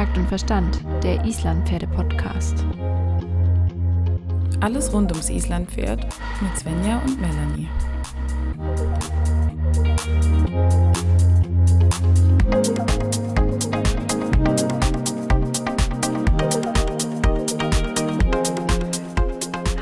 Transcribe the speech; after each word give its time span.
Takt 0.00 0.16
und 0.16 0.28
Verstand, 0.28 0.80
der 1.02 1.22
Islandpferde-Podcast. 1.26 2.64
Alles 4.60 4.90
rund 4.94 5.12
ums 5.12 5.28
Islandpferd 5.28 6.06
mit 6.40 6.58
Svenja 6.58 7.02
und 7.04 7.20
Melanie. 7.20 7.68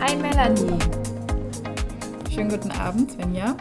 Hi 0.00 0.16
Melanie. 0.16 0.78
Schönen 2.28 2.48
guten 2.48 2.72
Abend, 2.72 3.12
Svenja. 3.12 3.56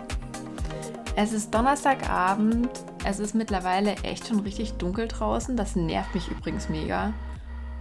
Es 1.15 1.33
ist 1.33 1.53
Donnerstagabend. 1.53 2.86
Es 3.09 3.19
ist 3.19 3.33
mittlerweile 3.33 3.95
echt 4.03 4.27
schon 4.27 4.41
richtig 4.41 4.73
dunkel 4.73 5.07
draußen. 5.07 5.55
Das 5.55 5.77
nervt 5.77 6.13
mich 6.13 6.27
übrigens 6.27 6.67
mega. 6.67 7.13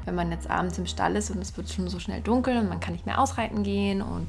Wenn 0.04 0.14
man 0.14 0.30
jetzt 0.30 0.48
abends 0.48 0.78
im 0.78 0.86
Stall 0.86 1.16
ist 1.16 1.32
und 1.32 1.42
es 1.42 1.56
wird 1.56 1.68
schon 1.68 1.88
so 1.88 1.98
schnell 1.98 2.20
dunkel 2.20 2.56
und 2.56 2.68
man 2.68 2.78
kann 2.78 2.92
nicht 2.92 3.06
mehr 3.06 3.20
ausreiten 3.20 3.64
gehen 3.64 4.02
und 4.02 4.28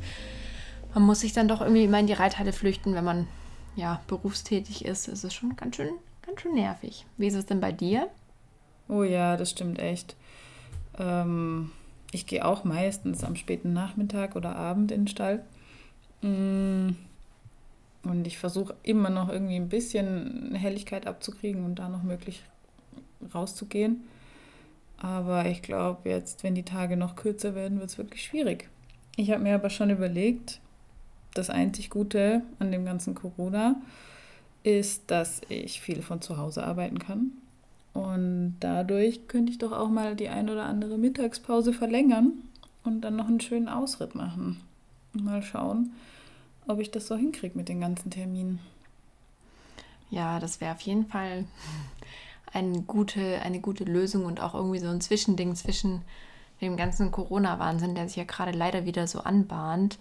man 0.95 1.03
muss 1.03 1.19
sich 1.19 1.33
dann 1.33 1.47
doch 1.47 1.61
irgendwie 1.61 1.83
immer 1.83 1.99
in 1.99 2.07
die 2.07 2.13
Reithalle 2.13 2.51
flüchten, 2.51 2.95
wenn 2.95 3.03
man 3.03 3.27
ja 3.75 4.01
berufstätig 4.07 4.85
ist. 4.85 5.07
Es 5.07 5.23
ist 5.23 5.35
schon 5.35 5.55
ganz 5.55 5.75
schön, 5.75 5.91
ganz 6.25 6.41
schön 6.41 6.55
nervig. 6.55 7.05
Wie 7.15 7.27
ist 7.27 7.35
es 7.35 7.45
denn 7.45 7.61
bei 7.61 7.71
dir? 7.71 8.09
Oh 8.89 9.03
ja, 9.03 9.37
das 9.37 9.51
stimmt 9.51 9.77
echt. 9.77 10.15
Ähm, 10.97 11.73
ich 12.11 12.25
gehe 12.25 12.43
auch 12.43 12.63
meistens 12.63 13.23
am 13.23 13.35
späten 13.35 13.71
Nachmittag 13.71 14.35
oder 14.35 14.55
Abend 14.55 14.91
in 14.91 15.01
den 15.01 15.07
Stall. 15.07 15.45
Mm. 16.23 16.95
Und 18.09 18.27
ich 18.27 18.37
versuche 18.37 18.75
immer 18.83 19.09
noch 19.09 19.29
irgendwie 19.29 19.55
ein 19.55 19.69
bisschen 19.69 20.55
Helligkeit 20.55 21.07
abzukriegen 21.07 21.65
und 21.65 21.75
da 21.75 21.89
noch 21.89 22.03
möglich 22.03 22.43
rauszugehen. 23.33 24.03
Aber 24.97 25.45
ich 25.45 25.61
glaube, 25.61 26.09
jetzt, 26.09 26.43
wenn 26.43 26.55
die 26.55 26.63
Tage 26.63 26.97
noch 26.97 27.15
kürzer 27.15 27.53
werden, 27.53 27.79
wird 27.79 27.89
es 27.89 27.97
wirklich 27.97 28.23
schwierig. 28.23 28.69
Ich 29.15 29.31
habe 29.31 29.43
mir 29.43 29.55
aber 29.55 29.69
schon 29.69 29.89
überlegt, 29.89 30.59
das 31.33 31.49
einzig 31.49 31.89
Gute 31.89 32.41
an 32.59 32.71
dem 32.71 32.85
ganzen 32.85 33.13
Corona 33.13 33.75
ist, 34.63 35.03
dass 35.07 35.41
ich 35.49 35.81
viel 35.81 36.01
von 36.01 36.21
zu 36.21 36.37
Hause 36.37 36.63
arbeiten 36.63 36.99
kann. 36.99 37.31
Und 37.93 38.55
dadurch 38.59 39.27
könnte 39.27 39.51
ich 39.51 39.57
doch 39.57 39.71
auch 39.71 39.89
mal 39.89 40.15
die 40.15 40.29
ein 40.29 40.49
oder 40.49 40.65
andere 40.65 40.97
Mittagspause 40.97 41.73
verlängern 41.73 42.33
und 42.83 43.01
dann 43.01 43.15
noch 43.15 43.27
einen 43.27 43.39
schönen 43.39 43.69
Ausritt 43.69 44.13
machen. 44.13 44.61
Mal 45.13 45.41
schauen, 45.41 45.91
ob 46.67 46.79
ich 46.79 46.91
das 46.91 47.07
so 47.07 47.15
hinkriege 47.15 47.57
mit 47.57 47.69
den 47.69 47.81
ganzen 47.81 48.09
Terminen. 48.09 48.59
Ja, 50.09 50.39
das 50.39 50.61
wäre 50.61 50.73
auf 50.73 50.81
jeden 50.81 51.05
Fall 51.07 51.45
eine 52.53 52.81
gute, 52.81 53.41
eine 53.41 53.59
gute 53.59 53.83
Lösung 53.83 54.25
und 54.25 54.41
auch 54.41 54.53
irgendwie 54.53 54.79
so 54.79 54.87
ein 54.87 55.01
Zwischending 55.01 55.55
zwischen 55.55 56.01
dem 56.61 56.77
ganzen 56.77 57.11
Corona-Wahnsinn, 57.11 57.95
der 57.95 58.07
sich 58.07 58.17
ja 58.17 58.23
gerade 58.23 58.51
leider 58.51 58.85
wieder 58.85 59.07
so 59.07 59.19
anbahnt. 59.19 59.99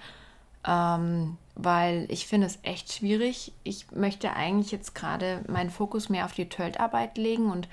Ähm, 0.66 1.36
weil 1.54 2.06
ich 2.08 2.26
finde 2.26 2.46
es 2.46 2.58
echt 2.62 2.92
schwierig. 2.92 3.52
Ich 3.62 3.90
möchte 3.92 4.34
eigentlich 4.34 4.72
jetzt 4.72 4.94
gerade 4.94 5.42
meinen 5.48 5.70
Fokus 5.70 6.08
mehr 6.08 6.24
auf 6.24 6.32
die 6.32 6.48
Tölt-Arbeit 6.48 7.18
legen 7.18 7.50
und 7.50 7.68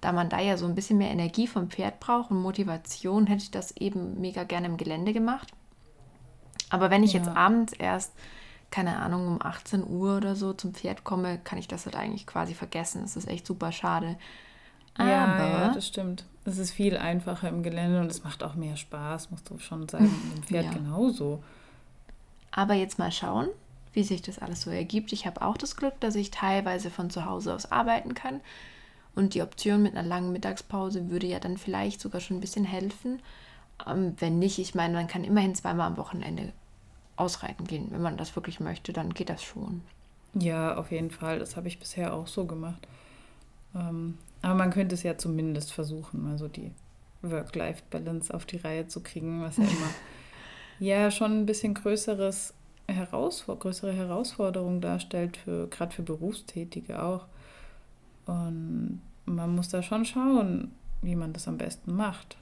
da 0.00 0.12
man 0.12 0.28
da 0.28 0.38
ja 0.38 0.56
so 0.56 0.66
ein 0.66 0.74
bisschen 0.74 0.98
mehr 0.98 1.10
Energie 1.10 1.46
vom 1.46 1.70
Pferd 1.70 1.98
braucht 1.98 2.30
und 2.30 2.42
Motivation, 2.42 3.26
hätte 3.26 3.42
ich 3.42 3.50
das 3.50 3.76
eben 3.78 4.20
mega 4.20 4.44
gerne 4.44 4.66
im 4.66 4.76
Gelände 4.76 5.14
gemacht. 5.14 5.52
Aber 6.74 6.90
wenn 6.90 7.04
ich 7.04 7.12
ja. 7.12 7.20
jetzt 7.20 7.28
abends 7.28 7.72
erst, 7.72 8.12
keine 8.72 8.98
Ahnung, 8.98 9.28
um 9.28 9.40
18 9.40 9.86
Uhr 9.86 10.16
oder 10.16 10.34
so 10.34 10.52
zum 10.52 10.74
Pferd 10.74 11.04
komme, 11.04 11.38
kann 11.38 11.56
ich 11.60 11.68
das 11.68 11.86
halt 11.86 11.94
eigentlich 11.94 12.26
quasi 12.26 12.54
vergessen. 12.54 13.02
Das 13.02 13.16
ist 13.16 13.28
echt 13.28 13.46
super 13.46 13.70
schade. 13.70 14.16
Ja, 14.98 15.24
Aber, 15.26 15.48
ja, 15.48 15.68
das 15.72 15.86
stimmt. 15.86 16.24
Es 16.44 16.58
ist 16.58 16.72
viel 16.72 16.98
einfacher 16.98 17.48
im 17.48 17.62
Gelände 17.62 18.00
und 18.00 18.10
es 18.10 18.24
macht 18.24 18.42
auch 18.42 18.56
mehr 18.56 18.76
Spaß, 18.76 19.30
musst 19.30 19.48
du 19.48 19.58
schon 19.58 19.88
sagen. 19.88 20.10
Mit 20.28 20.38
dem 20.38 20.42
Pferd 20.42 20.64
ja. 20.72 20.72
genauso. 20.72 21.44
Aber 22.50 22.74
jetzt 22.74 22.98
mal 22.98 23.12
schauen, 23.12 23.48
wie 23.92 24.02
sich 24.02 24.22
das 24.22 24.40
alles 24.40 24.62
so 24.62 24.70
ergibt. 24.70 25.12
Ich 25.12 25.24
habe 25.24 25.42
auch 25.42 25.56
das 25.56 25.76
Glück, 25.76 26.00
dass 26.00 26.16
ich 26.16 26.32
teilweise 26.32 26.90
von 26.90 27.10
zu 27.10 27.24
Hause 27.24 27.54
aus 27.54 27.70
arbeiten 27.70 28.14
kann. 28.14 28.40
Und 29.14 29.34
die 29.34 29.42
Option 29.42 29.84
mit 29.84 29.96
einer 29.96 30.06
langen 30.06 30.32
Mittagspause 30.32 31.10
würde 31.10 31.28
ja 31.28 31.38
dann 31.38 31.58
vielleicht 31.58 32.00
sogar 32.00 32.20
schon 32.20 32.38
ein 32.38 32.40
bisschen 32.40 32.64
helfen. 32.64 33.22
Ähm, 33.86 34.14
wenn 34.18 34.40
nicht, 34.40 34.58
ich 34.58 34.74
meine, 34.74 34.94
man 34.94 35.06
kann 35.06 35.22
immerhin 35.22 35.54
zweimal 35.54 35.86
am 35.86 35.96
Wochenende 35.96 36.52
ausreiten 37.16 37.66
gehen. 37.66 37.88
Wenn 37.90 38.02
man 38.02 38.16
das 38.16 38.34
wirklich 38.36 38.60
möchte, 38.60 38.92
dann 38.92 39.14
geht 39.14 39.28
das 39.28 39.42
schon. 39.42 39.82
Ja, 40.34 40.76
auf 40.76 40.90
jeden 40.90 41.10
Fall. 41.10 41.38
Das 41.38 41.56
habe 41.56 41.68
ich 41.68 41.78
bisher 41.78 42.12
auch 42.14 42.26
so 42.26 42.44
gemacht. 42.44 42.86
Ähm, 43.74 44.18
aber 44.42 44.54
man 44.54 44.70
könnte 44.70 44.94
es 44.94 45.02
ja 45.02 45.16
zumindest 45.16 45.72
versuchen, 45.72 46.26
also 46.28 46.48
die 46.48 46.72
Work-Life-Balance 47.22 48.34
auf 48.34 48.44
die 48.44 48.58
Reihe 48.58 48.88
zu 48.88 49.00
kriegen, 49.00 49.42
was 49.42 49.56
ja 49.56 49.64
immer 49.64 49.90
ja 50.78 51.10
schon 51.10 51.40
ein 51.40 51.46
bisschen 51.46 51.74
größeres 51.74 52.54
Herausfor 52.86 53.58
größere 53.58 53.94
Herausforderung 53.94 54.82
darstellt, 54.82 55.38
für, 55.38 55.68
gerade 55.68 55.94
für 55.94 56.02
Berufstätige 56.02 57.02
auch. 57.02 57.26
Und 58.26 59.00
man 59.24 59.54
muss 59.54 59.70
da 59.70 59.82
schon 59.82 60.04
schauen, 60.04 60.72
wie 61.00 61.16
man 61.16 61.32
das 61.32 61.48
am 61.48 61.56
besten 61.56 61.94
macht. 61.96 62.36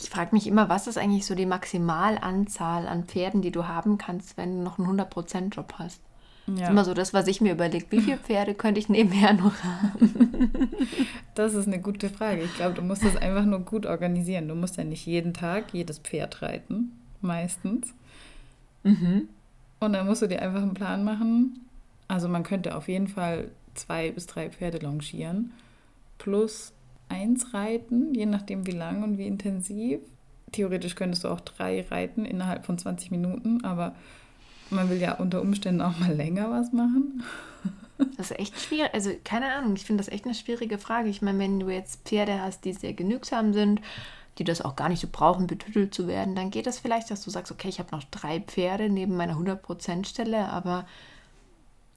Ich 0.00 0.10
frage 0.10 0.34
mich 0.34 0.46
immer, 0.46 0.68
was 0.68 0.86
ist 0.86 0.98
eigentlich 0.98 1.26
so 1.26 1.34
die 1.34 1.46
Maximalanzahl 1.46 2.86
an 2.86 3.04
Pferden, 3.04 3.42
die 3.42 3.50
du 3.50 3.66
haben 3.66 3.98
kannst, 3.98 4.36
wenn 4.36 4.58
du 4.58 4.62
noch 4.62 4.78
einen 4.78 5.00
100%-Job 5.00 5.74
hast? 5.78 6.00
Ja. 6.46 6.54
Das 6.54 6.62
ist 6.62 6.70
immer 6.70 6.84
so 6.84 6.94
das, 6.94 7.12
was 7.12 7.26
ich 7.26 7.40
mir 7.40 7.52
überlege. 7.52 7.86
Wie 7.90 8.00
viele 8.00 8.18
Pferde 8.24 8.54
könnte 8.54 8.78
ich 8.78 8.88
nebenher 8.88 9.32
noch 9.32 9.54
haben? 9.62 10.70
Das 11.34 11.54
ist 11.54 11.66
eine 11.66 11.80
gute 11.80 12.08
Frage. 12.08 12.42
Ich 12.42 12.54
glaube, 12.54 12.74
du 12.74 12.82
musst 12.82 13.04
das 13.04 13.16
einfach 13.16 13.44
nur 13.44 13.60
gut 13.60 13.84
organisieren. 13.84 14.48
Du 14.48 14.54
musst 14.54 14.76
ja 14.76 14.84
nicht 14.84 15.06
jeden 15.06 15.34
Tag 15.34 15.74
jedes 15.74 15.98
Pferd 15.98 16.40
reiten, 16.40 16.92
meistens. 17.20 17.92
Mhm. 18.84 19.28
Und 19.80 19.92
dann 19.92 20.06
musst 20.06 20.22
du 20.22 20.28
dir 20.28 20.40
einfach 20.40 20.62
einen 20.62 20.74
Plan 20.74 21.04
machen. 21.04 21.66
Also 22.08 22.28
man 22.28 22.44
könnte 22.44 22.76
auf 22.76 22.88
jeden 22.88 23.08
Fall 23.08 23.50
zwei 23.74 24.12
bis 24.12 24.26
drei 24.26 24.48
Pferde 24.48 24.78
longieren. 24.78 25.52
Plus 26.18 26.72
eins 27.08 27.54
reiten, 27.54 28.14
je 28.14 28.26
nachdem 28.26 28.66
wie 28.66 28.72
lang 28.72 29.02
und 29.02 29.18
wie 29.18 29.26
intensiv. 29.26 30.00
Theoretisch 30.52 30.94
könntest 30.94 31.24
du 31.24 31.28
auch 31.28 31.40
drei 31.40 31.82
reiten 31.82 32.24
innerhalb 32.24 32.64
von 32.66 32.78
20 32.78 33.10
Minuten, 33.10 33.64
aber 33.64 33.94
man 34.70 34.88
will 34.90 35.00
ja 35.00 35.14
unter 35.14 35.42
Umständen 35.42 35.80
auch 35.82 35.98
mal 35.98 36.12
länger 36.12 36.50
was 36.50 36.72
machen. 36.72 37.22
Das 38.18 38.30
ist 38.30 38.38
echt 38.38 38.60
schwierig. 38.60 38.92
Also, 38.92 39.10
keine 39.24 39.50
Ahnung, 39.54 39.74
ich 39.74 39.86
finde 39.86 40.04
das 40.04 40.12
echt 40.12 40.26
eine 40.26 40.34
schwierige 40.34 40.76
Frage. 40.76 41.08
Ich 41.08 41.22
meine, 41.22 41.38
wenn 41.38 41.60
du 41.60 41.70
jetzt 41.70 42.06
Pferde 42.06 42.42
hast, 42.42 42.66
die 42.66 42.74
sehr 42.74 42.92
genügsam 42.92 43.54
sind, 43.54 43.80
die 44.36 44.44
das 44.44 44.60
auch 44.60 44.76
gar 44.76 44.90
nicht 44.90 45.00
so 45.00 45.08
brauchen, 45.10 45.46
betüttelt 45.46 45.94
zu 45.94 46.06
werden, 46.06 46.34
dann 46.34 46.50
geht 46.50 46.66
das 46.66 46.78
vielleicht, 46.78 47.10
dass 47.10 47.24
du 47.24 47.30
sagst, 47.30 47.50
okay, 47.50 47.70
ich 47.70 47.78
habe 47.78 47.92
noch 47.92 48.04
drei 48.10 48.40
Pferde 48.40 48.90
neben 48.90 49.16
meiner 49.16 49.38
100%-Stelle, 49.38 50.50
aber 50.50 50.86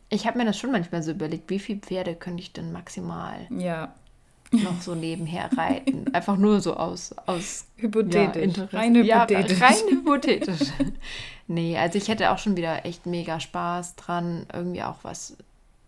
ich 0.09 0.25
habe 0.25 0.37
mir 0.37 0.45
das 0.45 0.57
schon 0.57 0.71
manchmal 0.71 1.03
so 1.03 1.11
überlegt, 1.11 1.49
wie 1.49 1.59
viele 1.59 1.79
Pferde 1.79 2.15
könnte 2.15 2.43
ich 2.43 2.53
denn 2.53 2.71
maximal 2.71 3.45
ja 3.49 3.93
noch 4.51 4.81
so 4.81 4.95
nebenher 4.95 5.49
reiten. 5.55 6.05
Einfach 6.13 6.37
nur 6.37 6.61
so 6.61 6.75
aus, 6.75 7.13
aus 7.25 7.65
hypothetisch. 7.77 8.57
Ja, 8.57 8.67
rein 8.71 8.95
hypothetisch. 8.95 9.59
Ja, 9.59 9.67
rein 9.67 9.77
hypothetisch. 9.89 10.69
nee, 11.47 11.77
also 11.77 11.97
ich 11.97 12.07
hätte 12.07 12.31
auch 12.31 12.37
schon 12.37 12.57
wieder 12.57 12.85
echt 12.85 13.05
mega 13.05 13.39
Spaß 13.39 13.95
dran, 13.95 14.45
irgendwie 14.53 14.83
auch 14.83 14.97
was 15.03 15.37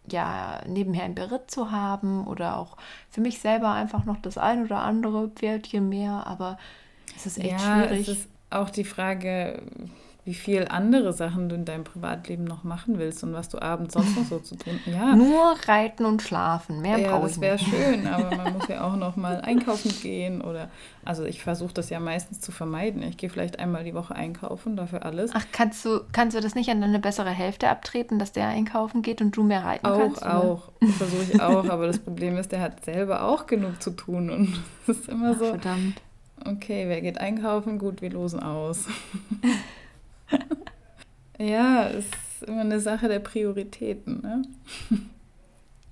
ja 0.09 0.61
nebenher 0.67 1.05
im 1.05 1.16
Beritt 1.16 1.49
zu 1.51 1.72
haben 1.72 2.25
oder 2.27 2.57
auch 2.57 2.77
für 3.09 3.22
mich 3.22 3.39
selber 3.39 3.72
einfach 3.72 4.05
noch 4.05 4.17
das 4.22 4.38
ein 4.38 4.66
oder 4.66 4.79
andere 4.79 5.29
Pferdchen 5.29 5.89
mehr, 5.89 6.25
aber 6.25 6.57
es 7.16 7.25
ist 7.25 7.38
echt 7.38 7.51
ja, 7.51 7.59
schwierig. 7.59 8.07
Es 8.07 8.07
ist 8.07 8.28
auch 8.49 8.69
die 8.69 8.83
Frage, 8.83 9.61
wie 10.23 10.35
viel 10.35 10.67
andere 10.69 11.13
Sachen 11.13 11.49
du 11.49 11.55
in 11.55 11.65
deinem 11.65 11.83
Privatleben 11.83 12.43
noch 12.43 12.63
machen 12.63 12.99
willst 12.99 13.23
und 13.23 13.33
was 13.33 13.49
du 13.49 13.59
abends 13.59 13.95
sonst 13.95 14.15
noch 14.15 14.25
so 14.25 14.37
zu 14.37 14.55
tun 14.55 14.79
Ja. 14.85 15.15
Nur 15.15 15.55
reiten 15.67 16.05
und 16.05 16.21
schlafen, 16.21 16.79
mehr 16.79 16.99
ja, 16.99 17.17
ich 17.17 17.23
nicht. 17.23 17.23
Das 17.23 17.41
wäre 17.41 17.57
schön, 17.57 18.05
aber 18.05 18.35
man 18.35 18.53
muss 18.57 18.67
ja 18.67 18.84
auch 18.84 18.96
noch 18.96 19.16
mal 19.16 19.41
einkaufen 19.41 19.91
gehen 20.01 20.41
oder 20.41 20.69
also 21.03 21.23
ich 21.25 21.41
versuche 21.41 21.73
das 21.73 21.90
ja 21.90 21.99
meistens 21.99 22.40
zu 22.40 22.51
vermeiden. 22.51 23.01
Ich 23.01 23.17
gehe 23.17 23.31
vielleicht 23.31 23.57
einmal 23.57 23.84
die 23.84 23.96
Woche 23.96 24.13
einkaufen, 24.13 24.75
dafür 24.75 25.05
alles. 25.05 25.31
Ach, 25.34 25.46
kannst 25.51 25.84
du 25.85 26.01
kannst 26.11 26.37
du 26.37 26.41
das 26.41 26.53
nicht 26.53 26.69
an 26.69 26.81
deine 26.81 26.99
bessere 26.99 27.31
Hälfte 27.31 27.69
abtreten, 27.69 28.19
dass 28.19 28.31
der 28.31 28.47
einkaufen 28.47 29.01
geht 29.01 29.22
und 29.22 29.35
du 29.35 29.41
mehr 29.41 29.66
reiten 29.66 29.87
auch, 29.87 29.97
kannst? 29.97 30.23
Auch, 30.23 30.43
auch. 30.43 30.72
Versuche 30.97 31.23
ich 31.34 31.41
auch, 31.41 31.67
aber 31.67 31.87
das 31.87 31.97
Problem 31.97 32.37
ist, 32.37 32.51
der 32.51 32.61
hat 32.61 32.85
selber 32.85 33.23
auch 33.23 33.47
genug 33.47 33.81
zu 33.81 33.90
tun 33.90 34.29
und 34.29 34.59
es 34.87 34.99
ist 34.99 35.09
immer 35.09 35.31
Ach, 35.34 35.40
so. 35.40 35.46
Verdammt. 35.46 35.99
Okay, 36.46 36.85
wer 36.87 37.01
geht 37.01 37.19
einkaufen? 37.19 37.79
Gut, 37.79 38.03
wir 38.03 38.11
losen 38.11 38.40
aus. 38.40 38.85
ja, 41.39 41.87
es 41.89 42.05
ist 42.05 42.43
immer 42.47 42.61
eine 42.61 42.79
Sache 42.79 43.07
der 43.07 43.19
Prioritäten. 43.19 44.22
Ne? 44.22 44.41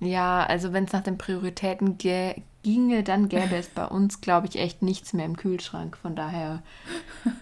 Ja, 0.00 0.44
also 0.44 0.72
wenn 0.72 0.84
es 0.84 0.92
nach 0.92 1.02
den 1.02 1.18
Prioritäten 1.18 1.98
ginge, 1.98 3.02
dann 3.04 3.28
gäbe 3.28 3.56
es 3.56 3.68
bei 3.68 3.84
uns, 3.84 4.20
glaube 4.20 4.46
ich, 4.46 4.56
echt 4.56 4.82
nichts 4.82 5.12
mehr 5.12 5.26
im 5.26 5.36
Kühlschrank. 5.36 5.96
Von 5.96 6.16
daher. 6.16 6.62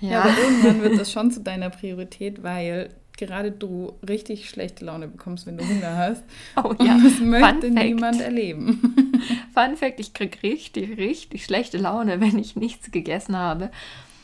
Ja. 0.00 0.10
ja, 0.10 0.20
aber 0.22 0.38
irgendwann 0.38 0.82
wird 0.82 0.98
das 0.98 1.10
schon 1.12 1.32
zu 1.32 1.40
deiner 1.40 1.70
Priorität, 1.70 2.44
weil 2.44 2.90
gerade 3.16 3.50
du 3.50 3.94
richtig 4.08 4.48
schlechte 4.48 4.84
Laune 4.84 5.08
bekommst, 5.08 5.44
wenn 5.44 5.58
du 5.58 5.68
Hunger 5.68 5.96
hast. 5.96 6.22
Oh 6.56 6.72
ja. 6.80 6.94
Und 6.94 7.04
das 7.04 7.20
möchte 7.20 7.70
niemand 7.70 8.20
erleben. 8.20 9.12
Fun 9.52 9.76
Fact: 9.76 9.98
Ich 9.98 10.14
kriege 10.14 10.40
richtig, 10.42 10.96
richtig 10.96 11.44
schlechte 11.44 11.78
Laune, 11.78 12.20
wenn 12.20 12.38
ich 12.38 12.54
nichts 12.54 12.90
gegessen 12.92 13.36
habe. 13.36 13.70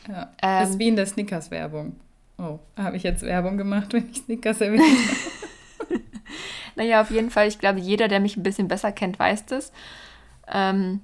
Ja, 0.07 0.31
ähm, 0.41 0.61
das 0.61 0.69
ist 0.71 0.79
wie 0.79 0.87
in 0.87 0.95
der 0.95 1.05
Snickers-Werbung. 1.05 1.97
Oh, 2.37 2.59
habe 2.77 2.97
ich 2.97 3.03
jetzt 3.03 3.23
Werbung 3.23 3.57
gemacht, 3.57 3.93
wenn 3.93 4.09
ich 4.09 4.17
Snickers 4.17 4.61
erwähnt 4.61 4.81
habe? 4.81 6.01
naja, 6.75 7.01
auf 7.01 7.11
jeden 7.11 7.29
Fall. 7.29 7.47
Ich 7.47 7.59
glaube, 7.59 7.79
jeder, 7.79 8.07
der 8.07 8.19
mich 8.19 8.35
ein 8.35 8.43
bisschen 8.43 8.67
besser 8.67 8.91
kennt, 8.91 9.19
weiß 9.19 9.45
das. 9.45 9.71
Ähm, 10.51 11.01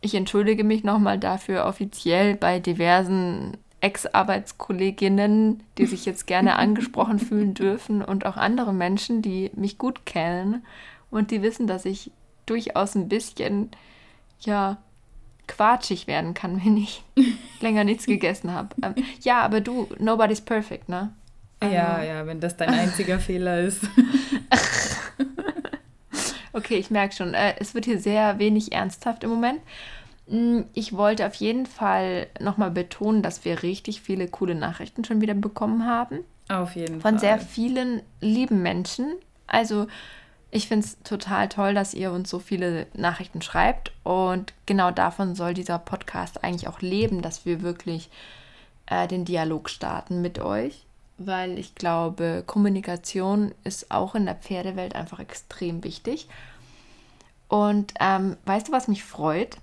ich 0.00 0.14
entschuldige 0.14 0.64
mich 0.64 0.84
nochmal 0.84 1.18
dafür 1.18 1.64
offiziell 1.66 2.34
bei 2.34 2.58
diversen 2.58 3.56
Ex-Arbeitskolleginnen, 3.80 5.62
die 5.78 5.86
sich 5.86 6.06
jetzt 6.06 6.26
gerne 6.26 6.56
angesprochen 6.58 7.18
fühlen 7.18 7.54
dürfen 7.54 8.02
und 8.02 8.26
auch 8.26 8.36
andere 8.36 8.72
Menschen, 8.72 9.22
die 9.22 9.50
mich 9.54 9.78
gut 9.78 10.04
kennen 10.06 10.64
und 11.10 11.30
die 11.30 11.42
wissen, 11.42 11.66
dass 11.66 11.84
ich 11.84 12.10
durchaus 12.46 12.94
ein 12.94 13.08
bisschen, 13.08 13.70
ja, 14.40 14.78
quatschig 15.46 16.06
werden 16.06 16.34
kann, 16.34 16.60
wenn 16.64 16.76
ich 16.76 17.02
länger 17.60 17.84
nichts 17.84 18.06
gegessen 18.06 18.52
habe. 18.52 18.68
Ähm, 18.82 18.94
ja, 19.20 19.42
aber 19.42 19.60
du, 19.60 19.88
nobody's 19.98 20.40
perfect, 20.40 20.88
ne? 20.88 21.12
Ja, 21.62 22.02
ja, 22.02 22.26
wenn 22.26 22.40
das 22.40 22.56
dein 22.56 22.70
einziger 22.70 23.18
Fehler 23.18 23.60
ist. 23.60 23.82
okay, 26.52 26.76
ich 26.76 26.90
merke 26.90 27.14
schon, 27.14 27.32
äh, 27.32 27.54
es 27.58 27.74
wird 27.74 27.86
hier 27.86 27.98
sehr 27.98 28.38
wenig 28.38 28.72
ernsthaft 28.72 29.24
im 29.24 29.30
Moment. 29.30 29.60
Mm, 30.26 30.62
ich 30.74 30.94
wollte 30.94 31.26
auf 31.26 31.34
jeden 31.34 31.66
Fall 31.66 32.26
nochmal 32.40 32.70
betonen, 32.70 33.22
dass 33.22 33.44
wir 33.44 33.62
richtig 33.62 34.02
viele 34.02 34.28
coole 34.28 34.54
Nachrichten 34.54 35.04
schon 35.04 35.20
wieder 35.20 35.34
bekommen 35.34 35.86
haben. 35.86 36.20
Auf 36.48 36.76
jeden 36.76 37.00
Von 37.00 37.02
Fall. 37.02 37.12
Von 37.12 37.18
sehr 37.18 37.38
vielen 37.38 38.02
lieben 38.20 38.62
Menschen. 38.62 39.14
Also 39.46 39.86
ich 40.54 40.68
finde 40.68 40.86
es 40.86 40.96
total 41.02 41.48
toll, 41.48 41.74
dass 41.74 41.94
ihr 41.94 42.12
uns 42.12 42.30
so 42.30 42.38
viele 42.38 42.86
Nachrichten 42.94 43.42
schreibt. 43.42 43.90
Und 44.04 44.54
genau 44.66 44.92
davon 44.92 45.34
soll 45.34 45.52
dieser 45.52 45.80
Podcast 45.80 46.44
eigentlich 46.44 46.68
auch 46.68 46.80
leben, 46.80 47.22
dass 47.22 47.44
wir 47.44 47.62
wirklich 47.62 48.08
äh, 48.86 49.08
den 49.08 49.24
Dialog 49.24 49.68
starten 49.68 50.22
mit 50.22 50.38
euch. 50.38 50.86
Weil 51.18 51.58
ich 51.58 51.74
glaube, 51.74 52.44
Kommunikation 52.46 53.52
ist 53.64 53.90
auch 53.90 54.14
in 54.14 54.26
der 54.26 54.36
Pferdewelt 54.36 54.94
einfach 54.94 55.18
extrem 55.18 55.82
wichtig. 55.82 56.28
Und 57.48 57.92
ähm, 57.98 58.36
weißt 58.44 58.68
du, 58.68 58.72
was 58.72 58.86
mich 58.86 59.02
freut? 59.02 59.56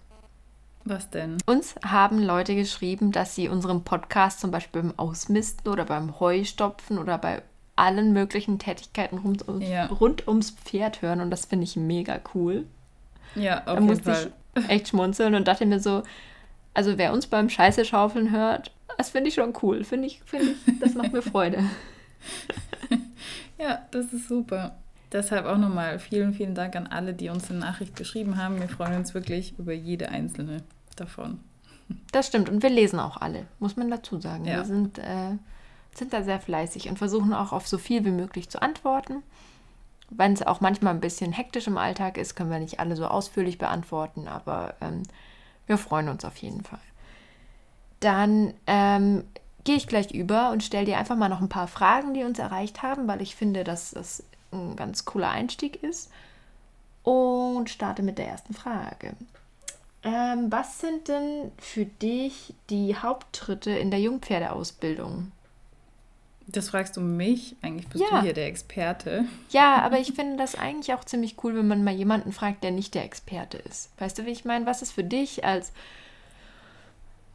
Was 0.83 1.09
denn? 1.09 1.37
Uns 1.45 1.75
haben 1.85 2.19
Leute 2.19 2.53
geschrieben, 2.53 3.13
dass 3.13 3.33
sie 3.33 3.47
unseren 3.47 3.85
Podcast 3.85 4.41
zum 4.41 4.51
Beispiel 4.51 4.81
beim 4.81 4.99
Ausmisten 4.99 5.71
oder 5.71 5.85
beim 5.85 6.19
Heustopfen 6.19 6.97
oder 6.97 7.17
bei 7.17 7.43
allen 7.75 8.13
möglichen 8.13 8.59
Tätigkeiten 8.59 9.17
rund, 9.17 9.45
ja. 9.59 9.85
rund 9.87 10.27
ums 10.27 10.51
Pferd 10.51 11.01
hören 11.01 11.21
und 11.21 11.31
das 11.31 11.45
finde 11.45 11.63
ich 11.63 11.75
mega 11.75 12.19
cool. 12.33 12.65
Ja, 13.35 13.59
auf 13.59 13.65
da 13.65 13.73
jeden 13.75 13.85
musste 13.85 14.13
Fall. 14.13 14.31
ich 14.55 14.69
echt 14.69 14.87
schmunzeln 14.89 15.35
und 15.35 15.47
dachte 15.47 15.65
mir 15.65 15.79
so, 15.79 16.03
also 16.73 16.97
wer 16.97 17.13
uns 17.13 17.27
beim 17.27 17.49
Scheiße 17.49 17.85
schaufeln 17.85 18.31
hört, 18.31 18.71
das 18.97 19.09
finde 19.09 19.29
ich 19.29 19.35
schon 19.35 19.53
cool. 19.61 19.83
Finde 19.83 20.07
ich, 20.07 20.21
finde 20.25 20.51
ich, 20.51 20.79
das 20.79 20.93
macht 20.93 21.13
mir 21.13 21.21
Freude. 21.21 21.63
ja, 23.57 23.79
das 23.91 24.13
ist 24.13 24.27
super. 24.27 24.75
Deshalb 25.11 25.45
auch 25.45 25.57
nochmal 25.57 25.99
vielen, 25.99 26.33
vielen 26.33 26.55
Dank 26.55 26.75
an 26.75 26.87
alle, 26.87 27.13
die 27.13 27.29
uns 27.29 27.49
eine 27.49 27.59
Nachricht 27.59 27.95
geschrieben 27.95 28.37
haben. 28.37 28.59
Wir 28.59 28.69
freuen 28.69 28.95
uns 28.95 29.13
wirklich 29.13 29.57
über 29.59 29.73
jede 29.73 30.09
einzelne 30.09 30.63
davon. 30.95 31.39
Das 32.13 32.27
stimmt. 32.27 32.49
Und 32.49 32.63
wir 32.63 32.69
lesen 32.69 32.99
auch 32.99 33.17
alle, 33.17 33.45
muss 33.59 33.75
man 33.75 33.89
dazu 33.89 34.19
sagen. 34.21 34.45
Ja. 34.45 34.57
Wir 34.57 34.65
sind 34.65 34.99
äh, 34.99 35.37
sind 35.93 36.13
da 36.13 36.23
sehr 36.23 36.39
fleißig 36.39 36.89
und 36.89 36.97
versuchen 36.97 37.33
auch 37.33 37.51
auf 37.51 37.67
so 37.67 37.77
viel 37.77 38.05
wie 38.05 38.11
möglich 38.11 38.49
zu 38.49 38.61
antworten. 38.61 39.23
Wenn 40.09 40.33
es 40.33 40.41
auch 40.41 40.61
manchmal 40.61 40.93
ein 40.93 41.01
bisschen 41.01 41.31
hektisch 41.31 41.67
im 41.67 41.77
Alltag 41.77 42.17
ist, 42.17 42.35
können 42.35 42.51
wir 42.51 42.59
nicht 42.59 42.79
alle 42.79 42.95
so 42.95 43.07
ausführlich 43.07 43.57
beantworten, 43.57 44.27
aber 44.27 44.75
ähm, 44.81 45.03
wir 45.67 45.77
freuen 45.77 46.09
uns 46.09 46.25
auf 46.25 46.37
jeden 46.37 46.63
Fall. 46.63 46.79
Dann 48.01 48.53
ähm, 48.67 49.23
gehe 49.63 49.75
ich 49.75 49.87
gleich 49.87 50.11
über 50.11 50.51
und 50.51 50.63
stelle 50.63 50.85
dir 50.85 50.97
einfach 50.97 51.15
mal 51.15 51.29
noch 51.29 51.41
ein 51.41 51.49
paar 51.49 51.67
Fragen, 51.67 52.13
die 52.13 52.23
uns 52.23 52.39
erreicht 52.39 52.81
haben, 52.81 53.07
weil 53.07 53.21
ich 53.21 53.35
finde, 53.35 53.63
dass 53.63 53.91
das 53.91 54.23
ein 54.51 54.75
ganz 54.75 55.05
cooler 55.05 55.29
Einstieg 55.29 55.81
ist. 55.83 56.11
Und 57.03 57.69
starte 57.69 58.03
mit 58.03 58.17
der 58.17 58.27
ersten 58.27 58.53
Frage. 58.53 59.13
Ähm, 60.03 60.47
was 60.51 60.79
sind 60.79 61.07
denn 61.07 61.51
für 61.57 61.85
dich 61.85 62.53
die 62.69 62.95
Haupttritte 62.95 63.71
in 63.71 63.91
der 63.91 63.99
Jungpferdeausbildung? 63.99 65.31
Das 66.51 66.69
fragst 66.69 66.97
du 66.97 67.01
mich? 67.01 67.55
Eigentlich 67.61 67.87
bist 67.87 68.03
ja. 68.03 68.17
du 68.17 68.23
hier 68.23 68.33
der 68.33 68.47
Experte. 68.47 69.25
Ja, 69.49 69.81
aber 69.83 69.99
ich 69.99 70.13
finde 70.13 70.37
das 70.37 70.55
eigentlich 70.55 70.93
auch 70.93 71.03
ziemlich 71.03 71.35
cool, 71.43 71.55
wenn 71.55 71.67
man 71.67 71.83
mal 71.83 71.93
jemanden 71.93 72.31
fragt, 72.31 72.63
der 72.63 72.71
nicht 72.71 72.95
der 72.95 73.05
Experte 73.05 73.57
ist. 73.57 73.89
Weißt 73.99 74.17
du, 74.17 74.25
wie 74.25 74.31
ich 74.31 74.45
meine? 74.45 74.65
Was 74.65 74.81
ist 74.81 74.91
für 74.91 75.03
dich 75.03 75.45
als, 75.45 75.71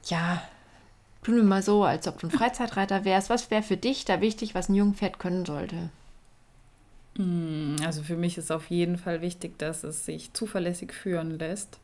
ja, 0.05 0.43
tun 1.23 1.37
wir 1.37 1.45
mal 1.45 1.63
so, 1.63 1.85
als 1.85 2.07
ob 2.07 2.21
du 2.21 2.29
ein 2.29 2.31
Freizeitreiter 2.31 3.05
wärst. 3.05 3.31
Was 3.31 3.51
wäre 3.51 3.63
für 3.63 3.77
dich 3.77 4.05
da 4.05 4.21
wichtig, 4.21 4.55
was 4.55 4.69
ein 4.69 4.75
Jungpferd 4.75 5.19
können 5.19 5.45
sollte? 5.45 5.91
Hm, 7.17 7.77
also 7.85 8.03
für 8.03 8.17
mich 8.17 8.39
ist 8.39 8.53
auf 8.53 8.71
jeden 8.71 8.99
Fall 8.99 9.23
wichtig, 9.23 9.59
dass 9.59 9.83
es 9.85 10.05
sich 10.05 10.33
zuverlässig 10.35 10.93
führen 10.93 11.39
lässt. 11.39 11.79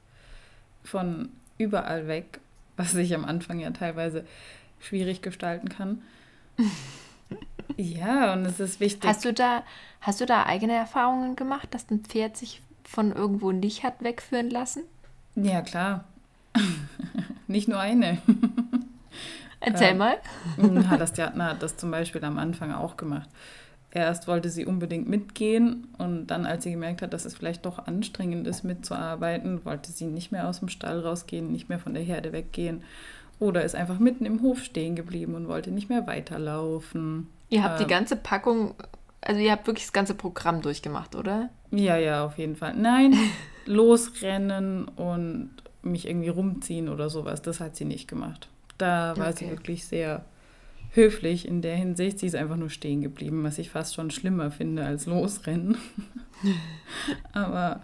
Von 0.85 1.31
überall 1.59 2.09
weg, 2.09 2.41
was 2.77 2.93
sich 2.93 3.15
am 3.15 3.25
Anfang 3.25 3.59
ja 3.59 3.71
teilweise 3.71 4.25
schwierig 4.81 5.23
gestalten 5.23 5.69
kann. 5.69 6.03
Ja, 7.77 8.33
und 8.35 8.45
es 8.45 8.61
ist 8.61 8.81
wichtig. 8.81 9.09
Hast 9.09 9.25
du 9.25 9.33
da, 9.33 9.63
hast 10.01 10.21
du 10.21 10.27
da 10.27 10.45
eigene 10.45 10.75
Erfahrungen 10.75 11.37
gemacht, 11.37 11.69
dass 11.73 11.91
ein 11.91 12.01
Pferd 12.01 12.37
sich 12.37 12.63
von 12.85 13.13
irgendwo 13.13 13.53
nicht 13.53 13.83
hat 13.85 14.03
wegführen 14.03 14.51
lassen? 14.51 14.83
Ja, 15.35 15.63
klar. 15.63 16.05
nicht 17.47 17.69
nur 17.69 17.81
eine. 17.81 18.19
Erzähl 19.61 19.91
äh, 19.91 19.95
mal. 19.95 20.17
Na, 20.57 20.97
das 20.97 21.13
Theater 21.13 21.45
hat 21.45 21.63
das 21.63 21.77
zum 21.77 21.91
Beispiel 21.91 22.23
am 22.25 22.39
Anfang 22.39 22.73
auch 22.73 22.97
gemacht. 22.97 23.29
Erst 23.95 24.27
wollte 24.27 24.49
sie 24.49 24.65
unbedingt 24.65 25.09
mitgehen 25.09 25.87
und 25.99 26.27
dann, 26.29 26.47
als 26.47 26.65
sie 26.65 26.71
gemerkt 26.71 27.03
hat, 27.03 27.13
dass 27.13 27.27
es 27.27 27.35
vielleicht 27.35 27.67
doch 27.67 27.87
anstrengend 27.87 28.47
ist, 28.47 28.65
mitzuarbeiten, 28.65 29.65
wollte 29.67 29.93
sie 29.93 30.07
nicht 30.07 30.33
mehr 30.33 30.49
aus 30.49 30.61
dem 30.61 30.69
Stall 30.69 31.01
rausgehen, 31.01 31.53
nicht 31.53 31.69
mehr 31.69 31.79
von 31.79 31.93
der 31.93 32.03
Herde 32.03 32.33
weggehen 32.33 32.83
oder 33.43 33.65
ist 33.65 33.75
einfach 33.75 33.99
mitten 33.99 34.25
im 34.25 34.41
Hof 34.41 34.63
stehen 34.63 34.95
geblieben 34.95 35.35
und 35.35 35.49
wollte 35.49 35.73
nicht 35.73 35.89
mehr 35.89 36.07
weiterlaufen. 36.07 37.27
Ihr 37.49 37.65
habt 37.65 37.81
ähm, 37.81 37.87
die 37.87 37.91
ganze 37.91 38.15
Packung, 38.15 38.75
also 39.21 39.41
ihr 39.41 39.51
habt 39.51 39.67
wirklich 39.67 39.85
das 39.85 39.93
ganze 39.93 40.15
Programm 40.15 40.63
durchgemacht, 40.63 41.17
oder? 41.17 41.51
Ja, 41.73 41.97
ja, 41.97 42.25
auf 42.25 42.39
jeden 42.39 42.55
Fall. 42.55 42.75
Nein, 42.77 43.17
losrennen 43.67 44.87
und 44.87 45.51
mich 45.83 46.07
irgendwie 46.07 46.29
rumziehen 46.29 46.89
oder 46.89 47.11
sowas, 47.11 47.43
das 47.43 47.59
hat 47.59 47.75
sie 47.75 47.85
nicht 47.85 48.07
gemacht. 48.07 48.49
Da 48.79 49.15
war 49.17 49.31
okay. 49.31 49.47
sie 49.47 49.51
wirklich 49.51 49.87
sehr 49.87 50.25
höflich 50.93 51.49
in 51.49 51.63
der 51.63 51.75
Hinsicht. 51.75 52.21
Sie 52.21 52.27
ist 52.27 52.37
einfach 52.37 52.57
nur 52.57 52.71
stehen 52.71 53.01
geblieben, 53.01 53.43
was 53.43 53.59
ich 53.59 53.71
fast 53.71 53.95
schon 53.95 54.13
schlimmer 54.13 54.53
finde 54.53 54.85
als 54.85 55.07
losrennen. 55.07 55.79
Aber 57.33 57.81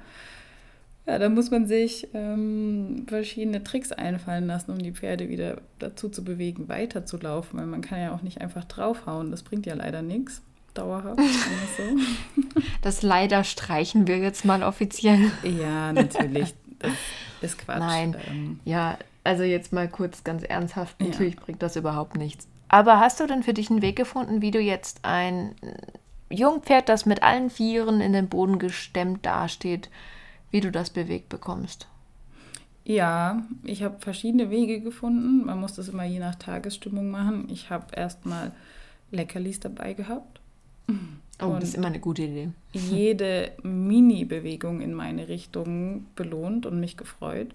ja, 1.08 1.18
da 1.18 1.30
muss 1.30 1.50
man 1.50 1.66
sich 1.66 2.06
ähm, 2.12 3.06
verschiedene 3.08 3.64
Tricks 3.64 3.92
einfallen 3.92 4.46
lassen, 4.46 4.72
um 4.72 4.78
die 4.78 4.92
Pferde 4.92 5.30
wieder 5.30 5.62
dazu 5.78 6.10
zu 6.10 6.22
bewegen, 6.22 6.68
weiterzulaufen, 6.68 7.58
weil 7.58 7.66
man 7.66 7.80
kann 7.80 7.98
ja 7.98 8.14
auch 8.14 8.20
nicht 8.20 8.42
einfach 8.42 8.64
draufhauen. 8.64 9.30
Das 9.30 9.42
bringt 9.42 9.64
ja 9.64 9.74
leider 9.74 10.02
nichts. 10.02 10.42
Dauerhaft. 10.74 11.18
so. 11.76 12.52
Das 12.82 13.00
leider 13.00 13.42
streichen 13.42 14.06
wir 14.06 14.18
jetzt 14.18 14.44
mal 14.44 14.62
offiziell. 14.62 15.32
Ja, 15.42 15.94
natürlich. 15.94 16.54
Das 16.78 16.92
ist 17.40 17.58
Quatsch. 17.58 17.78
Nein. 17.78 18.16
Ähm, 18.28 18.60
ja, 18.66 18.98
also 19.24 19.44
jetzt 19.44 19.72
mal 19.72 19.88
kurz 19.88 20.24
ganz 20.24 20.42
ernsthaft. 20.42 21.00
Natürlich 21.00 21.36
ja. 21.36 21.40
bringt 21.40 21.62
das 21.62 21.76
überhaupt 21.76 22.18
nichts. 22.18 22.48
Aber 22.68 23.00
hast 23.00 23.18
du 23.18 23.26
denn 23.26 23.42
für 23.42 23.54
dich 23.54 23.70
einen 23.70 23.80
Weg 23.80 23.96
gefunden, 23.96 24.42
wie 24.42 24.50
du 24.50 24.60
jetzt 24.60 25.00
ein 25.06 25.54
Jungpferd, 26.30 26.90
das 26.90 27.06
mit 27.06 27.22
allen 27.22 27.48
Vieren 27.48 28.02
in 28.02 28.12
den 28.12 28.28
Boden 28.28 28.58
gestemmt 28.58 29.24
dasteht, 29.24 29.88
wie 30.50 30.60
du 30.60 30.70
das 30.70 30.90
bewegt 30.90 31.28
bekommst. 31.28 31.86
Ja, 32.84 33.42
ich 33.64 33.82
habe 33.82 34.00
verschiedene 34.00 34.48
Wege 34.50 34.80
gefunden. 34.80 35.44
Man 35.44 35.60
muss 35.60 35.74
das 35.74 35.88
immer 35.88 36.04
je 36.04 36.20
nach 36.20 36.36
Tagesstimmung 36.36 37.10
machen. 37.10 37.48
Ich 37.50 37.68
habe 37.68 37.94
erstmal 37.94 38.52
Leckerlis 39.10 39.60
dabei 39.60 39.92
gehabt. 39.92 40.40
Oh, 41.40 41.54
das 41.60 41.70
ist 41.70 41.74
immer 41.74 41.88
eine 41.88 42.00
gute 42.00 42.22
Idee. 42.22 42.48
jede 42.72 43.52
Mini-Bewegung 43.62 44.80
in 44.80 44.94
meine 44.94 45.28
Richtung 45.28 46.06
belohnt 46.16 46.64
und 46.66 46.80
mich 46.80 46.96
gefreut. 46.96 47.54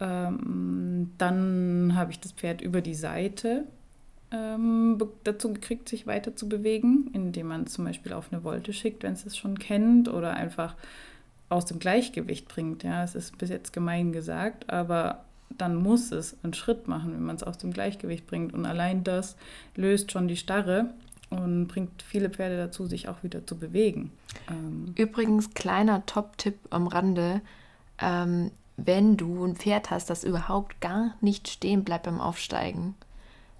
Ähm, 0.00 1.12
dann 1.16 1.92
habe 1.94 2.10
ich 2.10 2.18
das 2.18 2.32
Pferd 2.32 2.60
über 2.60 2.80
die 2.80 2.94
Seite 2.94 3.64
ähm, 4.32 5.00
dazu 5.22 5.52
gekriegt, 5.52 5.88
sich 5.88 6.06
weiter 6.06 6.34
zu 6.34 6.48
bewegen, 6.48 7.08
indem 7.12 7.46
man 7.46 7.66
zum 7.68 7.84
Beispiel 7.84 8.12
auf 8.12 8.32
eine 8.32 8.42
Wolte 8.42 8.72
schickt, 8.72 9.02
wenn 9.04 9.12
es 9.12 9.24
es 9.24 9.36
schon 9.36 9.58
kennt, 9.58 10.08
oder 10.08 10.34
einfach 10.34 10.74
aus 11.48 11.66
dem 11.66 11.78
Gleichgewicht 11.78 12.48
bringt. 12.48 12.82
Ja, 12.82 13.04
es 13.04 13.14
ist 13.14 13.38
bis 13.38 13.50
jetzt 13.50 13.72
gemein 13.72 14.12
gesagt, 14.12 14.70
aber 14.70 15.24
dann 15.56 15.76
muss 15.76 16.10
es 16.10 16.36
einen 16.42 16.54
Schritt 16.54 16.88
machen, 16.88 17.12
wenn 17.12 17.24
man 17.24 17.36
es 17.36 17.42
aus 17.42 17.58
dem 17.58 17.72
Gleichgewicht 17.72 18.26
bringt. 18.26 18.54
Und 18.54 18.66
allein 18.66 19.04
das 19.04 19.36
löst 19.76 20.10
schon 20.12 20.28
die 20.28 20.36
Starre 20.36 20.90
und 21.30 21.68
bringt 21.68 22.02
viele 22.02 22.30
Pferde 22.30 22.56
dazu, 22.56 22.86
sich 22.86 23.08
auch 23.08 23.22
wieder 23.22 23.46
zu 23.46 23.56
bewegen. 23.56 24.10
Ähm 24.50 24.94
Übrigens, 24.96 25.54
kleiner 25.54 26.04
Top-Tipp 26.06 26.58
am 26.70 26.86
Rande. 26.86 27.40
ähm, 27.98 28.50
wenn 28.76 29.16
du 29.16 29.44
ein 29.44 29.54
Pferd 29.54 29.90
hast, 29.90 30.10
das 30.10 30.24
überhaupt 30.24 30.80
gar 30.80 31.14
nicht 31.20 31.48
stehen 31.48 31.84
bleibt 31.84 32.06
beim 32.06 32.20
Aufsteigen, 32.20 32.96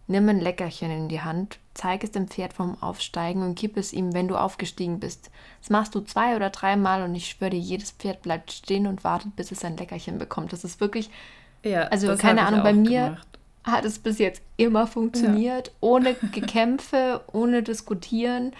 nimm 0.08 0.28
ein 0.28 0.40
Leckerchen 0.40 0.90
in 0.90 1.08
die 1.08 1.20
Hand, 1.20 1.60
zeig 1.74 2.04
es 2.04 2.12
dem 2.12 2.28
Pferd 2.28 2.52
vom 2.52 2.80
Aufsteigen 2.82 3.42
und 3.42 3.58
gib 3.58 3.76
es 3.76 3.92
ihm, 3.92 4.14
wenn 4.14 4.28
du 4.28 4.36
aufgestiegen 4.36 5.00
bist. 5.00 5.30
Das 5.60 5.70
machst 5.70 5.94
du 5.94 6.00
zwei 6.00 6.36
oder 6.36 6.50
dreimal 6.50 7.02
und 7.02 7.14
ich 7.14 7.28
schwöre 7.28 7.50
dir, 7.50 7.58
jedes 7.58 7.90
Pferd 7.90 8.22
bleibt 8.22 8.52
stehen 8.52 8.86
und 8.86 9.04
wartet, 9.04 9.36
bis 9.36 9.52
es 9.52 9.64
ein 9.64 9.76
Leckerchen 9.76 10.18
bekommt. 10.18 10.52
Das 10.52 10.64
ist 10.64 10.80
wirklich, 10.80 11.10
ja, 11.62 11.82
also 11.88 12.16
keine 12.16 12.46
Ahnung, 12.46 12.62
bei 12.62 12.72
mir 12.72 13.04
gemacht. 13.04 13.28
hat 13.64 13.84
es 13.84 13.98
bis 13.98 14.18
jetzt 14.18 14.42
immer 14.56 14.86
funktioniert, 14.86 15.68
ja. 15.68 15.72
ohne 15.80 16.14
Gekämpfe, 16.32 17.22
ohne 17.32 17.62
Diskutieren. 17.62 18.52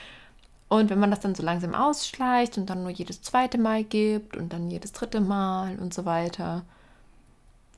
Und 0.69 0.91
wenn 0.91 0.99
man 0.99 1.11
das 1.11 1.21
dann 1.21 1.35
so 1.35 1.43
langsam 1.43 1.75
ausschleicht 1.75 2.59
und 2.59 2.69
dann 2.69 2.83
nur 2.83 2.91
jedes 2.91 3.23
zweite 3.23 3.59
Mal 3.59 3.85
gibt 3.85 4.37
und 4.37 4.53
dann 4.53 4.71
jedes 4.71 4.93
dritte 4.93 5.21
Mal 5.21 5.79
und 5.79 5.95
so 5.95 6.05
weiter, 6.05 6.63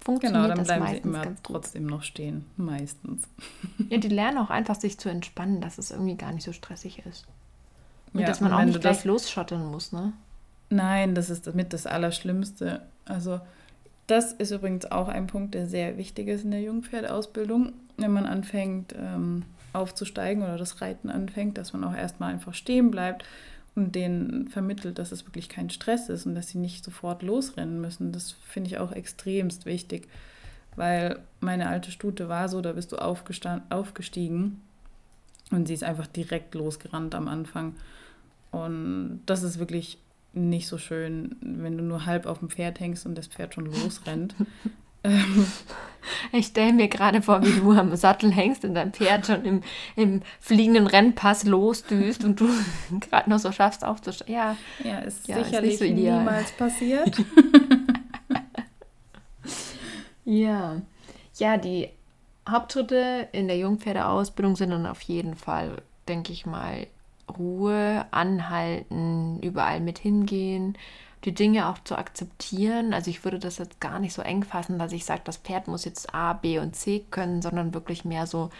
funktioniert 0.06 0.44
genau, 0.44 0.48
dann 0.48 0.58
das 0.58 0.68
bleiben 0.68 0.84
meistens 0.84 1.02
sie 1.02 1.08
immer 1.08 1.36
trotzdem 1.42 1.86
noch 1.86 2.02
stehen, 2.02 2.46
meistens. 2.56 3.24
Ja, 3.90 3.98
die 3.98 4.08
lernen 4.08 4.38
auch 4.38 4.50
einfach 4.50 4.76
sich 4.76 4.98
zu 4.98 5.08
entspannen, 5.08 5.60
dass 5.60 5.78
es 5.78 5.90
irgendwie 5.90 6.16
gar 6.16 6.32
nicht 6.32 6.44
so 6.44 6.52
stressig 6.52 7.04
ist. 7.04 7.26
Und 8.12 8.20
ja, 8.20 8.26
dass 8.26 8.40
man 8.40 8.52
auch 8.52 8.64
nicht 8.64 8.80
gleich 8.80 8.98
das... 8.98 9.04
losschottern 9.04 9.66
muss, 9.66 9.92
ne? 9.92 10.12
Nein, 10.70 11.14
das 11.14 11.28
ist 11.28 11.46
damit 11.46 11.72
das 11.72 11.86
Allerschlimmste. 11.86 12.82
Also 13.04 13.40
das 14.06 14.32
ist 14.32 14.52
übrigens 14.52 14.90
auch 14.90 15.08
ein 15.08 15.26
Punkt, 15.26 15.54
der 15.54 15.66
sehr 15.66 15.98
wichtig 15.98 16.28
ist 16.28 16.44
in 16.44 16.52
der 16.52 16.62
Jungpferdeausbildung, 16.62 17.72
wenn 17.96 18.12
man 18.12 18.26
anfängt 18.26 18.94
ähm, 18.96 19.44
aufzusteigen 19.72 20.42
oder 20.42 20.56
das 20.56 20.80
Reiten 20.80 21.10
anfängt, 21.10 21.58
dass 21.58 21.72
man 21.72 21.84
auch 21.84 21.94
erstmal 21.94 22.32
einfach 22.32 22.54
stehen 22.54 22.90
bleibt 22.90 23.24
und 23.76 23.94
denen 23.94 24.48
vermittelt, 24.48 24.98
dass 24.98 25.12
es 25.12 25.26
wirklich 25.26 25.48
kein 25.48 25.70
Stress 25.70 26.08
ist 26.08 26.26
und 26.26 26.34
dass 26.34 26.48
sie 26.48 26.58
nicht 26.58 26.82
sofort 26.82 27.22
losrennen 27.22 27.80
müssen. 27.80 28.10
Das 28.10 28.32
finde 28.32 28.68
ich 28.68 28.78
auch 28.78 28.90
extremst 28.90 29.66
wichtig, 29.66 30.08
weil 30.74 31.20
meine 31.40 31.68
alte 31.68 31.90
Stute 31.90 32.28
war 32.28 32.48
so, 32.48 32.62
da 32.62 32.72
bist 32.72 32.92
du 32.92 32.96
aufgestiegen 32.96 34.62
und 35.50 35.68
sie 35.68 35.74
ist 35.74 35.84
einfach 35.84 36.06
direkt 36.06 36.54
losgerannt 36.54 37.14
am 37.14 37.28
Anfang. 37.28 37.76
Und 38.50 39.20
das 39.26 39.42
ist 39.42 39.58
wirklich 39.58 39.98
nicht 40.32 40.68
so 40.68 40.78
schön, 40.78 41.36
wenn 41.40 41.76
du 41.76 41.84
nur 41.84 42.06
halb 42.06 42.26
auf 42.26 42.38
dem 42.38 42.50
Pferd 42.50 42.80
hängst 42.80 43.04
und 43.04 43.16
das 43.16 43.26
Pferd 43.26 43.54
schon 43.54 43.66
losrennt. 43.66 44.34
Ähm, 45.06 45.46
ich 46.32 46.46
stelle 46.46 46.72
mir 46.72 46.88
gerade 46.88 47.22
vor, 47.22 47.42
wie 47.42 47.52
du 47.52 47.72
am 47.72 47.94
Sattel 47.96 48.32
hängst 48.32 48.64
und 48.64 48.74
dein 48.74 48.92
Pferd 48.92 49.26
schon 49.26 49.44
im, 49.44 49.62
im 49.96 50.22
fliegenden 50.40 50.86
Rennpass 50.86 51.44
losdüst 51.44 52.24
und 52.24 52.40
du 52.40 52.48
gerade 53.00 53.30
noch 53.30 53.38
so 53.38 53.52
schaffst 53.52 53.84
aufzusteigen. 53.84 54.34
Ja, 54.34 54.56
ja, 54.84 54.98
ist 54.98 55.28
ja, 55.28 55.42
sicherlich 55.42 55.74
ist 55.74 55.78
so 55.80 55.84
niemals 55.84 56.52
passiert. 56.52 57.16
ja. 60.24 60.80
ja, 61.38 61.56
die 61.56 61.88
Hauptschritte 62.48 63.28
in 63.32 63.48
der 63.48 63.58
Jungpferdeausbildung 63.58 64.56
sind 64.56 64.70
dann 64.70 64.86
auf 64.86 65.02
jeden 65.02 65.34
Fall, 65.34 65.82
denke 66.08 66.32
ich 66.32 66.46
mal, 66.46 66.86
Ruhe, 67.38 68.06
anhalten, 68.12 69.40
überall 69.42 69.80
mit 69.80 69.98
hingehen, 69.98 70.78
die 71.26 71.34
Dinge 71.34 71.68
auch 71.68 71.78
zu 71.80 71.98
akzeptieren. 71.98 72.94
Also 72.94 73.10
ich 73.10 73.24
würde 73.24 73.38
das 73.38 73.58
jetzt 73.58 73.80
gar 73.80 73.98
nicht 73.98 74.14
so 74.14 74.22
eng 74.22 74.44
fassen, 74.44 74.78
dass 74.78 74.92
ich 74.92 75.04
sage, 75.04 75.22
das 75.24 75.36
Pferd 75.36 75.66
muss 75.66 75.84
jetzt 75.84 76.14
A, 76.14 76.32
B 76.32 76.58
und 76.58 76.76
C 76.76 77.04
können, 77.10 77.42
sondern 77.42 77.74
wirklich 77.74 78.04
mehr 78.04 78.26
so, 78.26 78.50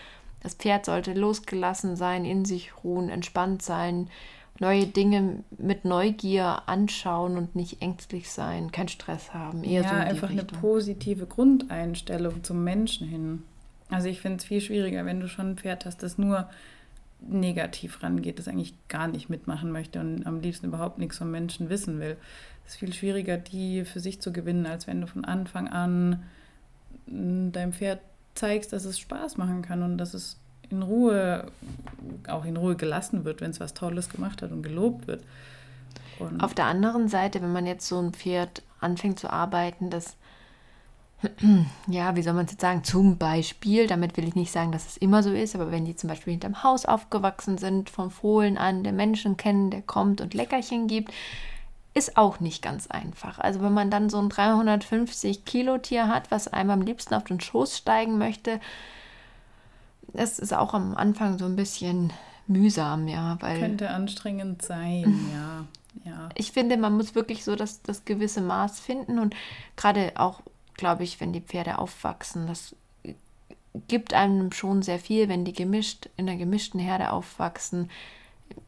das 0.42 0.54
Pferd 0.54 0.85
sollte 0.85 1.14
losgelassen 1.14 1.96
sein, 1.96 2.25
in 2.25 2.44
sich 2.44 2.73
ruhen, 2.85 3.08
entspannt 3.08 3.62
sein, 3.62 4.11
neue 4.58 4.87
Dinge 4.87 5.44
mit 5.58 5.85
Neugier 5.85 6.62
anschauen 6.66 7.37
und 7.37 7.54
nicht 7.54 7.82
ängstlich 7.82 8.30
sein, 8.30 8.73
keinen 8.73 8.88
Stress 8.88 9.32
haben. 9.32 9.62
Eher 9.62 9.82
ja, 9.82 9.88
so 9.88 9.94
einfach 9.94 10.30
Richtung. 10.30 10.49
eine 10.49 10.61
positive 10.61 11.26
Grundeinstellung 11.26 12.42
zum 12.42 12.64
Menschen 12.64 13.06
hin. 13.06 13.42
Also 13.90 14.08
ich 14.08 14.20
finde 14.20 14.38
es 14.38 14.44
viel 14.44 14.61
schwieriger, 14.61 15.04
wenn 15.04 15.20
du 15.20 15.28
schon 15.28 15.50
ein 15.50 15.56
Pferd 15.56 15.85
hast, 15.85 16.02
das 16.02 16.18
nur 16.18 16.49
negativ 17.20 18.02
rangeht, 18.02 18.38
das 18.38 18.49
eigentlich 18.49 18.75
gar 18.88 19.08
nicht 19.08 19.28
mitmachen 19.28 19.70
möchte 19.70 20.00
und 20.00 20.26
am 20.26 20.40
liebsten 20.40 20.66
überhaupt 20.66 20.99
nichts 20.99 21.18
vom 21.18 21.30
Menschen 21.30 21.68
wissen 21.68 22.00
will. 22.00 22.16
Es 22.66 22.73
ist 22.73 22.78
viel 22.78 22.92
schwieriger, 22.92 23.37
die 23.37 23.85
für 23.85 24.00
sich 24.00 24.20
zu 24.20 24.32
gewinnen, 24.32 24.66
als 24.66 24.87
wenn 24.87 25.00
du 25.00 25.06
von 25.06 25.25
Anfang 25.25 25.68
an 25.68 26.25
mm, 27.06 27.52
deinem 27.52 27.73
Pferd 27.73 28.00
zeigst, 28.35 28.73
dass 28.73 28.85
es 28.85 28.99
Spaß 28.99 29.37
machen 29.37 29.62
kann 29.62 29.82
und 29.82 29.99
dass 29.99 30.14
es 30.14 30.38
in 30.68 30.82
Ruhe, 30.82 31.46
auch 32.28 32.44
in 32.44 32.56
Ruhe 32.56 32.76
gelassen 32.76 33.25
wird, 33.25 33.40
wenn 33.40 33.50
es 33.50 33.61
was 33.61 33.75
Tolles 33.75 34.08
gemacht 34.08 34.42
hat 34.42 34.50
und 34.50 34.62
gelobt 34.62 35.06
wird. 35.06 35.23
Und 36.18 36.42
Auf 36.42 36.54
der 36.54 36.64
anderen 36.64 37.08
Seite, 37.08 37.40
wenn 37.40 37.52
man 37.52 37.66
jetzt 37.66 37.87
so 37.87 38.00
ein 38.00 38.12
Pferd 38.12 38.62
anfängt 38.80 39.18
zu 39.20 39.30
arbeiten, 39.30 39.90
das 39.90 40.16
ja, 41.87 42.14
wie 42.14 42.23
soll 42.23 42.35
man 42.35 42.44
es 42.44 42.52
jetzt 42.52 42.61
sagen, 42.61 42.85
zum 42.85 43.16
Beispiel, 43.16 43.87
damit 43.87 44.16
will 44.16 44.28
ich 44.28 44.35
nicht 44.35 44.52
sagen, 44.52 44.73
dass 44.73 44.87
es 44.87 44.96
immer 44.96 45.23
so 45.23 45.32
ist, 45.32 45.54
aber 45.54 45.70
wenn 45.70 45.85
die 45.85 45.96
zum 45.96 46.08
Beispiel 46.08 46.32
hinterm 46.32 46.62
Haus 46.62 46.85
aufgewachsen 46.85 47.58
sind, 47.58 47.88
vom 47.88 48.11
Fohlen 48.11 48.58
an, 48.58 48.85
der 48.85 48.92
Menschen 48.92 49.37
kennen, 49.37 49.70
der 49.70 49.82
kommt 49.82 50.20
und 50.20 50.35
Leckerchen 50.35 50.88
gibt, 50.88 51.12
ist 51.97 52.19
auch 52.19 52.41
nicht 52.41 52.61
ganz 52.61 52.88
einfach. 52.88 53.38
Also 53.38 53.62
wenn 53.62 53.73
man 53.73 53.91
dann 53.91 54.11
so 54.11 54.19
ein 54.19 54.29
350 54.29 55.47
Kilo 55.47 55.79
Tier 55.79 56.09
hat, 56.09 56.31
was 56.31 56.47
einem 56.47 56.71
am 56.71 56.83
liebsten 56.83 57.15
auf 57.15 57.25
den 57.25 57.41
Schoß 57.41 57.79
steigen 57.79 58.19
möchte, 58.19 58.61
das 60.12 60.38
ist 60.38 60.53
auch 60.53 60.75
am 60.75 60.95
Anfang 60.95 61.38
so 61.38 61.47
ein 61.47 61.57
bisschen 61.57 62.12
mühsam, 62.47 63.09
ja, 63.09 63.38
weil 63.41 63.59
könnte 63.59 63.91
anstrengend 63.91 64.61
sein, 64.62 65.26
ja. 65.33 65.65
Ja. 66.05 66.29
Ich 66.35 66.53
finde, 66.53 66.76
man 66.76 66.95
muss 66.95 67.15
wirklich 67.15 67.43
so 67.43 67.57
das, 67.57 67.81
das 67.83 68.05
gewisse 68.05 68.43
Maß 68.43 68.79
finden 68.79 69.19
und 69.19 69.35
gerade 69.76 70.12
auch 70.17 70.43
glaube 70.75 71.05
ich, 71.05 71.19
wenn 71.21 71.33
die 71.33 71.41
Pferde 71.41 71.79
aufwachsen. 71.79 72.47
Das 72.47 72.76
gibt 73.88 74.12
einem 74.12 74.53
schon 74.53 74.83
sehr 74.83 74.99
viel, 74.99 75.31
wenn 75.31 75.47
die 75.47 75.55
gemischt 75.55 76.11
in 76.19 76.29
einer 76.29 76.38
gemischten 76.38 76.79
Herde 76.79 77.12
aufwachsen, 77.12 77.91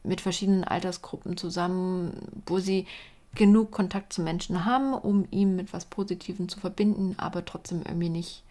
mit 0.03 0.19
verschiedenen 0.19 0.63
Altersgruppen 0.63 1.37
zusammen, 1.37 2.41
wo 2.47 2.57
sie 2.57 2.87
genug 3.35 3.71
Kontakt 3.71 4.13
zu 4.13 4.21
Menschen 4.21 4.65
haben, 4.65 4.93
um 4.93 5.27
ihm 5.31 5.55
mit 5.55 5.73
was 5.73 5.85
Positivem 5.85 6.49
zu 6.49 6.59
verbinden, 6.59 7.15
aber 7.17 7.45
trotzdem 7.45 7.83
irgendwie 7.85 8.09
nicht, 8.09 8.43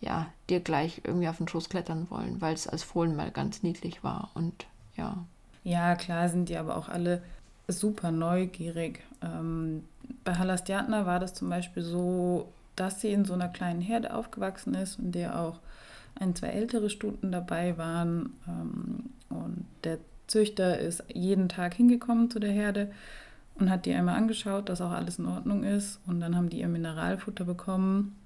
ja, 0.00 0.26
dir 0.48 0.60
gleich 0.60 1.02
irgendwie 1.04 1.28
auf 1.28 1.36
den 1.36 1.48
Schoß 1.48 1.68
klettern 1.68 2.06
wollen, 2.10 2.40
weil 2.40 2.54
es 2.54 2.66
als 2.66 2.82
Fohlen 2.82 3.14
mal 3.14 3.30
ganz 3.30 3.62
niedlich 3.62 4.02
war 4.02 4.30
und 4.34 4.66
ja. 4.96 5.16
Ja, 5.62 5.94
klar 5.94 6.28
sind 6.28 6.48
die 6.48 6.56
aber 6.56 6.76
auch 6.76 6.88
alle 6.88 7.22
super 7.68 8.10
neugierig. 8.10 9.00
Ähm, 9.22 9.84
bei 10.24 10.34
Halastiatna 10.34 11.06
war 11.06 11.20
das 11.20 11.34
zum 11.34 11.50
Beispiel 11.50 11.82
so, 11.82 12.48
dass 12.76 13.00
sie 13.00 13.12
in 13.12 13.24
so 13.24 13.34
einer 13.34 13.48
kleinen 13.48 13.80
Herde 13.82 14.14
aufgewachsen 14.14 14.74
ist, 14.74 14.98
in 14.98 15.12
der 15.12 15.38
auch 15.38 15.58
ein, 16.18 16.34
zwei 16.34 16.48
ältere 16.48 16.90
Stuten 16.90 17.30
dabei 17.30 17.76
waren. 17.78 18.32
Ähm, 18.48 19.10
und 19.28 19.66
der 19.84 19.98
Züchter 20.26 20.78
ist 20.78 21.04
jeden 21.12 21.48
Tag 21.48 21.74
hingekommen 21.74 22.30
zu 22.30 22.38
der 22.38 22.52
Herde 22.52 22.90
und 23.60 23.70
hat 23.70 23.84
die 23.86 23.94
einmal 23.94 24.16
angeschaut, 24.16 24.68
dass 24.68 24.80
auch 24.80 24.90
alles 24.90 25.18
in 25.18 25.26
Ordnung 25.26 25.62
ist. 25.62 26.00
Und 26.06 26.20
dann 26.20 26.34
haben 26.34 26.48
die 26.48 26.60
ihr 26.60 26.68
Mineralfutter 26.68 27.44
bekommen 27.44 28.16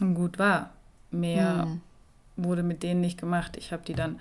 und 0.00 0.14
gut 0.14 0.38
war. 0.38 0.70
Mehr 1.10 1.66
mhm. 1.66 1.80
wurde 2.36 2.62
mit 2.62 2.82
denen 2.82 3.00
nicht 3.00 3.20
gemacht. 3.20 3.56
Ich 3.56 3.72
habe 3.72 3.82
die 3.86 3.94
dann 3.94 4.18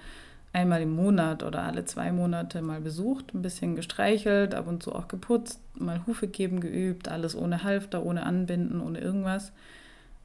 einmal 0.52 0.82
im 0.82 0.96
Monat 0.96 1.44
oder 1.44 1.64
alle 1.64 1.86
zwei 1.86 2.12
Monate 2.12 2.62
mal 2.62 2.82
besucht, 2.82 3.34
ein 3.34 3.42
bisschen 3.42 3.76
gestreichelt, 3.76 4.56
ab 4.56 4.68
und 4.68 4.84
zu 4.84 4.94
auch 4.94 5.08
geputzt, 5.08 5.62
mal 5.76 6.06
Hufe 6.06 6.28
geben 6.28 6.60
geübt, 6.60 7.08
alles 7.08 7.36
ohne 7.36 7.64
Halfter, 7.64 8.04
ohne 8.04 8.24
Anbinden, 8.24 8.82
ohne 8.82 9.00
irgendwas. 9.00 9.52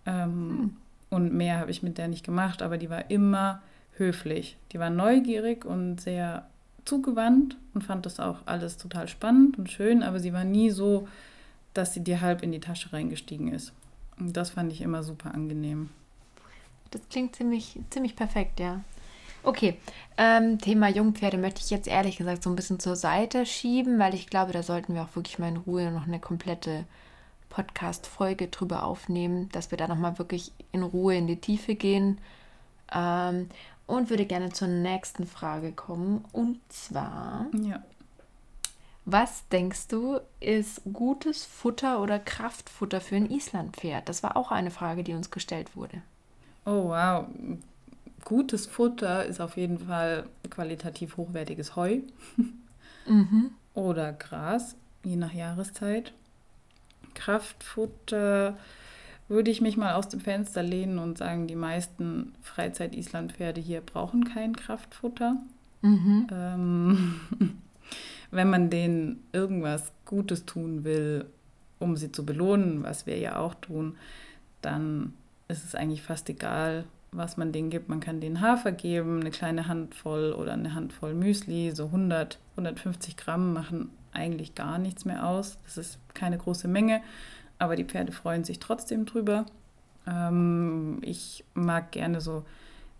Ähm, 0.06 0.32
hm. 0.32 0.76
Und 1.10 1.32
mehr 1.32 1.58
habe 1.58 1.70
ich 1.70 1.82
mit 1.82 1.98
der 1.98 2.08
nicht 2.08 2.24
gemacht, 2.24 2.62
aber 2.62 2.78
die 2.78 2.90
war 2.90 3.10
immer 3.10 3.62
höflich. 3.92 4.56
Die 4.72 4.80
war 4.80 4.90
neugierig 4.90 5.64
und 5.64 6.00
sehr 6.00 6.46
zugewandt 6.85 7.57
und 7.73 7.83
fand 7.83 8.07
das 8.07 8.21
auch 8.21 8.38
alles 8.47 8.76
total 8.76 9.09
spannend 9.09 9.59
und 9.59 9.71
schön, 9.71 10.03
aber 10.03 10.21
sie 10.21 10.33
war 10.33 10.45
nie 10.45 10.71
so, 10.71 11.09
dass 11.73 11.95
sie 11.95 12.05
dir 12.05 12.21
halb 12.21 12.43
in 12.43 12.53
die 12.53 12.61
Tasche 12.61 12.93
reingestiegen 12.93 13.53
ist. 13.53 13.73
Und 14.19 14.37
das 14.37 14.50
fand 14.50 14.73
ich 14.73 14.81
immer 14.81 15.03
super 15.03 15.35
angenehm. 15.35 15.91
Das 16.91 17.03
klingt 17.09 17.35
ziemlich, 17.35 17.79
ziemlich 17.91 18.14
perfekt, 18.14 18.61
ja. 18.61 18.81
Okay, 19.43 19.76
ähm, 20.17 20.59
Thema 20.59 20.88
Jungpferde 20.88 21.37
möchte 21.37 21.61
ich 21.61 21.69
jetzt 21.69 21.87
ehrlich 21.87 22.17
gesagt 22.17 22.43
so 22.43 22.49
ein 22.49 22.57
bisschen 22.57 22.81
zur 22.81 22.97
Seite 22.97 23.45
schieben, 23.45 23.99
weil 23.99 24.14
ich 24.14 24.29
glaube, 24.29 24.53
da 24.53 24.62
sollten 24.62 24.95
wir 24.95 25.03
auch 25.03 25.17
wirklich 25.17 25.38
mal 25.38 25.49
in 25.49 25.59
Ruhe 25.59 25.91
noch 25.91 26.07
eine 26.07 26.19
komplette 26.19 26.85
Podcast-Folge 27.50 28.49
drüber 28.49 28.85
aufnehmen, 28.85 29.50
dass 29.50 29.71
wir 29.71 29.76
da 29.76 29.87
nochmal 29.87 30.19
wirklich 30.19 30.53
in 30.73 30.83
Ruhe 30.83 31.17
in 31.17 31.26
die 31.26 31.37
Tiefe 31.37 31.75
gehen. 31.75 32.19
Ähm, 32.93 33.49
und 33.87 34.11
würde 34.11 34.26
gerne 34.26 34.50
zur 34.53 34.69
nächsten 34.69 35.26
Frage 35.26 35.73
kommen. 35.73 36.25
Und 36.33 36.61
zwar, 36.69 37.47
ja. 37.53 37.83
was 39.05 39.49
denkst 39.49 39.88
du, 39.88 40.21
ist 40.41 40.83
gutes 40.93 41.45
Futter 41.45 42.00
oder 42.00 42.19
Kraftfutter 42.19 43.00
für 43.00 43.17
ein 43.17 43.31
Islandpferd? 43.31 44.09
Das 44.09 44.23
war 44.23 44.37
auch 44.37 44.50
eine 44.50 44.71
Frage, 44.71 45.05
die 45.05 45.14
uns 45.14 45.31
gestellt 45.31 45.76
wurde. 45.76 46.03
Oh, 46.64 46.88
wow 46.88 47.26
gutes 48.25 48.67
Futter 48.67 49.25
ist 49.25 49.41
auf 49.41 49.57
jeden 49.57 49.79
Fall 49.79 50.26
qualitativ 50.50 51.17
hochwertiges 51.17 51.76
Heu 51.76 52.00
mhm. 53.07 53.50
oder 53.75 54.12
Gras, 54.12 54.75
je 55.03 55.17
nach 55.17 55.33
Jahreszeit. 55.33 56.12
Kraftfutter 57.14 58.57
würde 59.28 59.50
ich 59.50 59.61
mich 59.61 59.76
mal 59.76 59.95
aus 59.95 60.09
dem 60.09 60.21
Fenster 60.21 60.62
lehnen 60.62 60.99
und 60.99 61.19
sagen, 61.19 61.47
die 61.47 61.57
meisten 61.57 62.35
Freizeit-Islandpferde 62.43 63.61
hier 63.61 63.81
brauchen 63.81 64.25
kein 64.25 64.54
Kraftfutter. 64.54 65.37
Mhm. 65.83 66.26
Ähm, 66.33 67.21
wenn 68.31 68.50
man 68.50 68.71
denen 68.71 69.23
irgendwas 69.33 69.93
Gutes 70.04 70.45
tun 70.45 70.85
will, 70.85 71.26
um 71.78 71.97
sie 71.97 72.12
zu 72.12 72.25
belohnen, 72.25 72.83
was 72.83 73.07
wir 73.07 73.19
ja 73.19 73.38
auch 73.38 73.54
tun, 73.54 73.97
dann 74.62 75.14
ist 75.49 75.64
es 75.64 75.75
eigentlich 75.75 76.02
fast 76.02 76.28
egal, 76.28 76.85
was 77.12 77.37
man 77.37 77.52
denen 77.52 77.71
gibt. 77.71 77.88
Man 77.88 78.00
kann 78.00 78.21
denen 78.21 78.40
Hafer 78.40 78.73
geben, 78.73 79.21
eine 79.21 79.31
kleine 79.31 79.69
Handvoll 79.69 80.33
oder 80.33 80.52
eine 80.52 80.75
Handvoll 80.75 81.14
Müsli, 81.14 81.73
so 81.73 81.87
100, 81.87 82.38
150 82.52 83.16
Gramm 83.16 83.52
machen 83.52 83.90
eigentlich 84.12 84.54
gar 84.54 84.78
nichts 84.78 85.04
mehr 85.04 85.26
aus. 85.26 85.59
Das 85.64 85.76
ist 85.76 85.99
keine 86.14 86.38
große 86.38 86.69
Menge, 86.69 87.02
aber 87.58 87.76
die 87.76 87.84
Pferde 87.84 88.12
freuen 88.12 88.44
sich 88.44 88.58
trotzdem 88.58 89.04
drüber. 89.06 89.46
Ähm, 90.06 90.99
ich 91.02 91.44
mag 91.54 91.92
gerne 91.92 92.20
so 92.20 92.44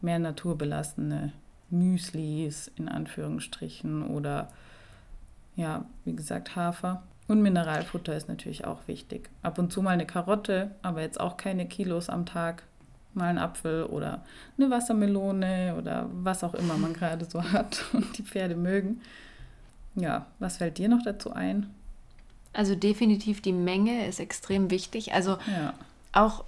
mehr 0.01 0.19
naturbelassene 0.19 1.33
Müslis 1.71 2.71
in 2.77 2.89
Anführungsstrichen 2.89 4.07
oder 4.07 4.49
ja, 5.57 5.85
wie 6.05 6.17
gesagt, 6.17 6.57
Hafer. 6.57 7.03
Und 7.27 7.41
Mineralfutter 7.41 8.15
ist 8.15 8.29
natürlich 8.29 8.67
auch 8.67 8.87
wichtig. 8.87 9.31
Ab 9.43 9.59
und 9.59 9.73
zu 9.73 9.81
mal 9.81 9.91
eine 9.91 10.07
Karotte, 10.07 10.73
aber 10.83 11.01
jetzt 11.01 11.19
auch 11.19 11.37
keine 11.37 11.67
Kilos 11.67 12.11
am 12.11 12.27
Tag. 12.27 12.65
Mal 13.15 13.29
ein 13.29 13.39
Apfel 13.39 13.85
oder 13.85 14.25
eine 14.59 14.71
Wassermelone 14.71 15.77
oder 15.79 16.11
was 16.13 16.43
auch 16.43 16.55
immer 16.55 16.77
man 16.77 16.93
gerade 16.93 17.25
so 17.25 17.43
hat 17.43 17.85
und 17.93 18.19
die 18.19 18.25
Pferde 18.25 18.57
mögen. 18.57 19.01
Ja, 19.95 20.27
was 20.41 20.57
fällt 20.57 20.79
dir 20.79 20.89
noch 20.89 21.03
dazu 21.03 21.33
ein? 21.33 21.71
Also 22.55 22.75
definitiv 22.75 23.43
die 23.43 23.53
Menge 23.53 24.07
ist 24.07 24.21
extrem 24.21 24.71
wichtig. 24.71 25.13
Also 25.13 25.33
ja. 25.47 25.75
auch 26.13 26.45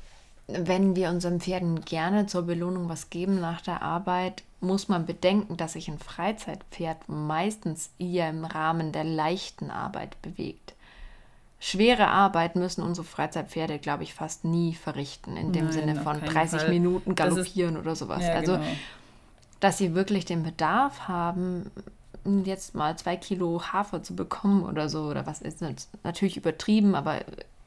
wenn 0.49 0.95
wir 0.95 1.11
unseren 1.11 1.41
Pferden 1.41 1.85
gerne 1.85 2.27
zur 2.27 2.43
Belohnung 2.43 2.89
was 2.89 3.11
geben 3.11 3.41
nach 3.41 3.61
der 3.61 3.83
Arbeit, 3.83 4.45
muss 4.61 4.89
man 4.89 5.05
bedenken, 5.05 5.57
dass 5.57 5.73
sich 5.73 5.89
ein 5.89 5.99
Freizeitpferd 5.99 7.09
meistens 7.09 7.91
eher 7.99 8.31
im 8.31 8.45
Rahmen 8.45 8.93
der 8.93 9.05
leichten 9.05 9.71
Arbeit 9.71 10.21
bewegt. 10.23 10.75
Schwere 11.59 12.09
Arbeit 12.09 12.55
müssen 12.55 12.83
unsere 12.83 13.07
Freizeitpferde, 13.07 13.79
glaube 13.79 14.03
ich, 14.03 14.15
fast 14.15 14.45
nie 14.45 14.75
verrichten, 14.75 15.37
in 15.37 15.53
dem 15.53 15.65
Nein, 15.65 15.73
Sinne 15.73 15.97
von 15.97 16.21
30 16.21 16.61
Fall. 16.61 16.71
Minuten 16.71 17.15
galoppieren 17.15 17.77
ist, 17.77 17.81
oder 17.81 17.97
sowas. 17.97 18.23
Ja, 18.23 18.35
also, 18.35 18.53
genau. 18.53 18.67
dass 19.61 19.79
sie 19.79 19.95
wirklich 19.95 20.27
den 20.27 20.43
Bedarf 20.43 21.09
haben, 21.09 21.71
jetzt 22.45 22.75
mal 22.75 22.97
zwei 22.97 23.17
Kilo 23.17 23.63
Hafer 23.73 24.03
zu 24.03 24.15
bekommen 24.15 24.65
oder 24.65 24.89
so, 24.89 25.05
oder 25.05 25.27
was 25.27 25.43
ist? 25.43 25.65
Natürlich 26.03 26.37
übertrieben, 26.37 26.95
aber 26.95 27.21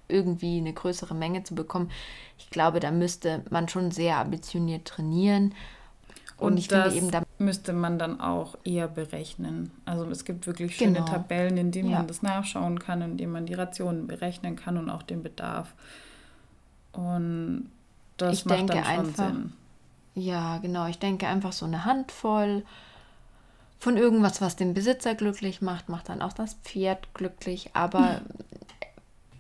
irgendwie 0.08 0.58
eine 0.58 0.74
größere 0.74 1.14
Menge 1.14 1.44
zu 1.44 1.56
bekommen. 1.56 1.92
Ich 2.38 2.50
glaube, 2.50 2.80
da 2.80 2.92
müsste 2.92 3.44
man 3.50 3.70
schon 3.70 3.92
sehr 3.92 4.18
ambitioniert 4.18 4.86
trainieren. 4.86 5.54
Und, 6.38 6.54
Und 6.54 6.58
ich 6.58 6.70
finde 6.70 6.94
eben, 6.96 7.12
da 7.12 7.24
müsste 7.38 7.74
man 7.74 8.00
dann 8.00 8.22
auch 8.22 8.58
eher 8.64 8.88
berechnen. 8.88 9.72
Also 9.86 10.06
es 10.06 10.24
gibt 10.24 10.48
wirklich 10.48 10.76
schöne 10.78 10.94
genau. 10.94 11.06
Tabellen, 11.06 11.58
in 11.58 11.72
denen 11.72 11.90
ja. 11.90 11.98
man 11.98 12.08
das 12.08 12.22
nachschauen 12.22 12.80
kann, 12.80 13.02
in 13.02 13.18
denen 13.18 13.34
man 13.34 13.46
die 13.46 13.56
Rationen 13.56 14.08
berechnen 14.08 14.56
kann 14.56 14.78
und 14.78 14.90
auch 14.90 15.04
den 15.04 15.22
Bedarf. 15.22 15.74
Und 16.94 17.70
das 18.18 18.40
ich 18.40 18.46
macht 18.46 18.60
denke 18.60 18.74
dann 18.74 18.84
schon 18.86 18.94
einfach, 18.94 19.28
Sinn. 19.28 19.54
Ja, 20.16 20.58
genau. 20.60 20.88
Ich 20.88 21.00
denke 21.00 21.28
einfach 21.28 21.52
so 21.52 21.66
eine 21.66 21.84
Handvoll 21.86 22.64
von 23.80 23.96
irgendwas, 23.96 24.42
was 24.42 24.58
den 24.58 24.74
Besitzer 24.74 25.16
glücklich 25.16 25.62
macht, 25.62 25.88
macht 25.88 26.10
dann 26.10 26.22
auch 26.22 26.34
das 26.34 26.56
Pferd 26.66 27.14
glücklich. 27.14 27.72
Aber 27.74 28.22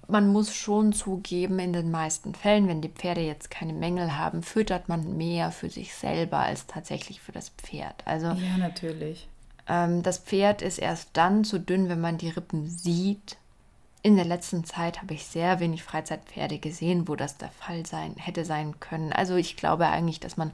man 0.07 0.27
muss 0.29 0.55
schon 0.55 0.93
zugeben, 0.93 1.59
in 1.59 1.73
den 1.73 1.91
meisten 1.91 2.33
Fällen, 2.33 2.67
wenn 2.67 2.81
die 2.81 2.89
Pferde 2.89 3.21
jetzt 3.21 3.51
keine 3.51 3.73
Mängel 3.73 4.17
haben, 4.17 4.41
füttert 4.41 4.87
man 4.87 5.17
mehr 5.17 5.51
für 5.51 5.69
sich 5.69 5.93
selber 5.93 6.39
als 6.39 6.67
tatsächlich 6.67 7.19
für 7.21 7.33
das 7.33 7.49
Pferd. 7.49 8.01
Also 8.05 8.27
ja, 8.27 8.57
natürlich. 8.57 9.27
Ähm, 9.67 10.03
das 10.03 10.17
Pferd 10.17 10.61
ist 10.61 10.79
erst 10.79 11.09
dann 11.13 11.43
zu 11.43 11.59
dünn, 11.59 11.89
wenn 11.89 12.01
man 12.01 12.17
die 12.17 12.29
Rippen 12.29 12.67
sieht. 12.67 13.37
In 14.01 14.15
der 14.15 14.25
letzten 14.25 14.63
Zeit 14.63 15.01
habe 15.01 15.13
ich 15.13 15.25
sehr 15.25 15.59
wenig 15.59 15.83
Freizeitpferde 15.83 16.59
gesehen, 16.59 17.09
wo 17.09 17.17
das 17.17 17.37
der 17.37 17.49
Fall 17.49 17.85
sein 17.85 18.15
hätte 18.15 18.45
sein 18.45 18.79
können. 18.79 19.11
Also 19.11 19.35
ich 19.35 19.57
glaube 19.57 19.87
eigentlich, 19.87 20.21
dass 20.21 20.37
man 20.37 20.51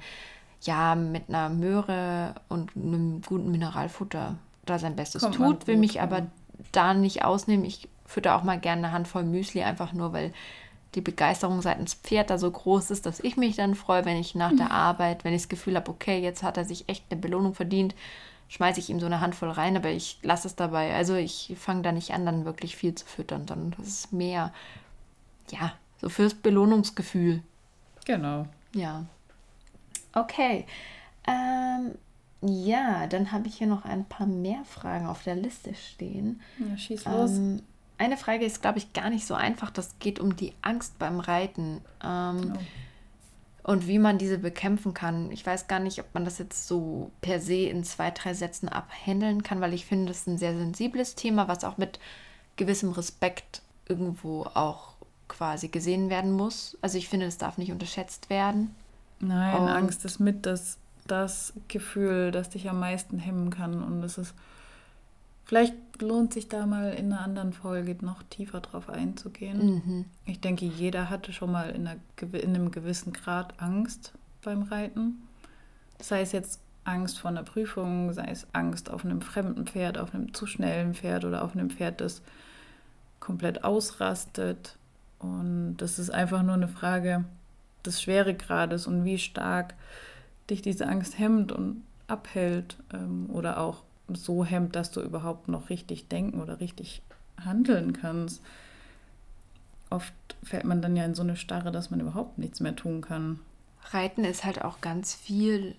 ja 0.65 0.95
mit 0.95 1.29
einer 1.29 1.49
Möhre 1.49 2.35
und 2.49 2.75
einem 2.75 3.21
guten 3.21 3.51
Mineralfutter 3.51 4.35
da 4.65 4.79
sein 4.79 4.95
Bestes 4.95 5.21
Kommt 5.21 5.35
tut, 5.35 5.67
will 5.67 5.77
mich 5.77 6.01
aber 6.01 6.27
da 6.71 6.93
nicht 6.93 7.23
ausnehmen. 7.23 7.65
Ich 7.65 7.87
fütter 8.05 8.35
auch 8.35 8.43
mal 8.43 8.59
gerne 8.59 8.87
eine 8.87 8.91
Handvoll 8.91 9.23
Müsli, 9.23 9.63
einfach 9.63 9.93
nur, 9.93 10.13
weil 10.13 10.33
die 10.95 11.01
Begeisterung 11.01 11.61
seitens 11.61 11.93
Pferd 11.93 12.29
da 12.29 12.37
so 12.37 12.49
groß 12.49 12.89
ist, 12.91 13.05
dass 13.05 13.19
ich 13.19 13.37
mich 13.37 13.57
dann 13.57 13.75
freue, 13.75 14.05
wenn 14.05 14.17
ich 14.17 14.33
nach 14.33 14.55
der 14.55 14.71
Arbeit, 14.71 15.23
wenn 15.23 15.33
ich 15.33 15.43
das 15.43 15.49
Gefühl 15.49 15.75
habe, 15.75 15.91
okay, 15.91 16.19
jetzt 16.19 16.41
hat 16.41 16.57
er 16.57 16.65
sich 16.65 16.87
echt 16.87 17.03
eine 17.09 17.19
Belohnung 17.19 17.53
verdient, 17.53 17.93
schmeiße 18.47 18.79
ich 18.79 18.89
ihm 18.89 18.99
so 18.99 19.05
eine 19.05 19.19
Handvoll 19.19 19.49
rein, 19.49 19.75
aber 19.75 19.89
ich 19.89 20.19
lasse 20.21 20.47
es 20.47 20.55
dabei. 20.55 20.95
Also 20.95 21.15
ich 21.15 21.53
fange 21.59 21.81
da 21.81 21.91
nicht 21.91 22.13
an, 22.13 22.25
dann 22.25 22.45
wirklich 22.45 22.75
viel 22.75 22.95
zu 22.95 23.05
füttern, 23.05 23.45
dann 23.45 23.75
das 23.77 23.87
ist 23.87 24.13
mehr, 24.13 24.53
ja, 25.51 25.73
so 25.99 26.07
fürs 26.09 26.33
Belohnungsgefühl. 26.33 27.41
Genau. 28.05 28.47
Ja. 28.73 29.05
Okay. 30.15 30.65
Ähm, 31.27 31.95
ja, 32.41 33.07
dann 33.07 33.31
habe 33.31 33.47
ich 33.47 33.57
hier 33.57 33.67
noch 33.67 33.85
ein 33.85 34.05
paar 34.05 34.27
mehr 34.27 34.63
Fragen 34.65 35.07
auf 35.07 35.23
der 35.23 35.35
Liste 35.35 35.73
stehen. 35.75 36.41
Ja, 36.57 36.77
schieß 36.77 37.05
los. 37.05 37.31
Ähm, 37.31 37.61
eine 37.97 38.17
Frage 38.17 38.45
ist, 38.45 38.61
glaube 38.61 38.77
ich, 38.77 38.93
gar 38.93 39.09
nicht 39.09 39.25
so 39.25 39.35
einfach. 39.35 39.71
Das 39.71 39.99
geht 39.99 40.19
um 40.19 40.35
die 40.35 40.53
Angst 40.61 40.99
beim 40.99 41.19
Reiten. 41.19 41.81
Ähm, 42.03 42.53
oh. 42.55 43.71
Und 43.71 43.87
wie 43.87 43.97
man 43.97 44.17
diese 44.17 44.37
bekämpfen 44.37 44.93
kann. 44.93 45.31
Ich 45.31 45.45
weiß 45.45 45.67
gar 45.67 45.79
nicht, 45.79 45.99
ob 45.99 46.13
man 46.13 46.23
das 46.23 46.37
jetzt 46.37 46.67
so 46.67 47.11
per 47.21 47.39
se 47.39 47.67
in 47.67 47.83
zwei, 47.83 48.11
drei 48.11 48.33
Sätzen 48.33 48.69
abhändeln 48.69 49.41
kann, 49.41 49.59
weil 49.59 49.73
ich 49.73 49.85
finde, 49.85 50.07
das 50.07 50.19
ist 50.19 50.27
ein 50.27 50.37
sehr 50.37 50.55
sensibles 50.55 51.15
Thema, 51.15 51.47
was 51.47 51.63
auch 51.63 51.77
mit 51.77 51.99
gewissem 52.57 52.91
Respekt 52.91 53.63
irgendwo 53.87 54.43
auch 54.53 54.93
quasi 55.27 55.69
gesehen 55.69 56.11
werden 56.11 56.31
muss. 56.31 56.77
Also 56.81 56.99
ich 56.99 57.09
finde, 57.09 57.25
es 57.25 57.39
darf 57.39 57.57
nicht 57.57 57.71
unterschätzt 57.71 58.29
werden. 58.29 58.75
Nein, 59.27 59.61
Und 59.61 59.69
Angst 59.69 60.05
ist 60.05 60.19
mit 60.19 60.45
das, 60.45 60.77
das 61.07 61.53
Gefühl, 61.67 62.31
das 62.31 62.49
dich 62.49 62.69
am 62.69 62.79
meisten 62.79 63.19
hemmen 63.19 63.49
kann. 63.49 63.83
Und 63.83 64.03
es 64.03 64.17
ist 64.17 64.33
Vielleicht 65.45 65.75
lohnt 66.01 66.33
sich 66.33 66.49
da 66.49 66.65
mal 66.65 66.91
in 66.93 67.13
einer 67.13 67.21
anderen 67.21 67.53
Folge 67.53 67.95
noch 68.01 68.23
tiefer 68.23 68.61
drauf 68.61 68.89
einzugehen. 68.89 69.75
Mhm. 69.75 70.05
Ich 70.25 70.39
denke, 70.39 70.65
jeder 70.65 71.09
hatte 71.11 71.33
schon 71.33 71.51
mal 71.51 71.69
in, 71.69 71.87
einer, 71.87 71.99
in 72.33 72.55
einem 72.55 72.71
gewissen 72.71 73.13
Grad 73.13 73.53
Angst 73.61 74.13
beim 74.43 74.63
Reiten. 74.63 75.21
Sei 75.99 76.21
es 76.21 76.31
jetzt 76.31 76.59
Angst 76.83 77.19
vor 77.19 77.29
einer 77.29 77.43
Prüfung, 77.43 78.11
sei 78.13 78.25
es 78.25 78.47
Angst 78.53 78.89
auf 78.89 79.05
einem 79.05 79.21
fremden 79.21 79.67
Pferd, 79.67 79.99
auf 79.99 80.15
einem 80.15 80.33
zu 80.33 80.47
schnellen 80.47 80.95
Pferd 80.95 81.25
oder 81.25 81.43
auf 81.43 81.53
einem 81.53 81.69
Pferd, 81.69 82.01
das 82.01 82.23
komplett 83.19 83.63
ausrastet. 83.63 84.77
Und 85.19 85.77
das 85.77 85.99
ist 85.99 86.09
einfach 86.09 86.41
nur 86.41 86.55
eine 86.55 86.67
Frage 86.67 87.23
des 87.85 88.01
Schweregrades 88.01 88.87
und 88.87 89.05
wie 89.05 89.17
stark 89.17 89.75
dich 90.49 90.61
diese 90.61 90.87
Angst 90.87 91.17
hemmt 91.17 91.51
und 91.51 91.83
abhält 92.07 92.77
ähm, 92.93 93.29
oder 93.31 93.59
auch 93.59 93.83
so 94.07 94.45
hemmt, 94.45 94.75
dass 94.75 94.91
du 94.91 95.01
überhaupt 95.01 95.47
noch 95.47 95.69
richtig 95.69 96.07
denken 96.07 96.41
oder 96.41 96.59
richtig 96.59 97.01
handeln 97.43 97.93
kannst. 97.93 98.41
Oft 99.89 100.13
fällt 100.43 100.65
man 100.65 100.81
dann 100.81 100.95
ja 100.95 101.05
in 101.05 101.15
so 101.15 101.23
eine 101.23 101.35
Starre, 101.35 101.71
dass 101.71 101.89
man 101.91 101.99
überhaupt 101.99 102.37
nichts 102.37 102.59
mehr 102.59 102.75
tun 102.75 103.01
kann. 103.01 103.39
Reiten 103.91 104.23
ist 104.23 104.43
halt 104.43 104.63
auch 104.63 104.81
ganz 104.81 105.13
viel 105.13 105.75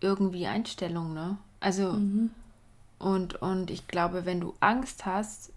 irgendwie 0.00 0.46
Einstellung, 0.46 1.14
ne? 1.14 1.38
Also, 1.60 1.92
mhm. 1.92 2.30
und, 2.98 3.36
und 3.36 3.70
ich 3.70 3.88
glaube, 3.88 4.24
wenn 4.24 4.40
du 4.40 4.54
Angst 4.60 5.06
hast, 5.06 5.52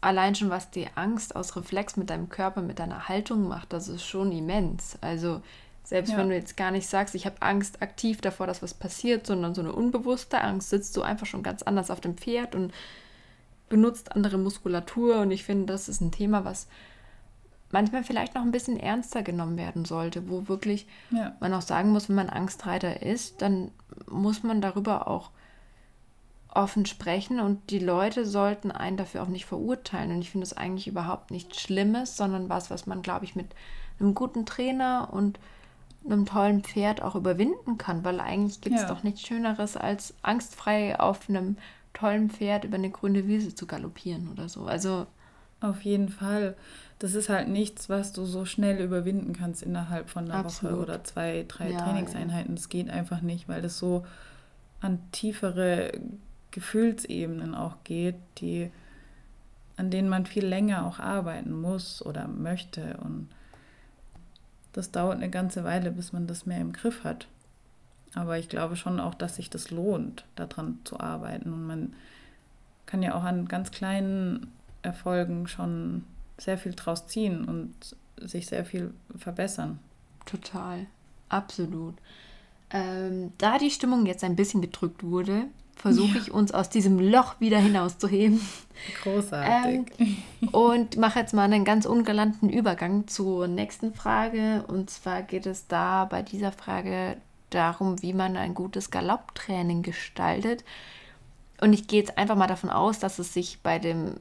allein 0.00 0.34
schon 0.34 0.50
was 0.50 0.70
die 0.70 0.88
Angst 0.94 1.34
aus 1.34 1.56
Reflex 1.56 1.96
mit 1.96 2.10
deinem 2.10 2.28
Körper, 2.28 2.62
mit 2.62 2.78
deiner 2.78 3.08
Haltung 3.08 3.48
macht, 3.48 3.72
das 3.72 3.88
ist 3.88 4.04
schon 4.04 4.32
immens. 4.32 4.98
Also, 5.00 5.42
selbst 5.84 6.12
ja. 6.12 6.18
wenn 6.18 6.28
du 6.28 6.34
jetzt 6.34 6.56
gar 6.56 6.70
nicht 6.70 6.86
sagst, 6.86 7.14
ich 7.14 7.26
habe 7.26 7.40
Angst 7.40 7.82
aktiv 7.82 8.20
davor, 8.20 8.46
dass 8.46 8.62
was 8.62 8.74
passiert, 8.74 9.26
sondern 9.26 9.54
so 9.54 9.62
eine 9.62 9.72
unbewusste 9.72 10.40
Angst, 10.40 10.70
sitzt 10.70 10.96
du 10.96 11.02
einfach 11.02 11.26
schon 11.26 11.42
ganz 11.42 11.62
anders 11.62 11.90
auf 11.90 12.00
dem 12.00 12.16
Pferd 12.16 12.54
und 12.54 12.72
benutzt 13.68 14.14
andere 14.14 14.38
Muskulatur. 14.38 15.20
Und 15.20 15.30
ich 15.30 15.44
finde, 15.44 15.72
das 15.72 15.88
ist 15.88 16.00
ein 16.00 16.12
Thema, 16.12 16.44
was 16.44 16.68
manchmal 17.70 18.04
vielleicht 18.04 18.34
noch 18.34 18.42
ein 18.42 18.52
bisschen 18.52 18.78
ernster 18.78 19.22
genommen 19.22 19.56
werden 19.56 19.84
sollte, 19.84 20.28
wo 20.28 20.48
wirklich 20.48 20.86
ja. 21.10 21.34
man 21.40 21.52
auch 21.54 21.62
sagen 21.62 21.90
muss, 21.90 22.08
wenn 22.08 22.16
man 22.16 22.30
Angstreiter 22.30 23.02
ist, 23.02 23.42
dann 23.42 23.70
muss 24.06 24.42
man 24.42 24.60
darüber 24.60 25.08
auch 25.08 25.30
offen 26.58 26.86
sprechen 26.86 27.38
und 27.38 27.70
die 27.70 27.78
Leute 27.78 28.26
sollten 28.26 28.72
einen 28.72 28.96
dafür 28.96 29.22
auch 29.22 29.28
nicht 29.28 29.46
verurteilen. 29.46 30.10
Und 30.10 30.20
ich 30.20 30.30
finde 30.30 30.44
es 30.44 30.56
eigentlich 30.56 30.88
überhaupt 30.88 31.30
nichts 31.30 31.60
Schlimmes, 31.60 32.16
sondern 32.16 32.48
was, 32.48 32.68
was 32.68 32.86
man, 32.86 33.00
glaube 33.02 33.24
ich, 33.24 33.36
mit 33.36 33.46
einem 34.00 34.14
guten 34.14 34.44
Trainer 34.44 35.08
und 35.12 35.38
einem 36.04 36.26
tollen 36.26 36.62
Pferd 36.62 37.00
auch 37.00 37.14
überwinden 37.14 37.78
kann, 37.78 38.04
weil 38.04 38.18
eigentlich 38.18 38.60
gibt 38.60 38.74
es 38.74 38.82
ja. 38.82 38.88
doch 38.88 39.04
nichts 39.04 39.22
Schöneres, 39.22 39.76
als 39.76 40.14
angstfrei 40.22 40.98
auf 40.98 41.28
einem 41.28 41.56
tollen 41.92 42.28
Pferd 42.28 42.64
über 42.64 42.76
eine 42.76 42.90
grüne 42.90 43.26
Wiese 43.28 43.54
zu 43.54 43.66
galoppieren 43.66 44.28
oder 44.30 44.48
so. 44.48 44.64
Also 44.64 45.06
auf 45.60 45.82
jeden 45.82 46.08
Fall. 46.08 46.56
das 46.98 47.14
ist 47.14 47.28
halt 47.28 47.48
nichts, 47.48 47.88
was 47.88 48.12
du 48.12 48.24
so 48.24 48.44
schnell 48.44 48.80
überwinden 48.80 49.32
kannst 49.32 49.62
innerhalb 49.62 50.10
von 50.10 50.24
einer 50.24 50.34
Absolut. 50.34 50.74
Woche 50.74 50.82
oder 50.82 51.04
zwei, 51.04 51.44
drei 51.46 51.70
ja, 51.70 51.80
Trainingseinheiten. 51.80 52.56
Das 52.56 52.68
geht 52.68 52.90
einfach 52.90 53.20
nicht, 53.20 53.48
weil 53.48 53.62
das 53.62 53.78
so 53.78 54.04
an 54.80 54.98
tiefere 55.12 55.92
Gefühlsebenen 56.50 57.54
auch 57.54 57.76
geht, 57.84 58.16
die, 58.38 58.70
an 59.76 59.90
denen 59.90 60.08
man 60.08 60.26
viel 60.26 60.46
länger 60.46 60.86
auch 60.86 60.98
arbeiten 60.98 61.52
muss 61.52 62.04
oder 62.04 62.26
möchte. 62.28 62.98
Und 63.02 63.28
das 64.72 64.90
dauert 64.90 65.16
eine 65.16 65.30
ganze 65.30 65.64
Weile, 65.64 65.90
bis 65.90 66.12
man 66.12 66.26
das 66.26 66.46
mehr 66.46 66.60
im 66.60 66.72
Griff 66.72 67.04
hat. 67.04 67.26
Aber 68.14 68.38
ich 68.38 68.48
glaube 68.48 68.76
schon 68.76 69.00
auch, 69.00 69.14
dass 69.14 69.36
sich 69.36 69.50
das 69.50 69.70
lohnt, 69.70 70.24
daran 70.36 70.78
zu 70.84 70.98
arbeiten. 70.98 71.52
Und 71.52 71.66
man 71.66 71.94
kann 72.86 73.02
ja 73.02 73.14
auch 73.14 73.24
an 73.24 73.46
ganz 73.46 73.70
kleinen 73.70 74.50
Erfolgen 74.82 75.46
schon 75.46 76.04
sehr 76.38 76.56
viel 76.56 76.72
draus 76.72 77.06
ziehen 77.06 77.44
und 77.44 77.96
sich 78.20 78.46
sehr 78.46 78.64
viel 78.64 78.94
verbessern. 79.16 79.78
Total, 80.24 80.86
absolut. 81.28 81.94
Ähm, 82.70 83.32
da 83.38 83.58
die 83.58 83.70
Stimmung 83.70 84.06
jetzt 84.06 84.24
ein 84.24 84.36
bisschen 84.36 84.60
gedrückt 84.60 85.02
wurde, 85.02 85.44
versuche 85.78 86.16
ja. 86.16 86.20
ich 86.20 86.32
uns 86.32 86.52
aus 86.52 86.68
diesem 86.68 86.98
Loch 86.98 87.40
wieder 87.40 87.58
hinauszuheben. 87.58 88.40
Großartig. 89.02 89.86
Ähm, 89.98 90.16
und 90.52 90.96
mache 90.96 91.20
jetzt 91.20 91.34
mal 91.34 91.44
einen 91.44 91.64
ganz 91.64 91.86
ungalanten 91.86 92.48
Übergang 92.48 93.08
zur 93.08 93.48
nächsten 93.48 93.94
Frage. 93.94 94.64
Und 94.68 94.90
zwar 94.90 95.22
geht 95.22 95.46
es 95.46 95.66
da 95.66 96.04
bei 96.04 96.22
dieser 96.22 96.52
Frage 96.52 97.16
darum, 97.50 98.02
wie 98.02 98.12
man 98.12 98.36
ein 98.36 98.54
gutes 98.54 98.90
Galopptraining 98.90 99.82
gestaltet. 99.82 100.64
Und 101.60 101.72
ich 101.72 101.88
gehe 101.88 102.00
jetzt 102.00 102.18
einfach 102.18 102.36
mal 102.36 102.46
davon 102.46 102.70
aus, 102.70 102.98
dass 102.98 103.18
es 103.18 103.32
sich 103.32 103.60
bei 103.62 103.78
dem 103.78 104.14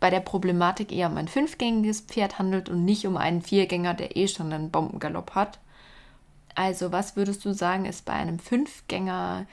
bei 0.00 0.10
der 0.10 0.20
Problematik 0.20 0.92
eher 0.92 1.08
um 1.08 1.16
ein 1.16 1.28
fünfgängiges 1.28 2.02
Pferd 2.02 2.38
handelt 2.38 2.68
und 2.68 2.84
nicht 2.84 3.06
um 3.06 3.16
einen 3.16 3.40
Viergänger, 3.40 3.94
der 3.94 4.18
eh 4.18 4.28
schon 4.28 4.52
einen 4.52 4.70
Bombengalopp 4.70 5.34
hat. 5.34 5.58
Also, 6.54 6.92
was 6.92 7.16
würdest 7.16 7.42
du 7.46 7.54
sagen, 7.54 7.86
ist 7.86 8.04
bei 8.04 8.12
einem 8.12 8.38
Fünfgänger 8.38 9.46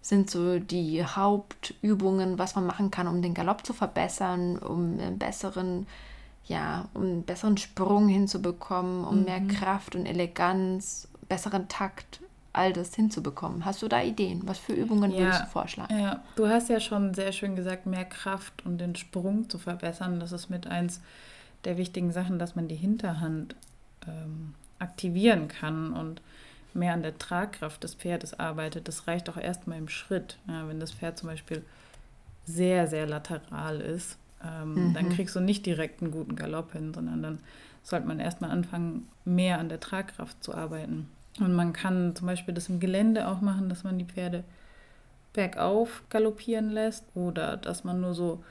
sind 0.00 0.30
so 0.30 0.58
die 0.58 1.04
Hauptübungen, 1.04 2.38
was 2.38 2.54
man 2.54 2.66
machen 2.66 2.90
kann, 2.90 3.06
um 3.06 3.22
den 3.22 3.34
Galopp 3.34 3.66
zu 3.66 3.72
verbessern, 3.72 4.58
um 4.58 4.98
einen 4.98 5.18
besseren, 5.18 5.86
ja, 6.46 6.88
um 6.94 7.02
einen 7.02 7.22
besseren 7.22 7.58
Sprung 7.58 8.08
hinzubekommen, 8.08 9.04
um 9.04 9.20
mhm. 9.20 9.24
mehr 9.24 9.40
Kraft 9.40 9.94
und 9.94 10.06
Eleganz, 10.06 11.08
besseren 11.28 11.68
Takt 11.68 12.20
all 12.52 12.72
das 12.72 12.94
hinzubekommen. 12.94 13.64
Hast 13.64 13.82
du 13.82 13.88
da 13.88 14.02
Ideen? 14.02 14.42
Was 14.44 14.58
für 14.58 14.72
Übungen 14.72 15.12
ja, 15.12 15.18
würdest 15.18 15.42
du 15.42 15.46
vorschlagen? 15.46 15.98
Ja, 15.98 16.22
du 16.34 16.48
hast 16.48 16.68
ja 16.68 16.80
schon 16.80 17.14
sehr 17.14 17.32
schön 17.32 17.54
gesagt, 17.54 17.86
mehr 17.86 18.04
Kraft 18.04 18.64
und 18.66 18.78
den 18.78 18.96
Sprung 18.96 19.48
zu 19.48 19.58
verbessern. 19.58 20.18
Das 20.18 20.32
ist 20.32 20.50
mit 20.50 20.66
eins 20.66 21.00
der 21.64 21.76
wichtigen 21.76 22.10
Sachen, 22.10 22.38
dass 22.38 22.56
man 22.56 22.68
die 22.68 22.76
Hinterhand 22.76 23.54
ähm, 24.08 24.54
aktivieren 24.78 25.46
kann 25.48 25.92
und 25.92 26.20
mehr 26.74 26.92
an 26.92 27.02
der 27.02 27.18
Tragkraft 27.18 27.82
des 27.82 27.94
Pferdes 27.94 28.38
arbeitet. 28.38 28.88
Das 28.88 29.06
reicht 29.06 29.28
auch 29.28 29.36
erstmal 29.36 29.78
im 29.78 29.88
Schritt. 29.88 30.38
Ja, 30.48 30.68
wenn 30.68 30.80
das 30.80 30.92
Pferd 30.92 31.18
zum 31.18 31.28
Beispiel 31.28 31.62
sehr, 32.44 32.86
sehr 32.86 33.06
lateral 33.06 33.80
ist, 33.80 34.18
ähm, 34.44 34.88
mhm. 34.88 34.94
dann 34.94 35.08
kriegst 35.10 35.36
du 35.36 35.40
nicht 35.40 35.66
direkt 35.66 36.02
einen 36.02 36.10
guten 36.10 36.36
Galopp 36.36 36.72
hin, 36.72 36.94
sondern 36.94 37.22
dann 37.22 37.38
sollte 37.82 38.06
man 38.06 38.20
erstmal 38.20 38.50
anfangen, 38.50 39.08
mehr 39.24 39.58
an 39.58 39.68
der 39.68 39.80
Tragkraft 39.80 40.42
zu 40.42 40.54
arbeiten. 40.54 41.08
Und 41.38 41.54
man 41.54 41.72
kann 41.72 42.14
zum 42.14 42.26
Beispiel 42.26 42.54
das 42.54 42.68
im 42.68 42.80
Gelände 42.80 43.28
auch 43.28 43.40
machen, 43.40 43.68
dass 43.68 43.84
man 43.84 43.98
die 43.98 44.04
Pferde 44.04 44.44
bergauf 45.32 46.02
galoppieren 46.10 46.70
lässt 46.70 47.04
oder 47.14 47.56
dass 47.56 47.84
man 47.84 48.00
nur 48.00 48.14
so 48.14 48.42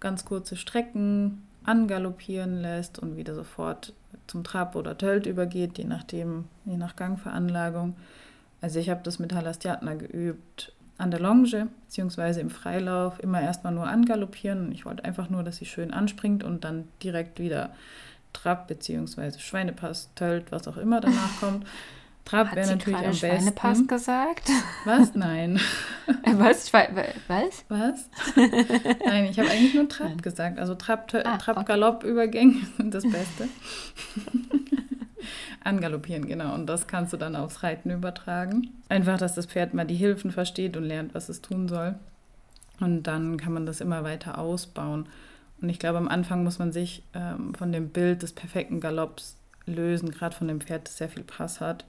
ganz 0.00 0.24
kurze 0.24 0.56
Strecken 0.56 1.46
angaloppieren 1.64 2.60
lässt 2.60 2.98
und 2.98 3.16
wieder 3.16 3.34
sofort 3.34 3.92
zum 4.26 4.44
Trab 4.44 4.76
oder 4.76 4.96
Tölt 4.96 5.26
übergeht, 5.26 5.78
je 5.78 5.84
nachdem, 5.84 6.44
je 6.64 6.76
nach 6.76 6.96
Gangveranlagung. 6.96 7.96
Also 8.60 8.78
ich 8.78 8.88
habe 8.90 9.00
das 9.02 9.18
mit 9.18 9.34
Halastiatna 9.34 9.94
geübt 9.94 10.72
an 10.96 11.10
der 11.10 11.20
Longe 11.20 11.68
beziehungsweise 11.86 12.40
im 12.40 12.50
Freilauf 12.50 13.20
immer 13.20 13.40
erstmal 13.40 13.74
nur 13.74 13.86
angaloppieren. 13.86 14.72
Ich 14.72 14.86
wollte 14.86 15.04
einfach 15.04 15.28
nur, 15.28 15.42
dass 15.42 15.56
sie 15.56 15.66
schön 15.66 15.92
anspringt 15.92 16.44
und 16.44 16.64
dann 16.64 16.88
direkt 17.02 17.38
wieder 17.38 17.70
Trab 18.32 18.68
beziehungsweise 18.68 19.38
Schweinepass, 19.38 20.10
Tölt, 20.14 20.50
was 20.50 20.68
auch 20.68 20.76
immer 20.76 21.00
danach 21.00 21.40
kommt. 21.40 21.66
Trab 22.24 22.56
wäre 22.56 22.66
natürlich 22.66 22.98
am 22.98 23.04
besten. 23.04 23.26
Schweinepass 23.26 23.86
gesagt? 23.86 24.50
Was? 24.84 25.14
Nein. 25.14 25.60
Äh, 26.22 26.34
was? 26.36 26.70
Was? 26.70 27.64
Was? 27.68 28.10
Nein, 29.06 29.24
ich 29.24 29.38
habe 29.38 29.48
eigentlich 29.48 29.74
nur 29.74 29.88
Trab 29.88 30.08
Nein. 30.08 30.20
gesagt. 30.20 30.58
Also 30.58 30.74
Trab, 30.74 31.10
ah, 31.24 31.38
Trab 31.38 31.64
Galopp 31.64 32.04
Übergänge 32.04 32.60
sind 32.76 32.92
das 32.92 33.04
Beste. 33.04 33.48
Angaloppieren, 35.64 36.26
genau. 36.26 36.52
Und 36.52 36.66
das 36.66 36.86
kannst 36.86 37.14
du 37.14 37.16
dann 37.16 37.36
aufs 37.36 37.62
Reiten 37.62 37.88
übertragen. 37.88 38.68
Einfach, 38.90 39.16
dass 39.16 39.34
das 39.34 39.46
Pferd 39.46 39.72
mal 39.72 39.86
die 39.86 39.94
Hilfen 39.94 40.30
versteht 40.30 40.76
und 40.76 40.84
lernt, 40.84 41.14
was 41.14 41.30
es 41.30 41.40
tun 41.40 41.68
soll. 41.68 41.94
Und 42.80 43.04
dann 43.04 43.38
kann 43.38 43.54
man 43.54 43.64
das 43.64 43.80
immer 43.80 44.04
weiter 44.04 44.36
ausbauen. 44.36 45.08
Und 45.62 45.70
ich 45.70 45.78
glaube, 45.78 45.96
am 45.96 46.08
Anfang 46.08 46.44
muss 46.44 46.58
man 46.58 46.70
sich 46.70 47.02
ähm, 47.14 47.54
von 47.54 47.72
dem 47.72 47.88
Bild 47.88 48.20
des 48.20 48.34
perfekten 48.34 48.80
Galopps 48.80 49.38
lösen, 49.64 50.10
gerade 50.10 50.36
von 50.36 50.48
dem 50.48 50.60
Pferd, 50.60 50.86
das 50.86 50.98
sehr 50.98 51.08
viel 51.08 51.24
Pass 51.24 51.62
hat 51.62 51.86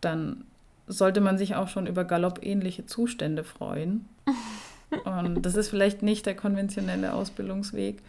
dann 0.00 0.44
sollte 0.86 1.20
man 1.20 1.38
sich 1.38 1.54
auch 1.54 1.68
schon 1.68 1.86
über 1.86 2.04
galoppähnliche 2.04 2.86
Zustände 2.86 3.44
freuen. 3.44 4.08
Und 5.04 5.42
das 5.42 5.56
ist 5.56 5.68
vielleicht 5.68 6.02
nicht 6.02 6.26
der 6.26 6.36
konventionelle 6.36 7.12
Ausbildungsweg, 7.12 8.02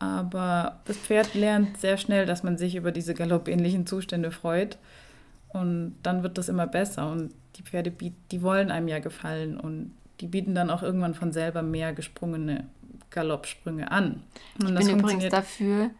aber 0.00 0.80
das 0.86 0.96
Pferd 0.96 1.34
lernt 1.34 1.78
sehr 1.78 1.98
schnell, 1.98 2.24
dass 2.24 2.42
man 2.42 2.56
sich 2.56 2.74
über 2.74 2.90
diese 2.90 3.14
galoppähnlichen 3.14 3.86
Zustände 3.86 4.30
freut. 4.30 4.78
Und 5.48 5.94
dann 6.02 6.22
wird 6.22 6.38
das 6.38 6.48
immer 6.48 6.66
besser. 6.66 7.10
Und 7.10 7.34
die 7.56 7.62
Pferde, 7.62 7.92
die 7.92 8.42
wollen 8.42 8.70
einem 8.70 8.88
ja 8.88 8.98
gefallen. 8.98 9.60
Und 9.60 9.92
die 10.20 10.26
bieten 10.26 10.54
dann 10.54 10.70
auch 10.70 10.82
irgendwann 10.82 11.14
von 11.14 11.32
selber 11.32 11.62
mehr 11.62 11.92
gesprungene 11.92 12.64
Galoppsprünge 13.10 13.90
an. 13.90 14.22
Und 14.58 14.78
ich 14.80 14.86
bin 14.86 15.00
übrigens 15.00 15.28
dafür? 15.28 15.90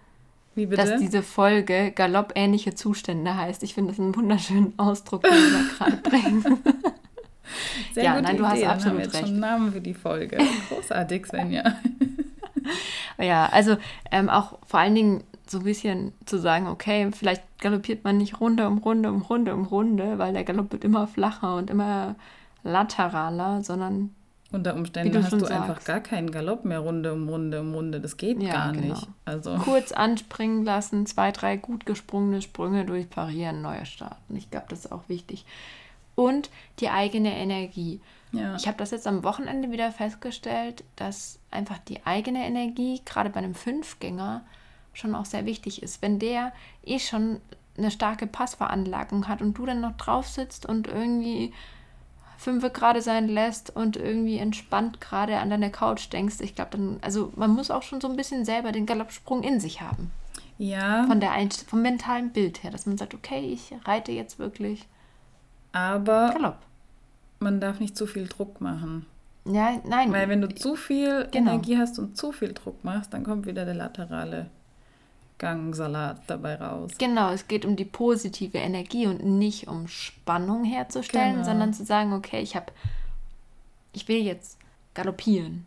Dass 0.54 0.98
diese 0.98 1.22
Folge 1.22 1.92
galoppähnliche 1.92 2.74
Zustände 2.74 3.36
heißt. 3.36 3.62
Ich 3.62 3.74
finde 3.74 3.92
das 3.92 4.00
einen 4.00 4.14
wunderschönen 4.14 4.74
Ausdruck, 4.78 5.22
den 5.22 5.32
wir 5.32 5.70
gerade 5.76 5.96
bringen. 5.96 6.44
Sehr 7.92 8.04
ja, 8.04 8.20
nein, 8.20 8.36
du 8.36 8.44
Idee. 8.44 8.52
hast 8.52 8.64
absolut 8.64 8.84
haben 8.84 8.96
wir 8.98 9.04
jetzt 9.04 9.14
recht. 9.14 9.26
schon 9.26 9.30
einen 9.32 9.40
Namen 9.40 9.72
für 9.72 9.80
die 9.80 9.94
Folge. 9.94 10.38
Großartig, 10.68 11.26
Svenja. 11.26 11.76
ja, 13.18 13.46
also 13.46 13.76
ähm, 14.10 14.28
auch 14.28 14.58
vor 14.66 14.80
allen 14.80 14.94
Dingen 14.94 15.24
so 15.46 15.58
ein 15.58 15.64
bisschen 15.64 16.12
zu 16.26 16.38
sagen, 16.38 16.68
okay, 16.68 17.10
vielleicht 17.12 17.42
galoppiert 17.58 18.04
man 18.04 18.18
nicht 18.18 18.40
Runde 18.40 18.68
um 18.68 18.78
Runde 18.78 19.10
um 19.10 19.22
Runde 19.22 19.54
um 19.54 19.64
Runde, 19.64 20.18
weil 20.18 20.32
der 20.32 20.44
Galopp 20.44 20.72
wird 20.72 20.84
immer 20.84 21.08
flacher 21.08 21.56
und 21.56 21.70
immer 21.70 22.14
lateraler, 22.62 23.62
sondern 23.62 24.14
unter 24.52 24.74
Umständen 24.74 25.12
du 25.12 25.22
hast 25.22 25.32
du 25.32 25.40
sagst. 25.40 25.52
einfach 25.52 25.84
gar 25.84 26.00
keinen 26.00 26.30
Galopp 26.30 26.64
mehr 26.64 26.80
Runde 26.80 27.12
um 27.12 27.28
Runde 27.28 27.60
um 27.60 27.74
Runde. 27.74 28.00
Das 28.00 28.16
geht 28.16 28.42
ja, 28.42 28.52
gar 28.52 28.72
genau. 28.72 28.94
nicht. 28.94 29.08
Also. 29.24 29.56
Kurz 29.58 29.92
anspringen 29.92 30.64
lassen, 30.64 31.06
zwei, 31.06 31.30
drei 31.30 31.56
gut 31.56 31.86
gesprungene 31.86 32.42
Sprünge 32.42 32.84
durchparieren, 32.84 33.62
neuer 33.62 33.84
Start. 33.84 34.16
Und 34.28 34.36
ich 34.36 34.50
glaube, 34.50 34.66
das 34.68 34.86
ist 34.86 34.92
auch 34.92 35.08
wichtig. 35.08 35.44
Und 36.14 36.50
die 36.80 36.90
eigene 36.90 37.36
Energie. 37.36 38.00
Ja. 38.32 38.54
Ich 38.56 38.66
habe 38.66 38.76
das 38.76 38.90
jetzt 38.90 39.06
am 39.06 39.24
Wochenende 39.24 39.70
wieder 39.70 39.90
festgestellt, 39.92 40.84
dass 40.96 41.38
einfach 41.50 41.78
die 41.78 42.04
eigene 42.04 42.46
Energie, 42.46 43.00
gerade 43.04 43.30
bei 43.30 43.38
einem 43.38 43.54
Fünfgänger, 43.54 44.42
schon 44.92 45.14
auch 45.14 45.24
sehr 45.24 45.46
wichtig 45.46 45.82
ist. 45.82 46.02
Wenn 46.02 46.18
der 46.18 46.52
eh 46.84 46.98
schon 46.98 47.40
eine 47.78 47.90
starke 47.90 48.26
Passveranlagung 48.26 49.28
hat 49.28 49.40
und 49.40 49.56
du 49.56 49.66
dann 49.66 49.80
noch 49.80 49.96
drauf 49.96 50.28
sitzt 50.28 50.66
und 50.66 50.88
irgendwie 50.88 51.52
fünf 52.40 52.72
gerade 52.72 53.02
sein 53.02 53.28
lässt 53.28 53.76
und 53.76 53.96
irgendwie 53.98 54.38
entspannt 54.38 55.00
gerade 55.00 55.38
an 55.38 55.50
deine 55.50 55.70
Couch 55.70 56.10
denkst, 56.10 56.36
ich 56.40 56.54
glaube 56.54 56.70
dann, 56.72 56.96
also 57.02 57.32
man 57.36 57.50
muss 57.50 57.70
auch 57.70 57.82
schon 57.82 58.00
so 58.00 58.08
ein 58.08 58.16
bisschen 58.16 58.46
selber 58.46 58.72
den 58.72 58.86
Galoppsprung 58.86 59.42
in 59.42 59.60
sich 59.60 59.82
haben. 59.82 60.10
Ja. 60.56 61.04
Von 61.04 61.20
der 61.20 61.32
Einst 61.32 61.68
vom 61.68 61.82
mentalen 61.82 62.30
Bild 62.30 62.62
her, 62.62 62.70
dass 62.70 62.86
man 62.86 62.96
sagt, 62.96 63.14
okay, 63.14 63.40
ich 63.40 63.74
reite 63.84 64.12
jetzt 64.12 64.38
wirklich. 64.38 64.86
Aber 65.72 66.30
Galopp. 66.32 66.58
man 67.40 67.60
darf 67.60 67.78
nicht 67.78 67.96
zu 67.96 68.06
viel 68.06 68.26
Druck 68.26 68.60
machen. 68.62 69.04
Ja, 69.44 69.78
nein. 69.86 70.10
Weil 70.10 70.28
wenn 70.28 70.40
du 70.40 70.54
zu 70.54 70.76
viel 70.76 71.28
genau. 71.30 71.52
Energie 71.52 71.76
hast 71.76 71.98
und 71.98 72.16
zu 72.16 72.32
viel 72.32 72.54
Druck 72.54 72.84
machst, 72.84 73.12
dann 73.12 73.24
kommt 73.24 73.46
wieder 73.46 73.66
der 73.66 73.74
laterale 73.74 74.46
Gangsalat 75.40 76.20
dabei 76.28 76.56
raus. 76.56 76.92
Genau, 76.98 77.32
es 77.32 77.48
geht 77.48 77.64
um 77.64 77.74
die 77.74 77.86
positive 77.86 78.58
Energie 78.58 79.06
und 79.06 79.24
nicht 79.24 79.66
um 79.66 79.88
Spannung 79.88 80.64
herzustellen, 80.64 81.32
genau. 81.32 81.44
sondern 81.44 81.74
zu 81.74 81.84
sagen, 81.84 82.12
okay, 82.12 82.40
ich 82.40 82.54
habe, 82.54 82.66
ich 83.92 84.06
will 84.06 84.18
jetzt 84.22 84.58
galoppieren. 84.94 85.66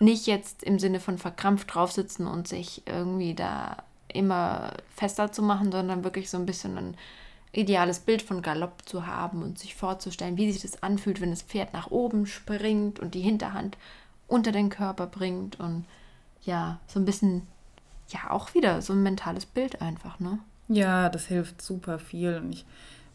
Nicht 0.00 0.26
jetzt 0.26 0.64
im 0.64 0.78
Sinne 0.78 1.00
von 1.00 1.16
verkrampft 1.16 1.72
draufsitzen 1.72 2.26
und 2.26 2.48
sich 2.48 2.82
irgendwie 2.86 3.34
da 3.34 3.76
immer 4.08 4.72
fester 4.94 5.30
zu 5.32 5.42
machen, 5.42 5.70
sondern 5.70 6.02
wirklich 6.02 6.28
so 6.28 6.36
ein 6.36 6.46
bisschen 6.46 6.76
ein 6.76 6.96
ideales 7.52 8.00
Bild 8.00 8.20
von 8.20 8.42
Galopp 8.42 8.82
zu 8.84 9.06
haben 9.06 9.42
und 9.44 9.60
sich 9.60 9.76
vorzustellen, 9.76 10.36
wie 10.36 10.50
sich 10.50 10.62
das 10.62 10.82
anfühlt, 10.82 11.20
wenn 11.20 11.30
das 11.30 11.42
Pferd 11.42 11.72
nach 11.72 11.92
oben 11.92 12.26
springt 12.26 12.98
und 12.98 13.14
die 13.14 13.20
Hinterhand 13.20 13.78
unter 14.26 14.50
den 14.50 14.70
Körper 14.70 15.06
bringt 15.06 15.60
und 15.60 15.84
ja, 16.42 16.80
so 16.88 16.98
ein 16.98 17.04
bisschen 17.04 17.46
ja, 18.08 18.30
auch 18.30 18.54
wieder 18.54 18.82
so 18.82 18.92
ein 18.92 19.02
mentales 19.02 19.46
Bild 19.46 19.80
einfach, 19.80 20.20
ne? 20.20 20.38
Ja, 20.68 21.08
das 21.08 21.26
hilft 21.26 21.60
super 21.60 21.98
viel 21.98 22.36
und 22.36 22.52
ich 22.52 22.64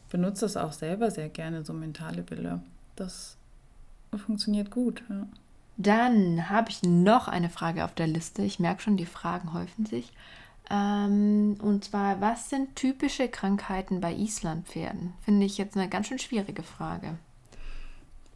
benutze 0.09 0.45
es 0.45 0.57
auch 0.57 0.73
selber 0.73 1.11
sehr 1.11 1.29
gerne, 1.29 1.63
so 1.63 1.73
mentale 1.73 2.21
Bilder. 2.21 2.61
Das 2.95 3.37
funktioniert 4.15 4.71
gut, 4.71 5.03
ja. 5.09 5.27
Dann 5.77 6.49
habe 6.49 6.69
ich 6.69 6.83
noch 6.83 7.29
eine 7.29 7.49
Frage 7.49 7.85
auf 7.85 7.93
der 7.93 8.07
Liste. 8.07 8.41
Ich 8.41 8.59
merke 8.59 8.81
schon, 8.81 8.97
die 8.97 9.05
Fragen 9.05 9.53
häufen 9.53 9.85
sich. 9.85 10.11
Ähm, 10.69 11.55
und 11.61 11.85
zwar, 11.85 12.19
was 12.19 12.49
sind 12.49 12.75
typische 12.75 13.29
Krankheiten 13.29 14.01
bei 14.01 14.13
Islandpferden? 14.13 15.13
Finde 15.21 15.45
ich 15.45 15.57
jetzt 15.57 15.77
eine 15.77 15.87
ganz 15.87 16.07
schön 16.07 16.19
schwierige 16.19 16.63
Frage. 16.63 17.17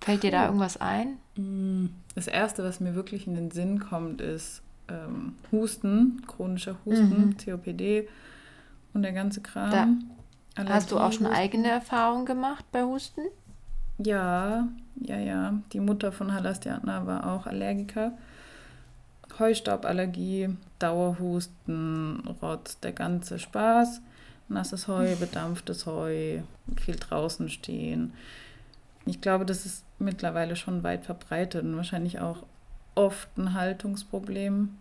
Fällt 0.02 0.24
dir 0.24 0.32
da 0.32 0.46
irgendwas 0.46 0.78
ein? 0.82 1.18
Mm, 1.36 1.88
das 2.16 2.28
Erste, 2.28 2.63
was 2.63 2.80
mir 2.80 2.96
wirklich 2.96 3.28
in 3.28 3.36
den 3.36 3.52
Sinn 3.52 3.80
kommt, 3.80 4.20
ist 4.20 4.62
ähm, 4.88 5.36
Husten, 5.52 6.22
chronischer 6.28 6.78
Husten, 6.86 7.30
mhm. 7.30 7.38
COPD 7.38 8.08
und 8.93 9.04
der 9.04 9.13
ganze 9.13 9.41
Kram. 9.41 10.04
Da 10.56 10.65
hast 10.65 10.91
du 10.91 11.00
auch 11.00 11.12
schon 11.12 11.28
eigene 11.28 11.69
Erfahrungen 11.69 12.26
gemacht 12.26 12.65
bei 12.72 12.84
Husten? 12.84 13.22
Ja, 13.98 14.67
ja, 14.96 15.17
ja. 15.17 15.54
Die 15.72 15.80
Mutter 15.80 16.12
von 16.12 16.34
Halastiatna 16.34 17.06
war 17.06 17.32
auch 17.32 17.48
Allergiker. 17.48 18.13
Heustauballergie, 19.39 20.50
Dauerhusten, 20.80 22.24
Rotz, 22.41 22.80
der 22.80 22.91
ganze 22.91 23.39
Spaß. 23.39 24.02
Nasses 24.50 24.88
Heu, 24.88 25.15
bedampftes 25.19 25.86
Heu, 25.86 26.41
viel 26.78 26.96
draußen 26.96 27.50
stehen. 27.50 28.13
Ich 29.06 29.22
glaube, 29.22 29.46
das 29.46 29.65
ist 29.65 29.84
mittlerweile 30.00 30.56
schon 30.56 30.84
weit 30.84 31.06
verbreitet 31.06 31.63
und 31.63 31.76
wahrscheinlich 31.76 32.19
auch 32.19 32.43
oft 32.96 33.38
ein 33.38 33.54
Haltungsproblem, 33.54 34.78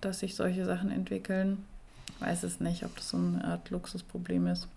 dass 0.00 0.20
sich 0.20 0.34
solche 0.34 0.64
Sachen 0.64 0.90
entwickeln. 0.90 1.64
Ich 2.08 2.20
weiß 2.20 2.42
es 2.44 2.60
nicht, 2.60 2.84
ob 2.84 2.94
das 2.96 3.10
so 3.10 3.16
eine 3.16 3.44
Art 3.44 3.70
Luxusproblem 3.70 4.46
ist. 4.46 4.68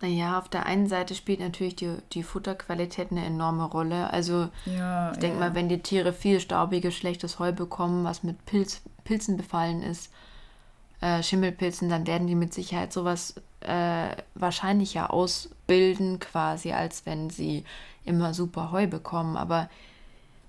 Naja, 0.00 0.38
auf 0.38 0.48
der 0.48 0.66
einen 0.66 0.86
Seite 0.86 1.16
spielt 1.16 1.40
natürlich 1.40 1.74
die, 1.74 1.96
die 2.12 2.22
Futterqualität 2.22 3.10
eine 3.10 3.24
enorme 3.24 3.64
Rolle. 3.64 4.12
Also 4.12 4.48
ja, 4.64 5.10
ich 5.10 5.18
denke 5.18 5.38
ja. 5.38 5.48
mal, 5.48 5.54
wenn 5.54 5.68
die 5.68 5.82
Tiere 5.82 6.12
viel 6.12 6.38
staubiges, 6.38 6.94
schlechtes 6.94 7.40
Heu 7.40 7.52
bekommen, 7.52 8.04
was 8.04 8.22
mit 8.22 8.44
Pilz, 8.46 8.80
Pilzen 9.02 9.36
befallen 9.36 9.82
ist, 9.82 10.12
äh, 11.00 11.22
Schimmelpilzen, 11.22 11.88
dann 11.88 12.06
werden 12.06 12.28
die 12.28 12.36
mit 12.36 12.54
Sicherheit 12.54 12.92
sowas 12.92 13.34
äh, 13.60 14.10
wahrscheinlicher 14.34 15.12
ausbilden, 15.12 16.20
quasi, 16.20 16.72
als 16.72 17.04
wenn 17.04 17.28
sie 17.28 17.64
immer 18.04 18.34
super 18.34 18.70
Heu 18.70 18.86
bekommen. 18.86 19.36
Aber 19.36 19.68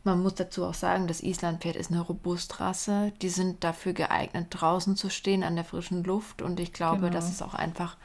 man 0.03 0.23
muss 0.23 0.35
dazu 0.35 0.65
auch 0.65 0.73
sagen, 0.73 1.07
das 1.07 1.21
Islandpferd 1.21 1.75
ist 1.75 1.91
eine 1.91 2.01
Robustrasse. 2.01 3.11
Die 3.21 3.29
sind 3.29 3.63
dafür 3.63 3.93
geeignet, 3.93 4.47
draußen 4.49 4.95
zu 4.95 5.09
stehen 5.09 5.43
an 5.43 5.55
der 5.55 5.65
frischen 5.65 6.03
Luft. 6.03 6.41
Und 6.41 6.59
ich 6.59 6.71
glaube, 6.71 7.01
genau. 7.01 7.13
dass 7.13 7.29
es 7.29 7.41
auch 7.41 7.53
einfach 7.53 7.97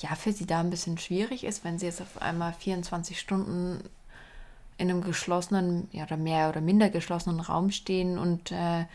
ja, 0.00 0.14
für 0.14 0.32
sie 0.32 0.46
da 0.46 0.60
ein 0.60 0.70
bisschen 0.70 0.98
schwierig 0.98 1.44
ist, 1.44 1.64
wenn 1.64 1.78
sie 1.78 1.86
jetzt 1.86 2.02
auf 2.02 2.20
einmal 2.20 2.52
24 2.52 3.18
Stunden 3.18 3.82
in 4.76 4.90
einem 4.90 5.02
geschlossenen, 5.02 5.88
ja, 5.92 6.04
oder 6.04 6.16
mehr 6.16 6.48
oder 6.48 6.60
minder 6.60 6.90
geschlossenen 6.90 7.40
Raum 7.40 7.70
stehen 7.70 8.18
und 8.18 8.50
äh, 8.50 8.86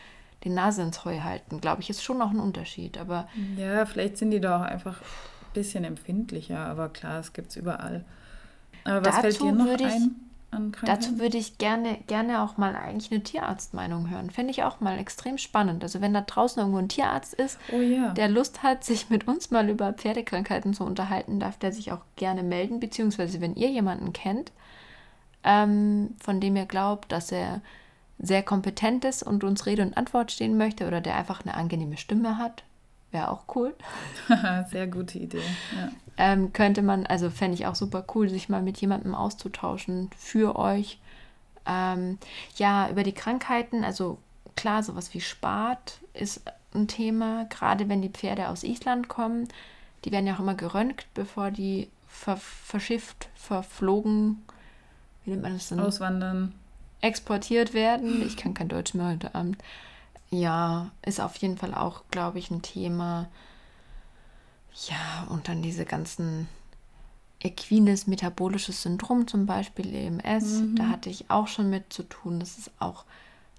die 0.44 0.50
Nase 0.50 0.82
ins 0.82 1.04
Heu 1.04 1.20
halten, 1.20 1.60
glaube 1.60 1.82
ich, 1.82 1.90
ist 1.90 2.02
schon 2.02 2.18
noch 2.18 2.30
ein 2.30 2.40
Unterschied. 2.40 2.98
Aber 2.98 3.28
ja, 3.56 3.84
vielleicht 3.86 4.18
sind 4.18 4.30
die 4.30 4.40
da 4.40 4.58
auch 4.58 4.66
einfach 4.66 5.00
ein 5.00 5.52
bisschen 5.54 5.84
empfindlicher, 5.84 6.58
aber 6.58 6.88
klar, 6.90 7.20
es 7.20 7.32
gibt 7.32 7.50
es 7.50 7.56
überall. 7.56 8.04
Aber 8.84 9.04
was 9.04 9.18
fällt 9.18 9.40
dir 9.40 9.52
noch 9.52 9.78
ein? 9.78 10.29
An 10.50 10.72
Krankheiten? 10.72 10.86
Dazu 10.86 11.18
würde 11.18 11.38
ich 11.38 11.58
gerne, 11.58 11.98
gerne 12.06 12.42
auch 12.42 12.56
mal 12.56 12.74
eigentlich 12.74 13.10
eine 13.12 13.22
Tierarztmeinung 13.22 14.10
hören. 14.10 14.30
Fände 14.30 14.50
ich 14.50 14.62
auch 14.62 14.80
mal 14.80 14.98
extrem 14.98 15.38
spannend. 15.38 15.82
Also 15.82 16.00
wenn 16.00 16.14
da 16.14 16.20
draußen 16.20 16.60
irgendwo 16.60 16.78
ein 16.78 16.88
Tierarzt 16.88 17.34
ist, 17.34 17.58
oh 17.72 17.80
ja. 17.80 18.10
der 18.10 18.28
Lust 18.28 18.62
hat, 18.62 18.84
sich 18.84 19.10
mit 19.10 19.26
uns 19.28 19.50
mal 19.50 19.68
über 19.68 19.92
Pferdekrankheiten 19.92 20.74
zu 20.74 20.84
unterhalten, 20.84 21.40
darf 21.40 21.58
der 21.58 21.72
sich 21.72 21.92
auch 21.92 22.02
gerne 22.16 22.42
melden. 22.42 22.80
Beziehungsweise 22.80 23.40
wenn 23.40 23.54
ihr 23.54 23.70
jemanden 23.70 24.12
kennt, 24.12 24.52
ähm, 25.44 26.14
von 26.22 26.40
dem 26.40 26.56
ihr 26.56 26.66
glaubt, 26.66 27.12
dass 27.12 27.32
er 27.32 27.60
sehr 28.18 28.42
kompetent 28.42 29.04
ist 29.04 29.22
und 29.22 29.44
uns 29.44 29.64
Rede 29.66 29.82
und 29.82 29.96
Antwort 29.96 30.30
stehen 30.30 30.58
möchte 30.58 30.86
oder 30.86 31.00
der 31.00 31.16
einfach 31.16 31.42
eine 31.42 31.54
angenehme 31.54 31.96
Stimme 31.96 32.36
hat, 32.36 32.64
wäre 33.12 33.30
auch 33.30 33.44
cool. 33.54 33.74
sehr 34.70 34.86
gute 34.86 35.18
Idee. 35.18 35.42
Ja 35.74 35.88
ähm, 36.20 36.52
könnte 36.52 36.82
man, 36.82 37.06
also 37.06 37.30
fände 37.30 37.54
ich 37.54 37.64
auch 37.64 37.74
super 37.74 38.04
cool, 38.14 38.28
sich 38.28 38.50
mal 38.50 38.60
mit 38.60 38.78
jemandem 38.78 39.14
auszutauschen 39.14 40.10
für 40.18 40.54
euch. 40.54 40.98
Ähm, 41.64 42.18
ja, 42.56 42.90
über 42.90 43.04
die 43.04 43.14
Krankheiten, 43.14 43.84
also 43.84 44.18
klar, 44.54 44.82
sowas 44.82 45.14
wie 45.14 45.22
Spat 45.22 45.98
ist 46.12 46.42
ein 46.74 46.88
Thema, 46.88 47.46
gerade 47.46 47.88
wenn 47.88 48.02
die 48.02 48.10
Pferde 48.10 48.50
aus 48.50 48.64
Island 48.64 49.08
kommen. 49.08 49.48
Die 50.04 50.12
werden 50.12 50.26
ja 50.26 50.34
auch 50.34 50.40
immer 50.40 50.54
geröntgt, 50.54 51.06
bevor 51.14 51.50
die 51.50 51.88
ver 52.06 52.36
verschifft, 52.36 53.30
verflogen, 53.34 54.42
wie 55.24 55.30
nennt 55.30 55.42
man 55.42 55.54
das 55.54 55.70
denn? 55.70 55.80
Auswandern. 55.80 56.52
Exportiert 57.00 57.72
werden. 57.72 58.20
Ich 58.26 58.36
kann 58.36 58.52
kein 58.52 58.68
Deutsch 58.68 58.92
mehr 58.92 59.08
heute 59.08 59.34
Abend. 59.34 59.56
Ja, 60.28 60.90
ist 61.00 61.18
auf 61.18 61.36
jeden 61.36 61.56
Fall 61.56 61.74
auch, 61.74 62.02
glaube 62.10 62.38
ich, 62.38 62.50
ein 62.50 62.60
Thema. 62.60 63.30
Ja, 64.88 65.26
und 65.28 65.48
dann 65.48 65.62
diese 65.62 65.84
ganzen 65.84 66.48
equines 67.40 68.06
metabolisches 68.06 68.82
Syndrom 68.82 69.26
zum 69.26 69.46
Beispiel, 69.46 69.94
EMS, 69.94 70.60
mhm. 70.60 70.76
da 70.76 70.88
hatte 70.88 71.10
ich 71.10 71.30
auch 71.30 71.48
schon 71.48 71.70
mit 71.70 71.92
zu 71.92 72.02
tun. 72.02 72.38
Das 72.40 72.58
ist 72.58 72.70
auch 72.78 73.04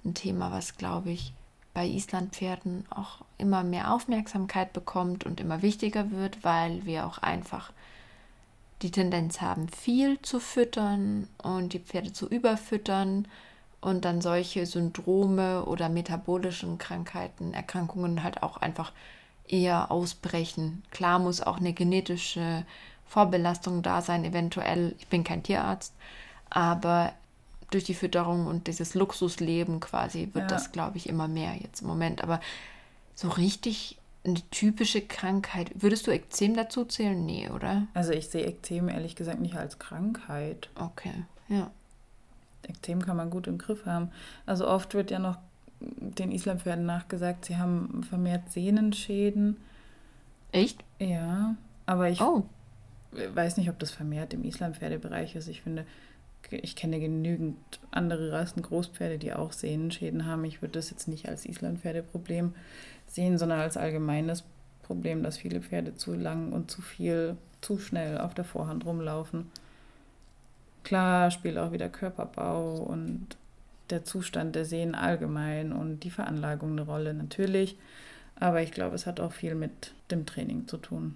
ein 0.06 0.14
Thema, 0.14 0.52
was, 0.52 0.78
glaube 0.78 1.12
ich, 1.12 1.34
bei 1.74 1.88
Islandpferden 1.88 2.86
auch 2.90 3.20
immer 3.38 3.64
mehr 3.64 3.94
Aufmerksamkeit 3.94 4.74
bekommt 4.74 5.26
und 5.26 5.40
immer 5.40 5.62
wichtiger 5.62 6.12
wird, 6.12 6.44
weil 6.44 6.86
wir 6.86 7.06
auch 7.06 7.18
einfach 7.20 7.72
die 8.82 8.92
Tendenz 8.92 9.42
haben, 9.42 9.70
viel 9.70 10.22
zu 10.22 10.40
füttern 10.40 11.28
und 11.42 11.74
die 11.74 11.80
Pferde 11.80 12.14
zu 12.14 12.28
überfüttern 12.28 13.28
und 13.80 14.06
dann 14.06 14.22
solche 14.22 14.66
Syndrome 14.66 15.66
oder 15.66 15.88
metabolischen 15.88 16.78
Krankheiten, 16.78 17.54
Erkrankungen 17.54 18.24
halt 18.24 18.44
auch 18.44 18.58
einfach 18.58 18.92
eher 19.52 19.92
ausbrechen. 19.92 20.84
Klar 20.92 21.20
muss 21.20 21.42
auch 21.42 21.58
eine 21.58 21.74
genetische 21.74 22.66
Vorbelastung 23.06 23.82
da 23.82 24.02
sein, 24.02 24.24
eventuell. 24.24 24.96
Ich 24.98 25.08
bin 25.08 25.24
kein 25.24 25.44
Tierarzt, 25.44 25.94
aber 26.50 27.14
durch 27.70 27.84
die 27.84 27.94
Fütterung 27.94 28.48
und 28.48 28.68
dieses 28.68 28.96
Luxusleben 28.96 29.80
quasi 29.80 30.30
wird 30.34 30.44
ja. 30.44 30.48
das, 30.48 30.72
glaube 30.72 30.98
ich, 30.98 31.08
immer 31.08 31.28
mehr 31.28 31.56
jetzt 31.56 31.82
im 31.82 31.88
Moment. 31.88 32.24
Aber 32.24 32.40
so 33.16 33.30
richtig 33.30 33.98
eine 34.24 34.42
typische 34.52 35.02
Krankheit. 35.02 35.72
Würdest 35.76 36.08
du 36.08 36.12
Ekzem 36.12 36.56
dazu 36.56 36.86
zählen? 36.86 37.26
Nee, 37.26 37.50
oder? 37.50 37.88
Also 37.94 38.12
ich 38.12 38.30
sehe 38.30 38.46
Ekzem 38.46 38.88
ehrlich 38.88 39.16
gesagt 39.16 39.40
nicht 39.40 39.56
als 39.56 39.80
Krankheit. 39.80 40.70
Okay, 40.76 41.26
ja. 41.48 41.72
Ekzem 42.68 43.04
kann 43.04 43.18
man 43.18 43.30
gut 43.30 43.48
im 43.48 43.58
Griff 43.58 43.86
haben. 43.86 44.12
Also 44.46 44.68
oft 44.68 44.94
wird 44.94 45.12
ja 45.12 45.20
noch 45.20 45.38
den 45.82 46.32
Islampferden 46.32 46.86
nachgesagt, 46.86 47.46
sie 47.46 47.58
haben 47.58 48.04
vermehrt 48.04 48.52
Sehnenschäden. 48.52 49.58
Echt? 50.52 50.84
Ja, 51.00 51.56
aber 51.86 52.10
ich 52.10 52.22
oh. 52.22 52.46
weiß 53.12 53.58
nicht, 53.58 53.70
ob 53.70 53.80
das 53.80 53.92
vermehrt 53.92 54.34
im 54.34 54.44
Islampferdebereich 54.44 55.36
ist. 55.36 55.48
Ich 55.48 55.62
finde, 55.62 55.86
ich 56.50 56.76
kenne 56.76 57.00
genügend 57.00 57.58
andere 57.92 58.32
Rassen, 58.32 58.62
Großpferde, 58.62 59.18
die 59.18 59.34
auch 59.34 59.52
Sehnenschäden 59.52 60.26
haben. 60.26 60.46
Ich 60.46 60.62
würde 60.62 60.74
das 60.74 60.90
jetzt 60.90 61.08
nicht 61.08 61.28
als 61.28 61.46
Islampferdeproblem 61.46 62.54
sehen, 63.08 63.38
sondern 63.38 63.60
als 63.60 63.78
allgemeines 63.78 64.44
Problem, 64.84 65.24
dass 65.24 65.38
viele 65.38 65.62
Pferde 65.62 65.96
zu 65.96 66.14
lang 66.14 66.52
und 66.52 66.70
zu 66.70 66.82
viel, 66.82 67.38
zu 67.62 67.78
schnell 67.78 68.18
auf 68.18 68.34
der 68.34 68.46
Vorhand 68.46 68.86
rumlaufen. 68.86 69.50
Klar 70.84 71.32
spielt 71.32 71.58
auch 71.58 71.72
wieder 71.72 71.90
Körperbau 71.90 72.76
und 72.78 73.38
der 73.92 74.04
Zustand 74.04 74.56
der 74.56 74.66
Seen 74.66 74.96
allgemein 74.96 75.72
und 75.74 76.02
die 76.02 76.12
Veranlagung 76.12 76.72
eine 76.72 76.84
Rolle 76.84 77.14
natürlich. 77.14 77.78
Aber 78.40 78.62
ich 78.62 78.72
glaube, 78.72 78.96
es 78.96 79.06
hat 79.06 79.20
auch 79.20 79.32
viel 79.32 79.56
mit 79.56 79.94
dem 80.10 80.26
Training 80.26 80.68
zu 80.68 80.78
tun. 80.78 81.16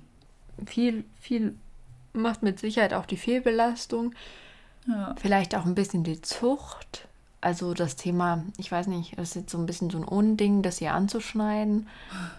Viel, 0.66 1.04
viel 1.20 1.56
macht 2.14 2.44
mit 2.44 2.60
Sicherheit 2.60 2.94
auch 2.94 3.06
die 3.06 3.18
Fehlbelastung. 3.18 4.14
Ja. 4.88 5.16
Vielleicht 5.18 5.56
auch 5.56 5.66
ein 5.66 5.76
bisschen 5.76 6.04
die 6.04 6.22
Zucht. 6.22 7.08
Also 7.42 7.76
das 7.76 7.96
Thema, 7.96 8.44
ich 8.58 8.72
weiß 8.72 8.88
nicht, 8.88 9.20
das 9.20 9.30
ist 9.30 9.36
jetzt 9.36 9.52
so 9.52 9.60
ein 9.60 9.68
bisschen 9.68 9.92
so 9.92 10.00
ein 10.00 10.04
Unding, 10.04 10.64
das 10.64 10.80
hier 10.80 10.94
anzuschneiden, 10.94 11.88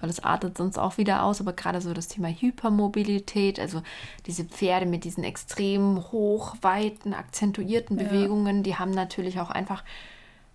weil 0.01 0.09
das 0.09 0.25
artet 0.25 0.59
sonst 0.59 0.79
auch 0.79 0.99
wieder 0.99 1.23
aus. 1.23 1.41
Aber 1.41 1.53
gerade 1.53 1.81
so 1.81 1.95
das 1.95 2.09
Thema 2.09 2.29
Hypermobilität, 2.29 3.61
also 3.61 3.83
diese 4.27 4.45
Pferde 4.45 4.85
mit 4.87 5.05
diesen 5.05 5.23
extrem 5.23 5.99
hochweiten, 6.11 7.15
akzentuierten 7.15 7.97
Bewegungen, 7.97 8.57
ja. 8.57 8.63
die 8.63 8.75
haben 8.77 8.91
natürlich 8.91 9.39
auch 9.39 9.51
einfach 9.51 9.85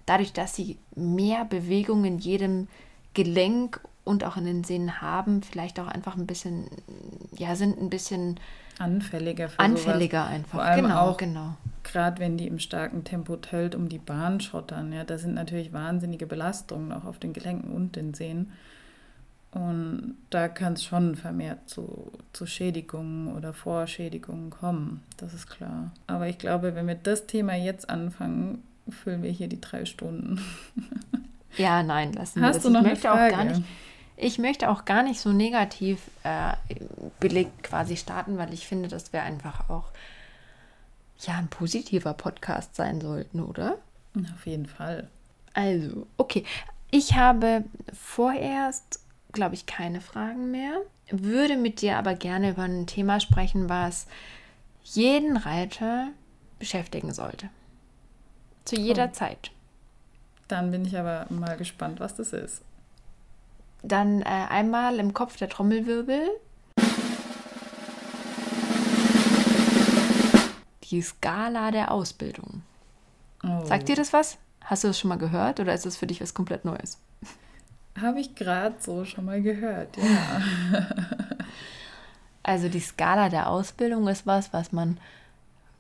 dadurch, 0.05 0.33
dass 0.33 0.55
sie 0.55 0.77
mehr 0.95 1.45
Bewegung 1.45 2.05
in 2.05 2.19
jedem 2.19 2.67
Gelenk 3.13 3.81
und 4.03 4.23
auch 4.23 4.37
in 4.37 4.45
den 4.45 4.63
Sehnen 4.63 5.01
haben, 5.01 5.43
vielleicht 5.43 5.79
auch 5.79 5.87
einfach 5.87 6.15
ein 6.17 6.25
bisschen, 6.25 6.65
ja, 7.37 7.55
sind 7.55 7.79
ein 7.79 7.89
bisschen 7.89 8.39
anfälliger 8.79 9.49
für 9.49 9.59
Anfälliger 9.59 10.23
sowas. 10.23 10.33
einfach. 10.33 10.51
Vor 10.51 10.63
allem 10.63 10.85
genau, 10.85 10.99
auch, 10.99 11.17
genau. 11.17 11.55
Gerade 11.83 12.19
wenn 12.19 12.37
die 12.37 12.47
im 12.47 12.59
starken 12.59 13.03
Tempo 13.03 13.35
tölt 13.35 13.75
um 13.75 13.89
die 13.89 13.99
Bahn 13.99 14.39
schottern, 14.39 14.91
ja, 14.91 15.03
da 15.03 15.17
sind 15.17 15.35
natürlich 15.35 15.73
wahnsinnige 15.73 16.25
Belastungen 16.25 16.91
auch 16.91 17.05
auf 17.05 17.19
den 17.19 17.33
Gelenken 17.33 17.71
und 17.71 17.95
den 17.95 18.13
Sehnen. 18.13 18.51
Und 19.51 20.15
da 20.29 20.47
kann 20.47 20.73
es 20.73 20.83
schon 20.85 21.15
vermehrt 21.15 21.69
zu, 21.69 22.11
zu 22.31 22.45
Schädigungen 22.45 23.35
oder 23.35 23.53
Vorschädigungen 23.53 24.49
kommen, 24.49 25.03
das 25.17 25.33
ist 25.33 25.49
klar. 25.49 25.91
Aber 26.07 26.27
ich 26.27 26.37
glaube, 26.37 26.73
wenn 26.73 26.87
wir 26.87 26.95
das 26.95 27.27
Thema 27.27 27.55
jetzt 27.55 27.89
anfangen, 27.89 28.63
füllen 28.89 29.23
wir 29.23 29.31
hier 29.31 29.47
die 29.47 29.61
drei 29.61 29.85
Stunden. 29.85 30.41
Ja, 31.57 31.83
nein, 31.83 32.13
lassen 32.13 32.41
Hast 32.41 32.49
wir 32.49 32.53
das. 32.53 32.63
Du 32.63 32.69
noch 32.69 32.81
ich 32.81 32.87
möchte 32.87 33.11
eine 33.11 33.19
Frage? 33.19 33.33
auch 33.33 33.37
gar 33.37 33.45
nicht. 33.45 33.63
Ich 34.17 34.37
möchte 34.37 34.69
auch 34.69 34.85
gar 34.85 35.03
nicht 35.03 35.19
so 35.19 35.31
negativ 35.31 35.99
äh, 36.23 36.53
belegt 37.19 37.63
quasi 37.63 37.97
starten, 37.97 38.37
weil 38.37 38.53
ich 38.53 38.67
finde, 38.67 38.87
dass 38.87 39.13
wir 39.13 39.23
einfach 39.23 39.69
auch 39.69 39.85
ja 41.19 41.35
ein 41.35 41.47
positiver 41.47 42.13
Podcast 42.13 42.75
sein 42.75 43.01
sollten, 43.01 43.41
oder? 43.41 43.77
Auf 44.35 44.45
jeden 44.45 44.65
Fall. 44.65 45.09
Also, 45.53 46.07
okay. 46.17 46.45
Ich 46.91 47.15
habe 47.15 47.63
vorerst, 47.93 48.99
glaube 49.31 49.55
ich, 49.55 49.65
keine 49.65 50.01
Fragen 50.01 50.51
mehr. 50.51 50.81
Würde 51.09 51.57
mit 51.57 51.81
dir 51.81 51.97
aber 51.97 52.15
gerne 52.15 52.51
über 52.51 52.63
ein 52.63 52.85
Thema 52.85 53.19
sprechen, 53.19 53.69
was 53.69 54.07
jeden 54.83 55.37
Reiter 55.37 56.09
beschäftigen 56.59 57.13
sollte. 57.13 57.49
Zu 58.65 58.75
jeder 58.75 59.05
oh. 59.05 59.11
Zeit. 59.13 59.51
Dann 60.47 60.71
bin 60.71 60.85
ich 60.85 60.97
aber 60.97 61.25
mal 61.29 61.57
gespannt, 61.57 61.99
was 61.99 62.15
das 62.15 62.33
ist. 62.33 62.61
Dann 63.83 64.21
äh, 64.21 64.25
einmal 64.25 64.99
im 64.99 65.13
Kopf 65.13 65.37
der 65.37 65.49
Trommelwirbel. 65.49 66.29
Die 70.83 71.01
Skala 71.01 71.71
der 71.71 71.91
Ausbildung. 71.91 72.63
Oh. 73.43 73.65
Sagt 73.65 73.87
dir 73.87 73.95
das 73.95 74.13
was? 74.13 74.37
Hast 74.63 74.83
du 74.83 74.89
das 74.89 74.99
schon 74.99 75.09
mal 75.09 75.17
gehört 75.17 75.59
oder 75.59 75.73
ist 75.73 75.85
das 75.85 75.97
für 75.97 76.05
dich 76.05 76.21
was 76.21 76.33
komplett 76.33 76.65
Neues? 76.65 76.99
Habe 77.99 78.19
ich 78.19 78.35
gerade 78.35 78.75
so 78.79 79.03
schon 79.05 79.25
mal 79.25 79.41
gehört, 79.41 79.97
ja. 79.97 80.41
also 82.43 82.69
die 82.69 82.79
Skala 82.79 83.29
der 83.29 83.49
Ausbildung 83.49 84.07
ist 84.07 84.25
was, 84.25 84.53
was 84.53 84.71
man 84.71 84.97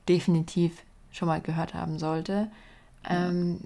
definitiv 0.09 0.83
schon 1.11 1.27
mal 1.27 1.41
gehört 1.41 1.73
haben 1.73 1.99
sollte. 1.99 2.49
Ähm, 3.09 3.61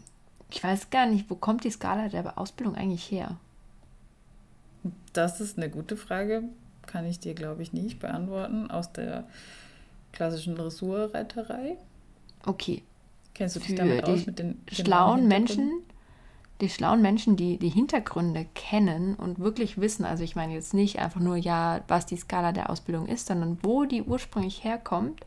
ich 0.50 0.64
weiß 0.64 0.90
gar 0.90 1.06
nicht, 1.06 1.30
wo 1.30 1.36
kommt 1.36 1.64
die 1.64 1.72
Skala 1.72 2.10
der 2.10 2.38
Ausbildung 2.38 2.76
eigentlich 2.76 3.10
her? 3.12 3.38
Das 5.14 5.42
ist 5.42 5.58
eine 5.58 5.70
gute 5.70 5.98
Frage. 5.98 6.44
Kann 6.86 7.06
ich 7.06 7.20
dir, 7.20 7.34
glaube 7.34 7.64
ich, 7.64 7.74
nicht 7.74 8.00
beantworten. 8.00 8.70
Aus 8.70 8.92
der 8.94 9.26
klassischen 10.12 10.56
Dressurreiterei. 10.56 11.78
Okay, 12.46 12.84
Kennst 13.36 13.58
du 13.58 13.60
dich 13.60 13.76
damit 13.76 14.06
aus 14.06 14.26
mit 14.26 14.40
den 14.40 14.62
schlauen 14.72 15.28
Menschen? 15.28 15.82
Die 16.62 16.70
schlauen 16.70 17.02
Menschen, 17.02 17.36
die 17.36 17.58
die 17.58 17.70
Hintergründe 17.70 18.48
kennen 18.56 19.16
und 19.16 19.40
wirklich 19.40 19.78
wissen, 19.78 20.06
also 20.06 20.24
ich 20.24 20.38
meine 20.38 20.54
jetzt 20.54 20.74
nicht 20.74 21.00
einfach 21.00 21.20
nur, 21.20 21.36
ja, 21.36 21.82
was 21.90 22.06
die 22.06 22.16
Skala 22.16 22.54
der 22.54 22.70
Ausbildung 22.70 23.08
ist, 23.08 23.28
sondern 23.28 23.58
wo 23.62 23.84
die 23.84 24.02
ursprünglich 24.02 24.64
herkommt, 24.64 25.26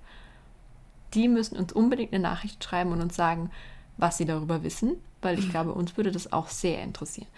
die 1.12 1.28
müssen 1.28 1.58
uns 1.58 1.74
unbedingt 1.74 2.14
eine 2.14 2.22
Nachricht 2.22 2.64
schreiben 2.64 2.92
und 2.92 3.02
uns 3.02 3.14
sagen, 3.14 3.50
was 3.98 4.16
sie 4.16 4.24
darüber 4.24 4.62
wissen, 4.62 4.96
weil 5.20 5.38
ich 5.38 5.50
glaube, 5.50 5.72
uns 5.74 5.96
würde 5.96 6.10
das 6.10 6.32
auch 6.32 6.48
sehr 6.48 6.82
interessieren. 6.82 7.28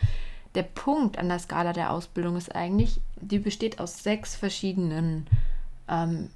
Der 0.54 0.62
Punkt 0.62 1.18
an 1.18 1.28
der 1.28 1.38
Skala 1.38 1.72
der 1.72 1.90
Ausbildung 1.90 2.36
ist 2.36 2.54
eigentlich, 2.54 3.00
die 3.20 3.38
besteht 3.38 3.80
aus 3.80 4.02
sechs 4.02 4.36
verschiedenen 4.36 5.26
ähm, 5.88 6.30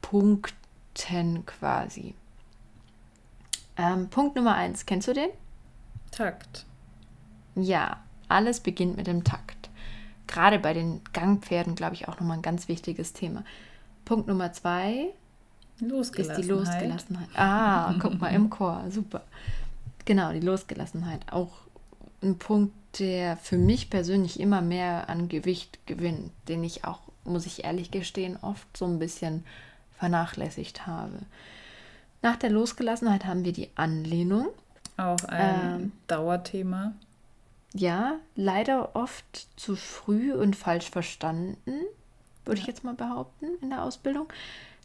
Punkten 0.00 1.44
quasi. 1.46 2.14
Ähm, 3.76 4.08
Punkt 4.08 4.36
Nummer 4.36 4.54
eins, 4.54 4.86
kennst 4.86 5.08
du 5.08 5.14
den? 5.14 5.30
Takt. 6.10 6.66
Ja, 7.56 8.02
alles 8.28 8.60
beginnt 8.60 8.96
mit 8.96 9.06
dem 9.06 9.24
Takt. 9.24 9.70
Gerade 10.26 10.58
bei 10.58 10.72
den 10.72 11.00
Gangpferden, 11.12 11.74
glaube 11.74 11.94
ich, 11.94 12.08
auch 12.08 12.20
nochmal 12.20 12.38
ein 12.38 12.42
ganz 12.42 12.68
wichtiges 12.68 13.12
Thema. 13.12 13.44
Punkt 14.04 14.28
Nummer 14.28 14.52
zwei 14.52 15.08
ist 15.80 16.36
die 16.36 16.42
Losgelassenheit. 16.42 17.28
Ah, 17.34 17.94
guck 17.98 18.20
mal, 18.20 18.28
im 18.28 18.50
Chor, 18.50 18.84
super. 18.90 19.22
Genau, 20.04 20.32
die 20.32 20.40
Losgelassenheit. 20.40 21.32
Auch 21.32 21.52
ein 22.22 22.38
Punkt, 22.38 22.74
der 22.98 23.36
für 23.36 23.56
mich 23.56 23.90
persönlich 23.90 24.38
immer 24.40 24.60
mehr 24.60 25.08
an 25.08 25.28
Gewicht 25.28 25.86
gewinnt, 25.86 26.30
den 26.48 26.64
ich 26.64 26.84
auch, 26.84 27.00
muss 27.24 27.46
ich 27.46 27.64
ehrlich 27.64 27.90
gestehen, 27.90 28.38
oft 28.40 28.76
so 28.76 28.84
ein 28.86 28.98
bisschen 28.98 29.44
vernachlässigt 29.98 30.86
habe. 30.86 31.20
Nach 32.22 32.36
der 32.36 32.50
Losgelassenheit 32.50 33.24
haben 33.24 33.44
wir 33.44 33.52
die 33.52 33.70
Anlehnung. 33.74 34.48
Auch 34.96 35.24
ein 35.24 35.80
ähm, 35.80 35.92
Dauerthema. 36.06 36.92
Ja, 37.74 38.18
leider 38.36 38.94
oft 38.94 39.48
zu 39.56 39.74
früh 39.74 40.32
und 40.32 40.54
falsch 40.54 40.90
verstanden, 40.90 41.72
würde 42.44 42.60
ja. 42.60 42.62
ich 42.62 42.66
jetzt 42.66 42.84
mal 42.84 42.94
behaupten, 42.94 43.46
in 43.60 43.70
der 43.70 43.82
Ausbildung. 43.82 44.28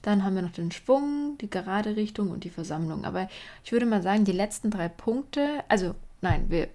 Dann 0.01 0.23
haben 0.23 0.35
wir 0.35 0.41
noch 0.41 0.51
den 0.51 0.71
Schwung, 0.71 1.38
die 1.39 1.49
gerade 1.49 1.95
Richtung 1.95 2.31
und 2.31 2.43
die 2.43 2.49
Versammlung. 2.49 3.05
Aber 3.05 3.27
ich 3.63 3.71
würde 3.71 3.85
mal 3.85 4.01
sagen, 4.01 4.23
die 4.23 4.31
letzten 4.31 4.71
drei 4.71 4.88
Punkte, 4.88 5.63
also 5.67 5.93
nein, 6.21 6.45
wir 6.49 6.69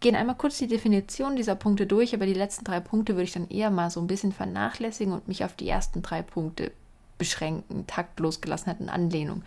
gehen 0.00 0.16
einmal 0.16 0.36
kurz 0.36 0.58
die 0.58 0.66
Definition 0.66 1.36
dieser 1.36 1.54
Punkte 1.54 1.86
durch, 1.86 2.14
aber 2.14 2.26
die 2.26 2.34
letzten 2.34 2.64
drei 2.64 2.80
Punkte 2.80 3.14
würde 3.14 3.24
ich 3.24 3.32
dann 3.32 3.48
eher 3.48 3.70
mal 3.70 3.90
so 3.90 4.00
ein 4.00 4.06
bisschen 4.06 4.32
vernachlässigen 4.32 5.12
und 5.12 5.28
mich 5.28 5.44
auf 5.44 5.54
die 5.54 5.68
ersten 5.68 6.02
drei 6.02 6.22
Punkte 6.22 6.72
beschränken, 7.18 7.86
taktlos 7.86 8.40
gelassenheit 8.40 8.88
Anlehnung. 8.88 9.42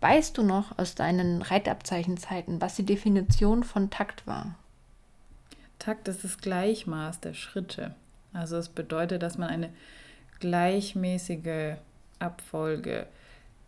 Weißt 0.00 0.36
du 0.36 0.42
noch 0.42 0.78
aus 0.78 0.94
deinen 0.94 1.40
Reitabzeichenzeiten, 1.40 2.60
was 2.60 2.76
die 2.76 2.84
Definition 2.84 3.64
von 3.64 3.88
Takt 3.88 4.26
war? 4.26 4.54
Takt 5.78 6.08
ist 6.08 6.24
das 6.24 6.38
Gleichmaß 6.38 7.20
der 7.20 7.32
Schritte. 7.34 7.94
Also 8.34 8.56
es 8.56 8.68
bedeutet, 8.68 9.22
dass 9.22 9.38
man 9.38 9.48
eine 9.48 9.70
gleichmäßige 10.40 11.76
Abfolge, 12.18 13.06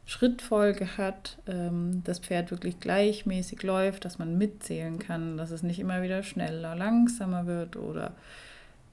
Schrittfolge 0.07 0.97
hat, 0.97 1.39
ähm, 1.49 2.03
das 2.05 2.21
Pferd 2.21 2.51
wirklich 2.51 2.79
gleichmäßig 2.79 3.63
läuft, 3.63 4.05
dass 4.05 4.19
man 4.19 4.39
mitzählen 4.39 4.99
kann, 4.99 5.37
dass 5.37 5.51
es 5.51 5.63
nicht 5.63 5.81
immer 5.81 6.03
wieder 6.03 6.23
schneller, 6.23 6.77
langsamer 6.77 7.47
wird 7.47 7.77
oder 7.77 8.13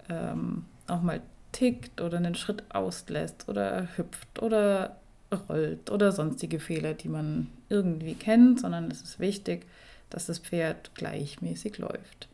ähm, 0.10 0.66
auch 0.88 1.02
mal 1.02 1.22
tickt 1.52 2.02
oder 2.02 2.18
einen 2.18 2.36
Schritt 2.36 2.64
auslässt 2.70 3.48
oder 3.48 3.88
hüpft 3.96 4.42
oder 4.42 4.98
rollt 5.50 5.92
oder 5.92 6.12
sonstige 6.12 6.60
Fehler, 6.60 6.94
die 6.96 7.10
man 7.10 7.48
irgendwie 7.70 8.16
kennt, 8.16 8.60
sondern 8.60 8.90
es 8.90 9.02
ist 9.02 9.20
wichtig, 9.20 9.66
dass 10.10 10.26
das 10.26 10.40
Pferd 10.40 10.94
gleichmäßig 10.96 11.78
läuft. 11.78 12.28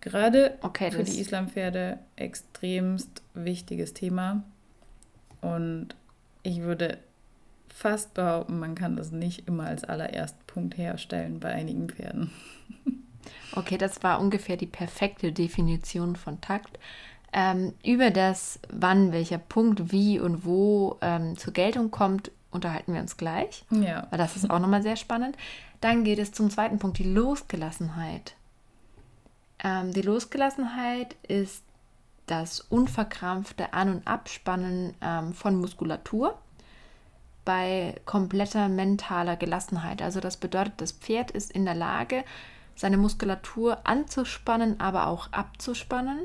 Gerade 0.00 0.56
okay, 0.60 0.90
für 0.90 1.04
die 1.04 1.18
Islampferde 1.18 1.98
extremst 2.16 3.22
wichtiges 3.34 3.94
Thema 3.94 4.44
und 5.40 5.88
ich 6.42 6.60
würde 6.62 6.98
fast 7.68 8.14
behaupten, 8.14 8.58
man 8.58 8.74
kann 8.74 8.96
das 8.96 9.10
nicht 9.10 9.46
immer 9.46 9.64
als 9.66 9.84
allerersten 9.84 10.42
Punkt 10.46 10.78
herstellen 10.78 11.40
bei 11.40 11.52
einigen 11.52 11.88
Pferden. 11.88 12.30
Okay, 13.52 13.76
das 13.76 14.02
war 14.02 14.20
ungefähr 14.20 14.56
die 14.56 14.66
perfekte 14.66 15.32
Definition 15.32 16.16
von 16.16 16.40
Takt. 16.40 16.78
Ähm, 17.32 17.74
über 17.84 18.10
das, 18.10 18.60
wann 18.70 19.12
welcher 19.12 19.38
Punkt 19.38 19.92
wie 19.92 20.18
und 20.20 20.44
wo 20.44 20.96
ähm, 21.00 21.36
zur 21.36 21.52
Geltung 21.52 21.90
kommt, 21.90 22.30
unterhalten 22.50 22.94
wir 22.94 23.00
uns 23.00 23.16
gleich. 23.16 23.64
Ja. 23.70 24.06
Weil 24.10 24.18
das 24.18 24.36
ist 24.36 24.48
auch 24.48 24.58
nochmal 24.58 24.82
sehr 24.82 24.96
spannend. 24.96 25.36
Dann 25.80 26.04
geht 26.04 26.18
es 26.18 26.32
zum 26.32 26.50
zweiten 26.50 26.78
Punkt, 26.78 26.98
die 26.98 27.04
Losgelassenheit. 27.04 28.34
Ähm, 29.62 29.92
die 29.92 30.02
Losgelassenheit 30.02 31.16
ist 31.26 31.62
das 32.26 32.60
unverkrampfte 32.60 33.72
An- 33.72 33.90
und 33.96 34.06
Abspannen 34.06 34.94
ähm, 35.00 35.32
von 35.32 35.56
Muskulatur 35.56 36.36
bei 37.44 37.94
kompletter 38.04 38.68
mentaler 38.68 39.36
Gelassenheit. 39.36 40.02
Also 40.02 40.20
das 40.20 40.36
bedeutet, 40.36 40.74
das 40.78 40.92
Pferd 40.92 41.30
ist 41.30 41.52
in 41.52 41.64
der 41.64 41.76
Lage, 41.76 42.24
seine 42.74 42.96
Muskulatur 42.96 43.78
anzuspannen, 43.84 44.80
aber 44.80 45.06
auch 45.06 45.32
abzuspannen 45.32 46.20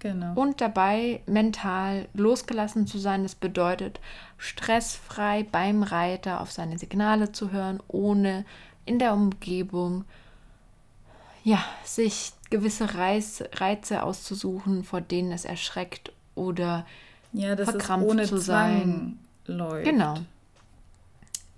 Genau. 0.00 0.32
Und 0.34 0.62
dabei 0.62 1.20
mental 1.26 2.08
losgelassen 2.14 2.86
zu 2.86 2.98
sein, 2.98 3.22
das 3.22 3.34
bedeutet 3.34 4.00
stressfrei 4.38 5.46
beim 5.52 5.82
Reiter 5.82 6.40
auf 6.40 6.50
seine 6.50 6.78
Signale 6.78 7.32
zu 7.32 7.52
hören, 7.52 7.80
ohne 7.86 8.46
in 8.86 8.98
der 8.98 9.12
Umgebung 9.12 10.04
ja, 11.44 11.62
sich 11.84 12.32
gewisse 12.50 12.94
Reiz, 12.94 13.42
Reize 13.54 14.02
auszusuchen, 14.02 14.84
vor 14.84 15.00
denen 15.00 15.32
es 15.32 15.44
erschreckt 15.44 16.12
oder 16.34 16.86
ja, 17.32 17.56
verkrampft 17.56 18.26
zu 18.26 18.38
sein. 18.38 19.18
läuft. 19.46 19.84
Genau. 19.84 20.18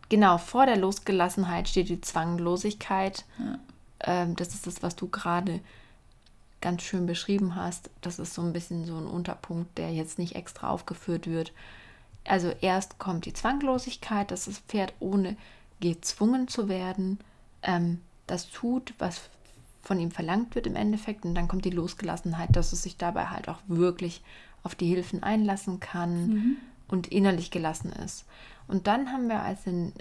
Genau, 0.08 0.36
vor 0.36 0.66
der 0.66 0.76
Losgelassenheit 0.76 1.68
steht 1.68 1.88
die 1.88 2.02
Zwanglosigkeit. 2.02 3.24
Ja. 3.38 3.58
Ähm, 4.00 4.36
das 4.36 4.52
ist 4.52 4.66
das, 4.66 4.82
was 4.82 4.94
du 4.94 5.08
gerade 5.08 5.60
ganz 6.60 6.82
schön 6.82 7.06
beschrieben 7.06 7.56
hast. 7.56 7.90
Das 8.02 8.18
ist 8.18 8.34
so 8.34 8.42
ein 8.42 8.52
bisschen 8.52 8.84
so 8.84 8.96
ein 8.96 9.06
Unterpunkt, 9.06 9.78
der 9.78 9.92
jetzt 9.92 10.18
nicht 10.18 10.34
extra 10.36 10.68
aufgeführt 10.68 11.26
wird. 11.26 11.52
Also 12.24 12.52
erst 12.60 12.98
kommt 12.98 13.24
die 13.24 13.32
Zwanglosigkeit, 13.32 14.30
dass 14.30 14.44
das 14.44 14.58
Pferd 14.58 14.92
ohne 15.00 15.36
gezwungen 15.80 16.46
zu 16.46 16.68
werden 16.68 17.18
ähm, 17.62 18.00
das 18.26 18.50
tut, 18.50 18.94
was 18.98 19.22
von 19.82 19.98
ihm 19.98 20.10
verlangt 20.10 20.54
wird 20.54 20.66
im 20.66 20.76
Endeffekt. 20.76 21.24
Und 21.24 21.34
dann 21.34 21.48
kommt 21.48 21.64
die 21.64 21.70
Losgelassenheit, 21.70 22.54
dass 22.56 22.72
es 22.72 22.82
sich 22.82 22.96
dabei 22.96 23.26
halt 23.26 23.48
auch 23.48 23.58
wirklich 23.66 24.22
auf 24.62 24.74
die 24.74 24.86
Hilfen 24.86 25.22
einlassen 25.22 25.80
kann 25.80 26.26
mhm. 26.26 26.56
und 26.88 27.08
innerlich 27.08 27.50
gelassen 27.50 27.92
ist. 27.92 28.24
Und 28.68 28.86
dann 28.86 29.12
haben 29.12 29.28
wir 29.28 29.42
als 29.42 29.64
den 29.64 29.92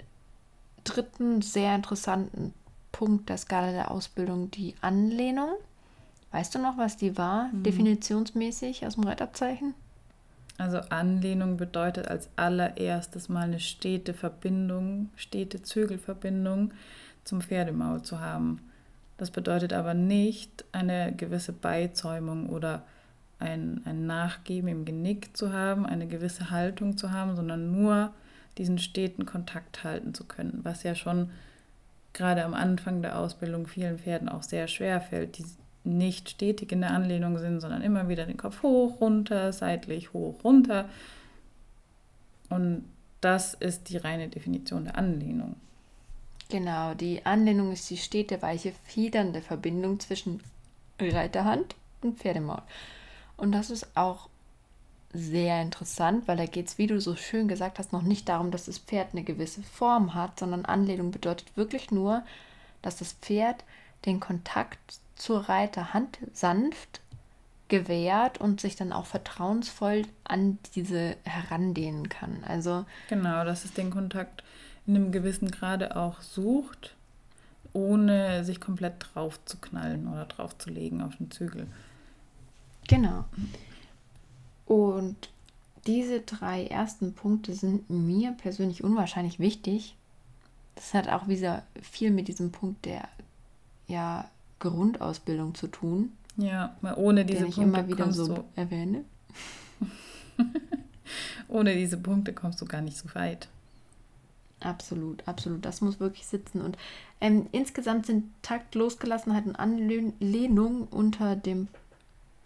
dritten 0.84 1.42
sehr 1.42 1.74
interessanten 1.74 2.54
Punkt 2.92 3.28
der 3.28 3.38
Skala 3.38 3.72
der 3.72 3.90
Ausbildung 3.90 4.50
die 4.50 4.74
Anlehnung. 4.80 5.50
Weißt 6.30 6.54
du 6.54 6.58
noch, 6.58 6.78
was 6.78 6.96
die 6.96 7.18
war, 7.18 7.48
mhm. 7.48 7.62
definitionsmäßig 7.64 8.86
aus 8.86 8.94
dem 8.94 9.04
Rettabzeichen? 9.04 9.74
Also 10.58 10.78
Anlehnung 10.90 11.56
bedeutet 11.56 12.08
als 12.08 12.28
allererstes 12.36 13.28
mal 13.28 13.44
eine 13.44 13.58
stete 13.58 14.14
Verbindung, 14.14 15.10
stete 15.16 15.62
Zügelverbindung 15.62 16.72
zum 17.24 17.40
Pferdemaul 17.40 18.02
zu 18.02 18.20
haben. 18.20 18.60
Das 19.22 19.30
bedeutet 19.30 19.72
aber 19.72 19.94
nicht 19.94 20.64
eine 20.72 21.14
gewisse 21.14 21.52
Beizäumung 21.52 22.48
oder 22.48 22.82
ein, 23.38 23.80
ein 23.84 24.04
Nachgeben 24.04 24.66
im 24.66 24.84
Genick 24.84 25.36
zu 25.36 25.52
haben, 25.52 25.86
eine 25.86 26.08
gewisse 26.08 26.50
Haltung 26.50 26.96
zu 26.96 27.12
haben, 27.12 27.36
sondern 27.36 27.70
nur 27.70 28.12
diesen 28.58 28.78
steten 28.78 29.24
Kontakt 29.24 29.84
halten 29.84 30.12
zu 30.12 30.24
können, 30.24 30.58
was 30.64 30.82
ja 30.82 30.96
schon 30.96 31.30
gerade 32.14 32.44
am 32.44 32.52
Anfang 32.52 33.00
der 33.00 33.16
Ausbildung 33.16 33.68
vielen 33.68 34.00
Pferden 34.00 34.28
auch 34.28 34.42
sehr 34.42 34.66
schwer 34.66 35.00
fällt, 35.00 35.38
die 35.38 35.44
nicht 35.84 36.28
stetig 36.30 36.72
in 36.72 36.80
der 36.80 36.90
Anlehnung 36.90 37.38
sind, 37.38 37.60
sondern 37.60 37.82
immer 37.82 38.08
wieder 38.08 38.26
den 38.26 38.36
Kopf 38.36 38.64
hoch, 38.64 39.00
runter, 39.00 39.52
seitlich, 39.52 40.12
hoch, 40.12 40.42
runter. 40.42 40.86
Und 42.48 42.86
das 43.20 43.54
ist 43.54 43.88
die 43.88 43.98
reine 43.98 44.26
Definition 44.26 44.86
der 44.86 44.98
Anlehnung. 44.98 45.54
Genau, 46.52 46.92
die 46.92 47.24
Anlehnung 47.24 47.72
ist 47.72 47.88
die 47.88 47.96
stete, 47.96 48.42
weiche, 48.42 48.74
fiedernde 48.84 49.40
Verbindung 49.40 49.98
zwischen 50.00 50.42
Reiterhand 51.00 51.74
und 52.02 52.18
Pferdemaul. 52.18 52.60
Und 53.38 53.52
das 53.52 53.70
ist 53.70 53.96
auch 53.96 54.28
sehr 55.14 55.62
interessant, 55.62 56.28
weil 56.28 56.36
da 56.36 56.44
geht 56.44 56.68
es, 56.68 56.76
wie 56.76 56.86
du 56.86 57.00
so 57.00 57.16
schön 57.16 57.48
gesagt 57.48 57.78
hast, 57.78 57.94
noch 57.94 58.02
nicht 58.02 58.28
darum, 58.28 58.50
dass 58.50 58.66
das 58.66 58.76
Pferd 58.76 59.14
eine 59.14 59.22
gewisse 59.22 59.62
Form 59.62 60.12
hat, 60.12 60.40
sondern 60.40 60.66
Anlehnung 60.66 61.10
bedeutet 61.10 61.56
wirklich 61.56 61.90
nur, 61.90 62.22
dass 62.82 62.98
das 62.98 63.14
Pferd 63.14 63.64
den 64.04 64.20
Kontakt 64.20 65.00
zur 65.16 65.48
Reiterhand 65.48 66.18
sanft 66.34 67.00
gewährt 67.68 68.42
und 68.42 68.60
sich 68.60 68.76
dann 68.76 68.92
auch 68.92 69.06
vertrauensvoll 69.06 70.02
an 70.24 70.58
diese 70.74 71.16
herandehnen 71.24 72.10
kann. 72.10 72.44
Also 72.46 72.84
genau, 73.08 73.42
dass 73.46 73.64
es 73.64 73.72
den 73.72 73.90
Kontakt 73.90 74.44
in 74.86 74.96
einem 74.96 75.12
gewissen 75.12 75.50
Grade 75.50 75.96
auch 75.96 76.20
sucht, 76.20 76.94
ohne 77.72 78.44
sich 78.44 78.60
komplett 78.60 78.94
drauf 79.00 79.38
zu 79.44 79.58
knallen 79.58 80.08
oder 80.08 80.26
drauf 80.26 80.56
zu 80.58 80.70
legen 80.70 81.02
auf 81.02 81.16
den 81.16 81.30
Zügel. 81.30 81.66
Genau. 82.88 83.24
Und 84.66 85.30
diese 85.86 86.20
drei 86.20 86.66
ersten 86.66 87.14
Punkte 87.14 87.54
sind 87.54 87.90
mir 87.90 88.32
persönlich 88.32 88.84
unwahrscheinlich 88.84 89.38
wichtig. 89.38 89.96
Das 90.74 90.94
hat 90.94 91.08
auch 91.08 91.28
wieder 91.28 91.64
viel 91.80 92.10
mit 92.10 92.28
diesem 92.28 92.52
Punkt 92.52 92.84
der 92.84 93.08
ja, 93.88 94.30
Grundausbildung 94.58 95.54
zu 95.54 95.66
tun. 95.66 96.12
Ja, 96.36 96.76
ohne 96.96 97.24
diese 97.24 97.40
den 97.40 97.48
ich 97.48 97.56
Punkte 97.56 97.78
immer 97.78 97.88
wieder 97.88 98.12
so 98.12 98.34
du, 98.34 98.44
erwähne. 98.56 99.04
ohne 101.48 101.74
diese 101.74 101.98
Punkte 101.98 102.32
kommst 102.32 102.60
du 102.60 102.64
gar 102.64 102.80
nicht 102.80 102.96
so 102.96 103.14
weit. 103.14 103.48
Absolut, 104.62 105.26
absolut. 105.26 105.64
Das 105.64 105.80
muss 105.80 106.00
wirklich 106.00 106.26
sitzen. 106.26 106.60
Und 106.60 106.76
ähm, 107.20 107.48
insgesamt 107.52 108.06
sind 108.06 108.30
Takt, 108.42 108.74
Losgelassenheit 108.74 109.46
und 109.46 109.56
Anlehnung 109.56 110.86
unter 110.88 111.36
dem 111.36 111.68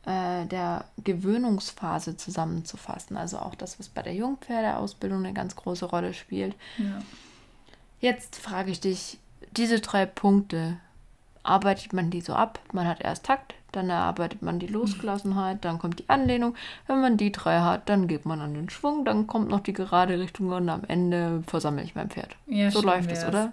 äh, 0.07 0.47
der 0.47 0.85
Gewöhnungsphase 1.03 2.17
zusammenzufassen. 2.17 3.17
Also 3.17 3.39
auch 3.39 3.55
das, 3.55 3.79
was 3.79 3.89
bei 3.89 4.03
der 4.03 4.15
Jungpferdeausbildung 4.15 5.19
eine 5.19 5.35
ganz 5.35 5.57
große 5.57 5.85
Rolle 5.85 6.15
spielt. 6.15 6.55
Ja. 6.79 7.03
Jetzt 8.01 8.37
frage 8.37 8.71
ich 8.71 8.81
dich, 8.81 9.19
diese 9.53 9.81
drei 9.81 10.07
Punkte, 10.07 10.79
arbeitet 11.47 11.93
man 11.93 12.11
die 12.11 12.21
so 12.21 12.35
ab. 12.35 12.59
Man 12.73 12.87
hat 12.87 13.01
erst 13.01 13.25
Takt, 13.25 13.55
dann 13.73 13.91
erarbeitet 13.91 14.43
man 14.43 14.59
die 14.59 14.67
Losgelassenheit, 14.67 15.65
dann 15.65 15.79
kommt 15.79 15.99
die 15.99 16.09
Anlehnung. 16.09 16.55
Wenn 16.87 17.01
man 17.01 17.17
die 17.17 17.33
drei 17.33 17.61
hat, 17.61 17.89
dann 17.89 18.09
geht 18.09 18.27
man 18.27 18.41
an 18.41 18.55
den 18.55 18.71
Schwung, 18.71 19.05
dann 19.05 19.27
kommt 19.27 19.49
noch 19.49 19.61
die 19.61 19.73
gerade 19.73 20.19
Richtung 20.19 20.49
und 20.51 20.69
am 20.69 20.83
Ende 20.89 21.43
versammle 21.47 21.83
ich 21.83 21.95
mein 21.95 22.11
Pferd. 22.11 22.37
Ja, 22.47 22.71
so 22.71 22.83
läuft 22.83 23.11
es, 23.11 23.25
oder? 23.25 23.53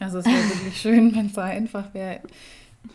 Also 0.00 0.18
es 0.18 0.26
wäre 0.26 0.48
wirklich 0.48 0.80
schön, 0.80 1.14
wenn 1.14 1.26
es 1.26 1.34
so 1.34 1.40
einfach 1.40 1.92
wäre. 1.94 2.20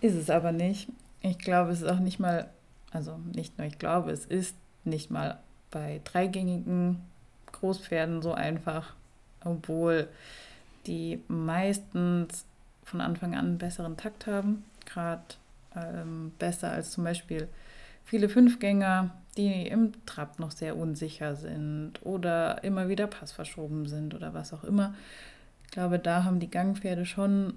Ist 0.02 0.16
es 0.16 0.30
aber 0.30 0.52
nicht. 0.52 0.90
Ich 1.22 1.40
glaube, 1.40 1.72
es 1.72 1.82
ist 1.82 1.90
auch 1.90 2.00
nicht 2.00 2.20
mal, 2.20 2.50
also 2.92 3.18
nicht 3.34 3.58
nur 3.58 3.68
ich 3.68 3.80
glaube, 3.80 4.12
es 4.12 4.26
ist 4.26 4.56
nicht 4.84 5.12
mal 5.12 5.40
bei 5.72 6.02
dreigängigen 6.04 7.02
Großpferden 7.52 8.22
so 8.22 8.34
einfach, 8.34 8.94
obwohl 9.44 10.08
die 10.86 11.22
meistens 11.28 12.46
von 12.90 13.02
Anfang 13.02 13.36
an 13.36 13.46
einen 13.46 13.58
besseren 13.58 13.98
Takt 13.98 14.28
haben, 14.28 14.64
gerade 14.86 15.24
ähm, 15.76 16.32
besser 16.40 16.72
als 16.72 16.92
zum 16.92 17.04
Beispiel 17.04 17.48
viele 18.04 18.30
Fünfgänger, 18.30 19.12
die 19.38 19.68
im 19.68 19.94
Trab 20.06 20.40
noch 20.40 20.52
sehr 20.52 20.76
unsicher 20.76 21.36
sind 21.36 21.94
oder 22.04 22.64
immer 22.64 22.90
wieder 22.90 23.08
Pass 23.08 23.32
verschoben 23.32 23.88
sind 23.88 24.16
oder 24.16 24.34
was 24.34 24.54
auch 24.54 24.64
immer. 24.64 24.96
Ich 25.66 25.72
glaube, 25.72 26.00
da 26.00 26.24
haben 26.24 26.40
die 26.40 26.50
Gangpferde 26.50 27.06
schon 27.06 27.54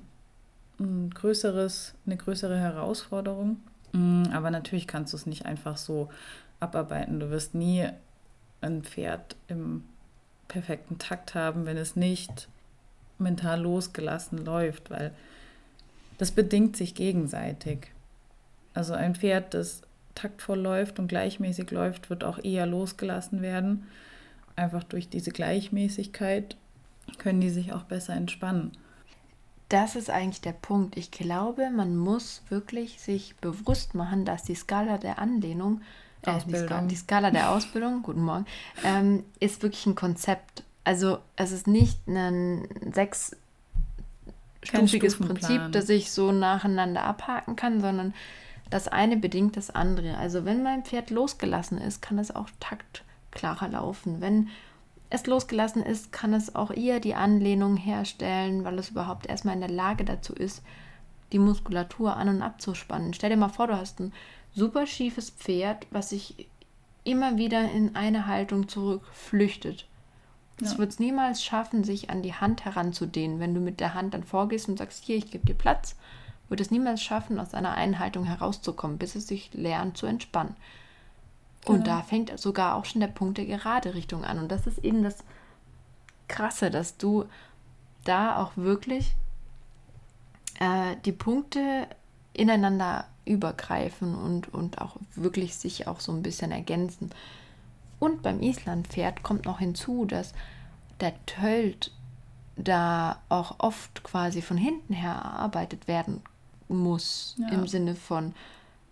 ein 0.78 1.10
größeres, 1.10 1.94
eine 2.04 2.16
größere 2.16 2.58
Herausforderung. 2.58 3.56
Mm, 3.92 4.24
aber 4.32 4.50
natürlich 4.50 4.86
kannst 4.86 5.12
du 5.12 5.16
es 5.16 5.26
nicht 5.26 5.46
einfach 5.46 5.76
so 5.78 6.10
abarbeiten. 6.60 7.20
Du 7.20 7.30
wirst 7.30 7.54
nie 7.54 7.88
ein 8.60 8.82
Pferd 8.82 9.36
im 9.48 9.84
perfekten 10.48 10.98
Takt 10.98 11.34
haben, 11.34 11.64
wenn 11.64 11.78
es 11.78 11.96
nicht 11.96 12.48
mental 13.22 13.60
losgelassen 13.60 14.44
läuft, 14.44 14.90
weil 14.90 15.12
das 16.18 16.30
bedingt 16.30 16.76
sich 16.76 16.94
gegenseitig. 16.94 17.88
Also 18.74 18.94
ein 18.94 19.14
Pferd, 19.14 19.54
das 19.54 19.82
taktvoll 20.14 20.58
läuft 20.58 20.98
und 20.98 21.08
gleichmäßig 21.08 21.70
läuft, 21.70 22.10
wird 22.10 22.24
auch 22.24 22.42
eher 22.42 22.66
losgelassen 22.66 23.42
werden. 23.42 23.86
Einfach 24.56 24.84
durch 24.84 25.08
diese 25.08 25.30
Gleichmäßigkeit 25.30 26.56
können 27.18 27.40
die 27.40 27.50
sich 27.50 27.72
auch 27.72 27.82
besser 27.82 28.14
entspannen. 28.14 28.72
Das 29.68 29.96
ist 29.96 30.10
eigentlich 30.10 30.42
der 30.42 30.52
Punkt. 30.52 30.96
Ich 30.98 31.10
glaube, 31.10 31.70
man 31.70 31.96
muss 31.96 32.42
wirklich 32.50 33.00
sich 33.00 33.34
bewusst 33.36 33.94
machen, 33.94 34.24
dass 34.24 34.42
die 34.42 34.54
Skala 34.54 34.98
der 34.98 35.18
Anlehnung, 35.18 35.80
äh, 36.26 36.38
die, 36.46 36.54
Skala, 36.54 36.82
die, 36.82 36.96
Skala, 36.96 37.30
der 37.30 37.50
Ausbildung, 37.50 38.02
guten 38.02 38.22
Morgen, 38.22 38.44
ähm, 38.84 39.24
ist 39.40 39.62
wirklich 39.62 39.86
ein 39.86 39.94
Konzept. 39.94 40.62
Also 40.84 41.18
es 41.36 41.52
ist 41.52 41.66
nicht 41.66 42.06
ein 42.08 42.66
sechsstufiges 42.92 45.18
Prinzip, 45.18 45.60
das 45.72 45.88
ich 45.88 46.10
so 46.10 46.32
nacheinander 46.32 47.04
abhaken 47.04 47.56
kann, 47.56 47.80
sondern 47.80 48.14
das 48.70 48.88
eine 48.88 49.16
bedingt 49.16 49.56
das 49.56 49.70
andere. 49.70 50.16
Also 50.16 50.44
wenn 50.44 50.62
mein 50.62 50.84
Pferd 50.84 51.10
losgelassen 51.10 51.78
ist, 51.78 52.02
kann 52.02 52.18
es 52.18 52.34
auch 52.34 52.48
taktklarer 52.58 53.68
laufen. 53.68 54.20
Wenn 54.20 54.48
es 55.10 55.26
losgelassen 55.26 55.82
ist, 55.82 56.10
kann 56.10 56.32
es 56.32 56.54
auch 56.54 56.70
eher 56.70 56.98
die 56.98 57.14
Anlehnung 57.14 57.76
herstellen, 57.76 58.64
weil 58.64 58.78
es 58.78 58.88
überhaupt 58.88 59.26
erstmal 59.26 59.54
in 59.54 59.60
der 59.60 59.70
Lage 59.70 60.04
dazu 60.04 60.32
ist, 60.32 60.62
die 61.32 61.38
Muskulatur 61.38 62.16
an 62.16 62.28
und 62.28 62.42
abzuspannen. 62.42 63.12
Stell 63.12 63.30
dir 63.30 63.36
mal 63.36 63.48
vor, 63.48 63.66
du 63.66 63.76
hast 63.76 64.00
ein 64.00 64.12
super 64.54 64.86
schiefes 64.86 65.30
Pferd, 65.30 65.86
was 65.90 66.10
sich 66.10 66.48
immer 67.04 67.36
wieder 67.36 67.70
in 67.70 67.94
eine 67.94 68.26
Haltung 68.26 68.68
zurückflüchtet. 68.68 69.86
Es 70.62 70.72
ja. 70.72 70.78
wird 70.78 70.92
es 70.92 70.98
niemals 70.98 71.42
schaffen, 71.42 71.84
sich 71.84 72.08
an 72.10 72.22
die 72.22 72.34
Hand 72.34 72.64
heranzudehnen. 72.64 73.40
Wenn 73.40 73.54
du 73.54 73.60
mit 73.60 73.80
der 73.80 73.94
Hand 73.94 74.14
dann 74.14 74.24
vorgehst 74.24 74.68
und 74.68 74.78
sagst, 74.78 75.04
hier, 75.04 75.16
ich 75.16 75.30
gebe 75.30 75.44
dir 75.44 75.54
Platz, 75.54 75.96
wird 76.48 76.60
es 76.60 76.70
niemals 76.70 77.02
schaffen, 77.02 77.40
aus 77.40 77.54
einer 77.54 77.72
Einhaltung 77.72 78.24
herauszukommen, 78.24 78.98
bis 78.98 79.14
es 79.14 79.26
sich 79.26 79.52
lernt 79.54 79.96
zu 79.96 80.06
entspannen. 80.06 80.54
Genau. 81.64 81.78
Und 81.78 81.86
da 81.86 82.02
fängt 82.02 82.38
sogar 82.38 82.76
auch 82.76 82.84
schon 82.84 83.00
der 83.00 83.08
Punkt 83.08 83.38
der 83.38 83.46
gerade 83.46 83.94
Richtung 83.94 84.24
an. 84.24 84.38
Und 84.38 84.52
das 84.52 84.66
ist 84.66 84.78
eben 84.78 85.02
das 85.02 85.24
Krasse, 86.28 86.70
dass 86.70 86.96
du 86.96 87.24
da 88.04 88.36
auch 88.36 88.52
wirklich 88.56 89.14
äh, 90.60 90.96
die 91.04 91.12
Punkte 91.12 91.86
ineinander 92.32 93.06
übergreifen 93.24 94.14
und, 94.14 94.52
und 94.52 94.80
auch 94.80 94.96
wirklich 95.14 95.56
sich 95.56 95.86
auch 95.86 96.00
so 96.00 96.12
ein 96.12 96.22
bisschen 96.22 96.50
ergänzen. 96.50 97.10
Und 98.03 98.20
beim 98.20 98.42
Islandpferd 98.42 99.22
kommt 99.22 99.44
noch 99.44 99.61
hinzu, 99.61 100.07
dass 100.07 100.32
der 100.98 101.14
Tölt 101.24 101.92
da 102.57 103.20
auch 103.28 103.61
oft 103.61 104.03
quasi 104.03 104.42
von 104.42 104.57
hinten 104.57 104.92
her 104.92 105.12
erarbeitet 105.12 105.86
werden 105.86 106.20
muss. 106.66 107.36
Ja. 107.38 107.50
Im 107.50 107.68
Sinne 107.68 107.94
von, 107.94 108.34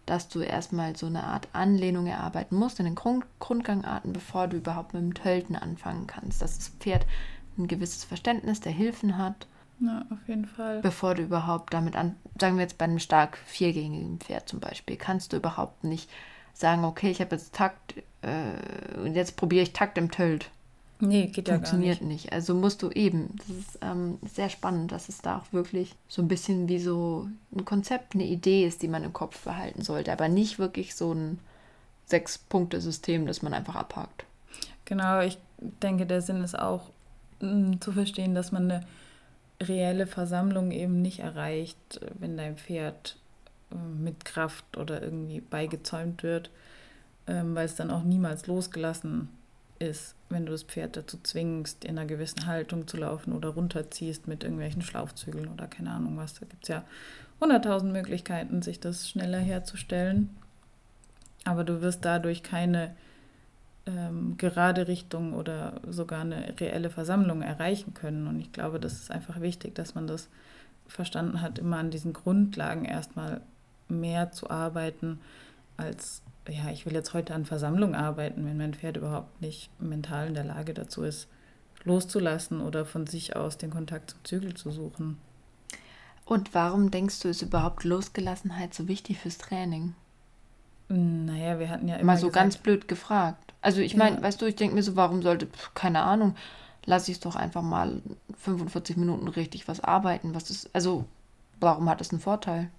dass 0.07 0.29
du 0.29 0.39
erstmal 0.39 0.95
so 0.95 1.07
eine 1.07 1.25
Art 1.25 1.49
Anlehnung 1.55 2.07
erarbeiten 2.07 2.55
musst 2.55 2.79
in 2.79 2.85
den 2.85 2.95
Grund 2.95 3.25
Grundgangarten, 3.41 4.13
bevor 4.13 4.47
du 4.47 4.59
überhaupt 4.59 4.95
mit 4.95 5.03
dem 5.03 5.15
Tölten 5.15 5.57
anfangen 5.57 6.07
kannst. 6.07 6.41
Dass 6.41 6.59
das 6.59 6.69
Pferd 6.69 7.05
ein 7.59 7.67
gewisses 7.67 8.05
Verständnis 8.05 8.61
der 8.61 8.71
Hilfen 8.71 9.19
hat 9.19 9.49
Ja, 9.81 10.05
auf 10.11 10.29
jeden 10.29 10.47
Fall. 10.47 10.83
Bevor 10.83 11.17
du 11.17 11.23
überhaupt 11.23 11.75
damit 11.75 11.97
an, 11.97 12.15
sagen 12.41 12.59
wir 12.59 12.63
jetzt 12.63 12.79
bei 12.79 12.85
einem 12.85 13.01
stark 13.01 13.39
viergängigen 13.39 14.21
Pferd 14.21 14.49
zum 14.49 14.61
Beispiel, 14.61 14.95
kannst 14.95 15.33
du 15.33 15.39
überhaupt 15.39 15.83
nicht 15.83 16.09
sagen, 16.55 16.85
okay, 16.85 17.11
ich 17.11 17.21
habe 17.21 17.37
jetzt 17.37 17.55
Takt 17.55 17.95
äh, 18.23 18.99
und 18.99 19.15
jetzt 19.15 19.37
probiere 19.37 19.63
ich 19.63 19.73
Takt 19.73 19.99
im 19.99 20.11
Tölt. 20.11 20.51
Nee, 21.01 21.29
geht 21.29 21.49
ja 21.49 21.55
Funktioniert 21.55 22.03
nicht. 22.03 22.25
nicht. 22.25 22.33
Also 22.33 22.55
musst 22.55 22.83
du 22.83 22.91
eben. 22.91 23.35
Das 23.39 23.57
ist 23.57 23.79
ähm, 23.81 24.19
sehr 24.35 24.51
spannend, 24.51 24.93
dass 24.93 25.09
es 25.09 25.23
da 25.23 25.39
auch 25.39 25.53
wirklich 25.53 25.95
so 26.09 26.21
ein 26.21 26.29
bisschen 26.29 26.69
wie 26.69 26.79
so 26.79 27.27
ein 27.57 27.65
Konzept, 27.65 28.15
eine 28.15 28.27
Idee 28.27 28.67
ist, 28.67 28.83
die 28.83 28.89
man 28.89 29.03
im 29.03 29.15
Kopf 29.15 29.43
behalten 29.45 29.83
sollte, 29.83 30.13
aber 30.13 30.29
nicht 30.29 30.59
wirklich 30.59 30.95
so 30.95 31.13
ein 31.15 31.39
Sechs-Punkte-System, 32.07 33.27
das 33.27 33.41
man 33.41 33.55
einfach 33.55 33.77
abhakt. 33.77 34.25
Genau, 34.85 35.21
ich 35.21 35.39
denke, 35.59 36.05
der 36.05 36.21
Sinn 36.21 36.43
ist 36.43 36.59
auch 36.59 36.91
mh, 37.41 37.51
mm, 37.51 37.81
zu 37.81 37.93
verstehen, 37.93 38.35
dass 38.35 38.53
man 38.53 38.71
eine 38.71 38.87
reelle 39.61 40.07
Versammlung 40.07 40.71
eben 40.71 41.01
nicht 41.01 41.21
erreicht, 41.21 42.01
wenn 42.19 42.37
dein 42.37 42.57
Pferd 42.57 43.17
äh, 43.17 43.30
mit 43.71 44.25
Kraft 44.25 44.77
oder 44.77 45.03
irgendwie 45.03 45.41
beigezäumt 45.41 46.23
wird, 46.23 46.51
ähm, 47.27 47.55
weil 47.55 47.67
es 47.67 47.77
dann 47.77 47.91
auch 47.91 48.03
niemals 48.03 48.47
losgelassen 48.47 49.29
ist, 49.79 50.15
wenn 50.29 50.47
du 50.47 50.53
das 50.53 50.63
Pferd 50.63 50.97
dazu 50.97 51.19
zwingst, 51.23 51.85
in 51.85 51.99
einer 51.99 52.07
gewissen 52.07 52.47
Haltung 52.47 52.87
zu 52.87 52.99
laufen 52.99 53.33
oder 53.33 53.49
runterziehst 53.49 54.29
mit 54.29 54.45
irgendwelchen 54.45 54.83
Schlaufzügeln 54.83 55.49
oder 55.49 55.67
keine 55.67 55.91
Ahnung 55.91 56.17
was. 56.17 56.35
Da 56.35 56.47
gibt 56.47 56.65
es 56.65 56.69
ja 56.69 56.85
hunderttausend 57.41 57.93
Möglichkeiten, 57.93 58.63
sich 58.63 58.79
das 58.79 59.09
schneller 59.09 59.39
herzustellen. 59.39 60.31
Aber 61.45 61.65
du 61.65 61.81
wirst 61.81 62.05
dadurch 62.05 62.43
keine 62.43 62.95
ähm, 63.87 64.37
gerade 64.37 64.89
Richtung 64.89 65.33
oder 65.33 65.81
sogar 65.89 66.21
eine 66.21 66.55
reelle 66.61 66.91
Versammlung 66.91 67.41
erreichen 67.41 67.95
können. 67.95 68.27
Und 68.27 68.39
ich 68.39 68.53
glaube, 68.53 68.79
das 68.79 68.93
ist 68.93 69.11
einfach 69.11 69.41
wichtig, 69.41 69.75
dass 69.75 69.95
man 69.95 70.07
das 70.07 70.29
verstanden 70.87 71.41
hat, 71.41 71.59
immer 71.59 71.79
an 71.79 71.91
diesen 71.91 72.13
Grundlagen 72.13 72.85
erstmal 72.85 73.41
mehr 73.91 74.33
zu 74.33 74.51
arbeiten, 74.51 75.21
als, 75.77 76.23
ja, 76.49 76.71
ich 76.71 76.87
will 76.87 76.95
jetzt 76.95 77.15
heute 77.15 77.35
an 77.35 77.45
Versammlung 77.45 77.95
arbeiten, 77.95 78.45
wenn 78.47 78.57
mein 78.57 78.75
Pferd 78.75 78.97
überhaupt 78.97 79.41
nicht 79.41 79.71
mental 79.81 80.29
in 80.29 80.35
der 80.35 80.45
Lage 80.45 80.75
dazu 80.75 81.03
ist, 81.03 81.29
loszulassen 81.85 82.61
oder 82.61 82.85
von 82.85 83.07
sich 83.07 83.37
aus 83.37 83.59
den 83.59 83.71
Kontakt 83.71 84.11
zum 84.11 84.25
Zügel 84.25 84.55
zu 84.55 84.71
suchen. 84.71 85.19
Und 86.25 86.55
warum 86.55 86.91
denkst 86.91 87.21
du, 87.21 87.29
ist 87.29 87.43
überhaupt 87.43 87.85
Losgelassenheit 87.85 88.73
so 88.75 88.87
wichtig 88.87 89.19
fürs 89.19 89.39
Training? 89.39 89.95
Naja, 90.89 91.59
wir 91.59 91.69
hatten 91.69 91.89
ja 91.89 91.97
immer. 91.97 92.13
Mal 92.13 92.19
so 92.19 92.29
gesagt, 92.29 92.43
ganz 92.45 92.57
blöd 92.57 92.89
gefragt. 92.89 93.55
Also 93.63 93.81
ich 93.81 93.97
meine, 93.97 94.17
ja. 94.17 94.23
weißt 94.23 94.41
du, 94.41 94.47
ich 94.47 94.57
denke 94.57 94.75
mir 94.75 94.83
so, 94.83 94.97
warum 94.97 95.23
sollte, 95.23 95.49
keine 95.75 96.03
Ahnung, 96.03 96.35
lasse 96.85 97.11
ich 97.11 97.19
es 97.19 97.21
doch 97.21 97.37
einfach 97.37 97.63
mal 97.63 98.03
45 98.39 98.97
Minuten 98.97 99.29
richtig 99.29 99.69
was 99.69 99.81
arbeiten. 99.81 100.35
Was 100.35 100.51
ist, 100.51 100.71
also 100.75 101.05
warum 101.61 101.89
hat 101.89 102.01
das 102.01 102.11
einen 102.11 102.21
Vorteil? 102.21 102.71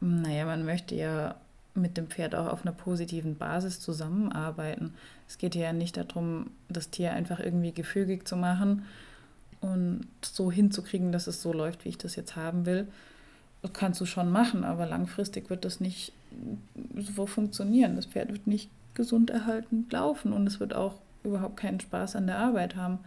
Naja, 0.00 0.44
man 0.44 0.64
möchte 0.64 0.94
ja 0.94 1.36
mit 1.74 1.96
dem 1.96 2.08
Pferd 2.08 2.34
auch 2.34 2.46
auf 2.46 2.62
einer 2.62 2.74
positiven 2.74 3.36
Basis 3.36 3.80
zusammenarbeiten. 3.80 4.94
Es 5.28 5.38
geht 5.38 5.54
ja 5.54 5.72
nicht 5.72 5.96
darum, 5.96 6.50
das 6.68 6.90
Tier 6.90 7.12
einfach 7.12 7.38
irgendwie 7.38 7.72
gefügig 7.72 8.26
zu 8.26 8.36
machen 8.36 8.84
und 9.60 10.06
so 10.22 10.50
hinzukriegen, 10.50 11.12
dass 11.12 11.26
es 11.26 11.42
so 11.42 11.52
läuft, 11.52 11.84
wie 11.84 11.90
ich 11.90 11.98
das 11.98 12.16
jetzt 12.16 12.36
haben 12.36 12.66
will. 12.66 12.88
Das 13.62 13.72
kannst 13.72 14.00
du 14.00 14.06
schon 14.06 14.30
machen, 14.30 14.64
aber 14.64 14.86
langfristig 14.86 15.50
wird 15.50 15.64
das 15.64 15.80
nicht 15.80 16.12
so 16.96 17.26
funktionieren. 17.26 17.96
Das 17.96 18.06
Pferd 18.06 18.32
wird 18.32 18.46
nicht 18.46 18.70
gesund 18.94 19.30
erhalten 19.30 19.86
laufen 19.90 20.32
und 20.32 20.46
es 20.46 20.60
wird 20.60 20.74
auch 20.74 20.94
überhaupt 21.24 21.56
keinen 21.56 21.80
Spaß 21.80 22.16
an 22.16 22.26
der 22.26 22.38
Arbeit 22.38 22.76
haben. 22.76 22.98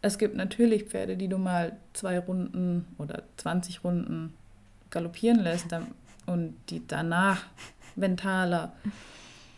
Es 0.00 0.18
gibt 0.18 0.34
natürlich 0.34 0.84
Pferde, 0.84 1.16
die 1.16 1.28
du 1.28 1.38
mal 1.38 1.76
zwei 1.92 2.18
Runden 2.18 2.86
oder 2.98 3.22
20 3.36 3.84
Runden 3.84 4.34
galoppieren 4.90 5.40
lässt 5.40 5.72
und 6.26 6.54
die 6.70 6.86
danach 6.86 7.44
mentaler, 7.96 8.72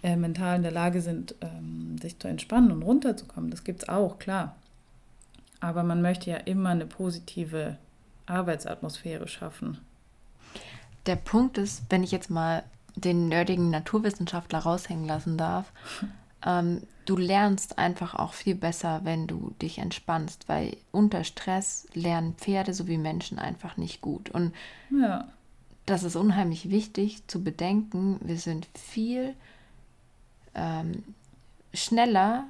äh, 0.03 0.17
mental 0.17 0.57
in 0.57 0.63
der 0.63 0.73
Lage 0.73 1.01
sind, 1.01 1.35
ähm, 1.41 1.97
sich 1.99 2.19
zu 2.19 2.29
entspannen 2.29 2.73
und 2.73 2.83
runterzukommen. 2.83 3.51
Das 3.51 3.65
gibt 3.65 3.83
es 3.83 3.89
auch, 3.89 4.19
klar. 4.19 4.57
Aber 5.61 5.83
man 5.83 6.03
möchte 6.03 6.31
ja 6.31 6.37
immer 6.37 6.71
eine 6.71 6.87
positive 6.87 7.79
Arbeitsatmosphäre 8.27 9.29
schaffen. 9.29 9.79
Der 11.07 11.17
Punkt 11.17 11.59
ist, 11.59 11.85
wenn 11.91 12.03
ich 12.03 12.13
jetzt 12.13 12.31
mal 12.31 12.65
den 12.97 13.29
nerdigen 13.29 13.71
Naturwissenschaftler 13.71 14.61
raushängen 14.61 15.07
lassen 15.07 15.37
darf, 15.37 15.73
ähm, 16.47 16.83
du 17.07 17.17
lernst 17.17 17.79
einfach 17.79 18.15
auch 18.15 18.33
viel 18.33 18.55
besser, 18.55 19.01
wenn 19.05 19.27
du 19.27 19.55
dich 19.61 19.79
entspannst, 19.79 20.49
weil 20.49 20.77
unter 20.93 21.25
Stress 21.25 21.87
lernen 21.95 22.35
Pferde 22.35 22.73
sowie 22.73 22.99
Menschen 22.99 23.39
einfach 23.39 23.77
nicht 23.77 24.01
gut. 24.01 24.31
Und 24.31 24.53
ja. 24.91 25.29
Das 25.87 26.03
ist 26.03 26.17
unheimlich 26.17 26.71
wichtig 26.71 27.27
zu 27.27 27.43
bedenken. 27.43 28.19
Wir 28.23 28.39
sind 28.39 28.69
viel 28.75 29.35
ähm, 30.55 31.05
schneller 31.73 32.45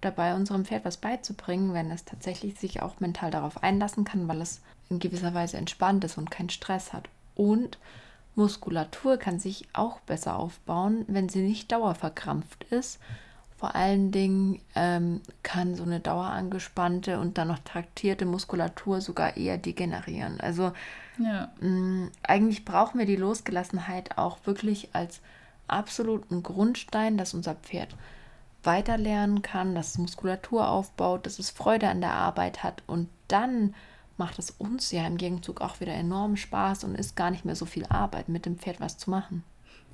dabei, 0.00 0.34
unserem 0.34 0.64
Pferd 0.64 0.84
was 0.84 0.96
beizubringen, 0.96 1.72
wenn 1.72 1.90
es 1.90 2.04
tatsächlich 2.04 2.58
sich 2.58 2.82
auch 2.82 3.00
mental 3.00 3.30
darauf 3.30 3.62
einlassen 3.62 4.04
kann, 4.04 4.28
weil 4.28 4.40
es 4.40 4.60
in 4.90 4.98
gewisser 4.98 5.34
Weise 5.34 5.56
entspannt 5.56 6.04
ist 6.04 6.18
und 6.18 6.30
keinen 6.30 6.50
Stress 6.50 6.92
hat. 6.92 7.08
Und 7.34 7.78
Muskulatur 8.34 9.16
kann 9.16 9.38
sich 9.38 9.66
auch 9.72 10.00
besser 10.00 10.36
aufbauen, 10.36 11.04
wenn 11.06 11.28
sie 11.28 11.42
nicht 11.42 11.70
dauerverkrampft 11.70 12.64
ist. 12.64 12.98
Vor 13.56 13.74
allen 13.76 14.10
Dingen 14.10 14.60
ähm, 14.74 15.20
kann 15.42 15.74
so 15.74 15.84
eine 15.84 16.00
dauerangespannte 16.00 17.20
und 17.20 17.38
dann 17.38 17.48
noch 17.48 17.60
traktierte 17.60 18.26
Muskulatur 18.26 19.00
sogar 19.00 19.36
eher 19.36 19.56
degenerieren. 19.58 20.40
Also 20.40 20.72
ja. 21.18 21.52
mm, 21.60 22.10
eigentlich 22.22 22.64
brauchen 22.64 22.98
wir 22.98 23.06
die 23.06 23.16
Losgelassenheit 23.16 24.18
auch 24.18 24.38
wirklich 24.44 24.90
als 24.94 25.20
absoluten 25.68 26.42
Grundstein, 26.42 27.16
dass 27.16 27.34
unser 27.34 27.54
Pferd 27.54 27.96
weiterlernen 28.62 29.42
kann, 29.42 29.74
dass 29.74 29.90
es 29.90 29.98
Muskulatur 29.98 30.68
aufbaut, 30.68 31.26
dass 31.26 31.38
es 31.38 31.50
Freude 31.50 31.88
an 31.88 32.00
der 32.00 32.14
Arbeit 32.14 32.62
hat 32.62 32.82
und 32.86 33.08
dann 33.28 33.74
macht 34.16 34.38
es 34.38 34.50
uns 34.50 34.92
ja 34.92 35.06
im 35.06 35.16
Gegenzug 35.16 35.60
auch 35.60 35.80
wieder 35.80 35.92
enorm 35.92 36.36
Spaß 36.36 36.84
und 36.84 36.94
ist 36.94 37.16
gar 37.16 37.30
nicht 37.30 37.44
mehr 37.44 37.56
so 37.56 37.66
viel 37.66 37.84
Arbeit, 37.86 38.28
mit 38.28 38.46
dem 38.46 38.58
Pferd 38.58 38.80
was 38.80 38.96
zu 38.96 39.10
machen. 39.10 39.42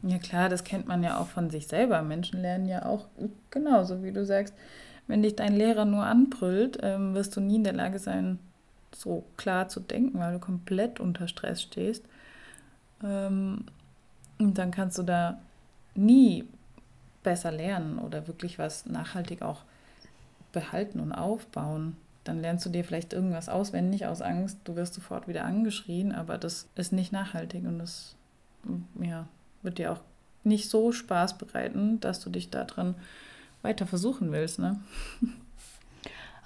Ja 0.02 0.18
klar, 0.18 0.48
das 0.48 0.64
kennt 0.64 0.86
man 0.86 1.02
ja 1.02 1.18
auch 1.18 1.26
von 1.26 1.50
sich 1.50 1.66
selber. 1.66 2.02
Menschen 2.02 2.40
lernen 2.40 2.66
ja 2.66 2.86
auch 2.86 3.06
genauso, 3.50 4.02
wie 4.02 4.12
du 4.12 4.24
sagst. 4.24 4.54
Wenn 5.06 5.22
dich 5.22 5.36
dein 5.36 5.56
Lehrer 5.56 5.84
nur 5.84 6.04
anbrüllt, 6.04 6.78
ähm, 6.82 7.14
wirst 7.14 7.36
du 7.36 7.40
nie 7.40 7.56
in 7.56 7.64
der 7.64 7.72
Lage 7.72 7.98
sein, 7.98 8.38
so 8.94 9.24
klar 9.36 9.68
zu 9.68 9.80
denken, 9.80 10.18
weil 10.18 10.34
du 10.34 10.38
komplett 10.38 11.00
unter 11.00 11.28
Stress 11.28 11.62
stehst. 11.62 12.04
Ähm, 13.02 13.64
und 14.38 14.58
dann 14.58 14.70
kannst 14.70 14.98
du 14.98 15.02
da 15.02 15.40
nie 15.94 16.48
besser 17.22 17.52
lernen 17.52 17.98
oder 17.98 18.26
wirklich 18.26 18.58
was 18.58 18.86
nachhaltig 18.86 19.42
auch 19.42 19.62
behalten 20.52 21.00
und 21.00 21.12
aufbauen 21.12 21.96
dann 22.24 22.40
lernst 22.40 22.66
du 22.66 22.70
dir 22.70 22.84
vielleicht 22.84 23.12
irgendwas 23.12 23.48
auswendig 23.48 24.06
aus 24.06 24.20
Angst, 24.20 24.58
du 24.64 24.76
wirst 24.76 24.94
sofort 24.94 25.26
wieder 25.26 25.44
angeschrien, 25.44 26.12
aber 26.12 26.38
das 26.38 26.68
ist 26.74 26.92
nicht 26.92 27.12
nachhaltig 27.12 27.64
und 27.64 27.78
das 27.78 28.14
mm, 28.64 29.04
ja, 29.04 29.26
wird 29.62 29.78
dir 29.78 29.92
auch 29.92 30.00
nicht 30.44 30.68
so 30.68 30.92
Spaß 30.92 31.38
bereiten, 31.38 32.00
dass 32.00 32.20
du 32.20 32.30
dich 32.30 32.50
daran 32.50 32.94
weiter 33.62 33.86
versuchen 33.86 34.32
willst. 34.32 34.58
Ne? 34.58 34.80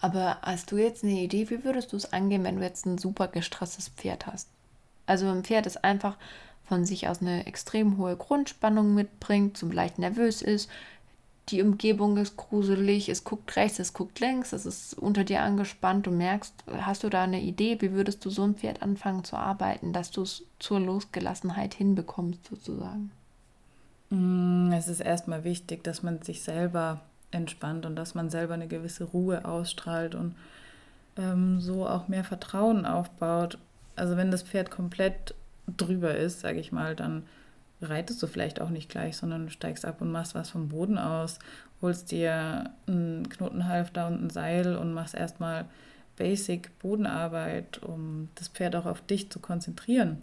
Aber 0.05 0.37
hast 0.43 0.71
du 0.71 0.77
jetzt 0.77 1.03
eine 1.03 1.19
Idee, 1.19 1.49
wie 1.49 1.65
würdest 1.65 1.95
du 1.95 1.97
es 1.97 2.13
angehen, 2.13 2.45
wenn 2.45 2.57
du 2.57 2.63
jetzt 2.63 2.85
ein 2.85 2.99
super 2.99 3.27
gestresstes 3.27 3.89
Pferd 3.89 4.27
hast? 4.27 4.51
Also 5.07 5.27
ein 5.31 5.45
Pferd, 5.45 5.65
das 5.65 5.79
einfach 5.79 6.19
von 6.67 6.85
sich 6.85 7.09
aus 7.09 7.23
eine 7.23 7.47
extrem 7.47 7.97
hohe 7.97 8.15
Grundspannung 8.15 8.95
mitbringt, 8.95 9.57
so 9.57 9.67
leicht 9.67 9.99
nervös 9.99 10.43
ist, 10.43 10.69
die 11.49 11.63
Umgebung 11.63 12.19
ist 12.19 12.37
gruselig, 12.37 13.09
es 13.09 13.25
guckt 13.25 13.57
rechts, 13.57 13.79
es 13.79 13.95
guckt 13.95 14.21
links, 14.21 14.53
es 14.53 14.67
ist 14.67 14.93
unter 14.93 15.25
dir 15.25 15.41
angespannt, 15.41 16.07
du 16.07 16.11
merkst, 16.11 16.53
hast 16.83 17.03
du 17.03 17.09
da 17.09 17.23
eine 17.23 17.41
Idee, 17.41 17.81
wie 17.81 17.93
würdest 17.93 18.23
du 18.27 18.29
so 18.29 18.43
ein 18.45 18.57
Pferd 18.57 18.83
anfangen 18.83 19.25
zu 19.25 19.37
arbeiten, 19.37 19.95
dass 19.95 20.11
du 20.11 20.21
es 20.21 20.43
zur 20.59 20.81
Losgelassenheit 20.81 21.73
hinbekommst, 21.73 22.47
sozusagen? 22.47 23.11
Mm, 24.11 24.71
es 24.73 24.87
ist 24.87 25.01
erstmal 25.01 25.45
wichtig, 25.45 25.83
dass 25.83 26.03
man 26.03 26.21
sich 26.21 26.43
selber 26.43 27.01
entspannt 27.35 27.85
und 27.85 27.97
dass 27.97 28.15
man 28.15 28.31
selber 28.31 28.55
eine 28.55 28.69
gewisse 28.69 29.05
Ruhe 29.05 29.45
ausstrahlt 29.45 30.15
und 30.15 30.35
ähm, 31.17 31.61
so 31.61 31.87
auch 31.87 32.09
mehr 32.09 32.25
Vertrauen 32.25 32.87
aufbaut. 32.87 33.59
Also 33.97 34.17
wenn 34.17 34.31
das 34.31 34.43
Pferd 34.43 34.71
komplett 34.71 35.35
drüber 35.77 36.15
ist, 36.15 36.41
sage 36.41 36.59
ich 36.59 36.73
mal, 36.73 36.97
dann 36.97 37.25
reitest 37.81 38.23
du 38.23 38.27
vielleicht 38.27 38.61
auch 38.61 38.71
nicht 38.71 38.89
gleich, 38.89 39.17
sondern 39.17 39.51
steigst 39.51 39.85
ab 39.85 40.01
und 40.01 40.11
machst 40.11 40.35
was 40.35 40.51
vom 40.51 40.69
Boden 40.69 40.99
aus, 40.99 41.39
holst 41.83 42.11
dir 42.11 42.71
einen 42.87 43.29
Knotenhalfter 43.29 44.07
und 44.07 44.25
ein 44.25 44.31
Seil 44.31 44.77
und 44.77 44.93
machst 44.93 45.15
erstmal 45.15 45.67
Basic 46.17 46.79
Bodenarbeit, 46.79 47.83
um 47.83 48.29
das 48.37 48.49
Pferd 48.49 48.77
auch 48.77 48.87
auf 48.87 49.01
dich 49.01 49.31
zu 49.31 49.41
konzentrieren, 49.41 50.23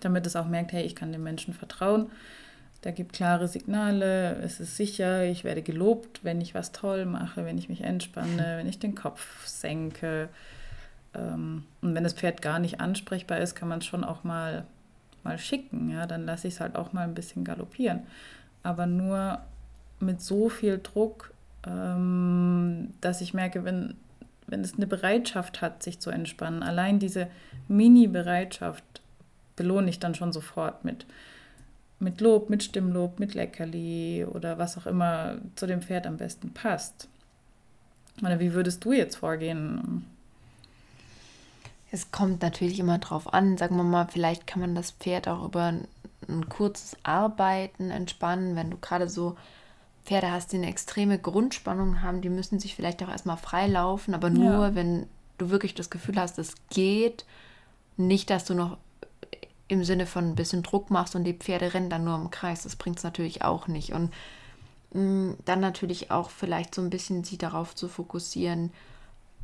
damit 0.00 0.26
es 0.26 0.36
auch 0.36 0.46
merkt, 0.46 0.72
hey, 0.72 0.84
ich 0.84 0.96
kann 0.96 1.12
dem 1.12 1.22
Menschen 1.22 1.54
vertrauen. 1.54 2.10
Der 2.84 2.92
gibt 2.92 3.14
klare 3.14 3.48
Signale, 3.48 4.36
es 4.36 4.60
ist 4.60 4.76
sicher, 4.76 5.24
ich 5.24 5.44
werde 5.44 5.62
gelobt, 5.62 6.20
wenn 6.22 6.40
ich 6.40 6.54
was 6.54 6.72
toll 6.72 7.04
mache, 7.04 7.44
wenn 7.44 7.58
ich 7.58 7.68
mich 7.68 7.82
entspanne, 7.82 8.54
wenn 8.58 8.68
ich 8.68 8.78
den 8.78 8.94
Kopf 8.94 9.46
senke. 9.46 10.28
ähm, 11.14 11.64
und 11.82 11.94
wenn 11.94 12.04
das 12.04 12.12
Pferd 12.14 12.42
gar 12.42 12.58
nicht 12.58 12.80
ansprechbar 12.80 13.38
ist, 13.38 13.54
kann 13.54 13.68
man 13.68 13.78
es 13.78 13.86
schon 13.86 14.04
auch 14.04 14.24
mal, 14.24 14.64
mal 15.24 15.38
schicken. 15.38 15.90
Ja? 15.90 16.06
Dann 16.06 16.26
lasse 16.26 16.48
ich 16.48 16.54
es 16.54 16.60
halt 16.60 16.76
auch 16.76 16.92
mal 16.92 17.02
ein 17.02 17.14
bisschen 17.14 17.44
galoppieren. 17.44 18.00
Aber 18.62 18.86
nur 18.86 19.40
mit 20.00 20.20
so 20.20 20.48
viel 20.48 20.78
Druck, 20.78 21.32
ähm, 21.66 22.92
dass 23.00 23.20
ich 23.20 23.34
merke, 23.34 23.64
wenn, 23.64 23.94
wenn 24.46 24.60
es 24.60 24.74
eine 24.74 24.86
Bereitschaft 24.86 25.60
hat, 25.60 25.82
sich 25.82 26.00
zu 26.00 26.10
entspannen, 26.10 26.62
allein 26.62 26.98
diese 26.98 27.28
Mini-Bereitschaft 27.68 28.84
belohne 29.56 29.88
ich 29.90 29.98
dann 29.98 30.14
schon 30.14 30.32
sofort 30.32 30.84
mit, 30.84 31.06
mit 31.98 32.20
Lob, 32.20 32.50
mit 32.50 32.62
Stimmlob, 32.62 33.18
mit 33.18 33.34
Leckerli 33.34 34.24
oder 34.24 34.58
was 34.58 34.76
auch 34.76 34.86
immer 34.86 35.36
zu 35.54 35.66
dem 35.66 35.82
Pferd 35.82 36.06
am 36.06 36.16
besten 36.16 36.52
passt. 36.52 37.08
Oder 38.22 38.40
wie 38.40 38.52
würdest 38.52 38.84
du 38.84 38.92
jetzt 38.92 39.16
vorgehen? 39.16 40.04
Es 41.90 42.10
kommt 42.10 42.42
natürlich 42.42 42.78
immer 42.78 42.98
drauf 42.98 43.32
an. 43.32 43.56
Sagen 43.56 43.76
wir 43.76 43.84
mal, 43.84 44.08
vielleicht 44.08 44.46
kann 44.46 44.60
man 44.60 44.74
das 44.74 44.90
Pferd 44.90 45.28
auch 45.28 45.44
über 45.44 45.64
ein, 45.64 45.88
ein 46.28 46.48
kurzes 46.48 46.96
Arbeiten 47.02 47.90
entspannen, 47.90 48.56
wenn 48.56 48.70
du 48.70 48.76
gerade 48.78 49.08
so 49.08 49.36
Pferde 50.04 50.30
hast, 50.30 50.52
die 50.52 50.56
eine 50.56 50.68
extreme 50.68 51.18
Grundspannung 51.18 52.02
haben, 52.02 52.20
die 52.20 52.28
müssen 52.28 52.60
sich 52.60 52.76
vielleicht 52.76 53.02
auch 53.02 53.08
erstmal 53.08 53.36
freilaufen, 53.36 54.14
aber 54.14 54.30
nur, 54.30 54.52
ja. 54.52 54.74
wenn 54.74 55.06
du 55.36 55.50
wirklich 55.50 55.74
das 55.74 55.90
Gefühl 55.90 56.16
hast, 56.16 56.38
es 56.38 56.54
geht. 56.70 57.24
Nicht, 57.96 58.30
dass 58.30 58.44
du 58.44 58.54
noch 58.54 58.78
im 59.68 59.84
Sinne 59.84 60.06
von 60.06 60.24
ein 60.24 60.34
bisschen 60.34 60.62
Druck 60.62 60.90
machst 60.90 61.16
und 61.16 61.24
die 61.24 61.34
Pferde 61.34 61.74
rennen 61.74 61.90
dann 61.90 62.04
nur 62.04 62.16
im 62.16 62.30
Kreis. 62.30 62.62
Das 62.62 62.76
bringt 62.76 62.98
es 62.98 63.04
natürlich 63.04 63.42
auch 63.42 63.68
nicht. 63.68 63.92
Und 63.92 64.12
mh, 64.92 65.00
mm, 65.00 65.36
dann 65.44 65.60
natürlich 65.60 66.10
auch 66.10 66.30
vielleicht 66.30 66.74
so 66.74 66.82
ein 66.82 66.90
bisschen 66.90 67.24
sie 67.24 67.38
darauf 67.38 67.74
zu 67.74 67.88
fokussieren, 67.88 68.72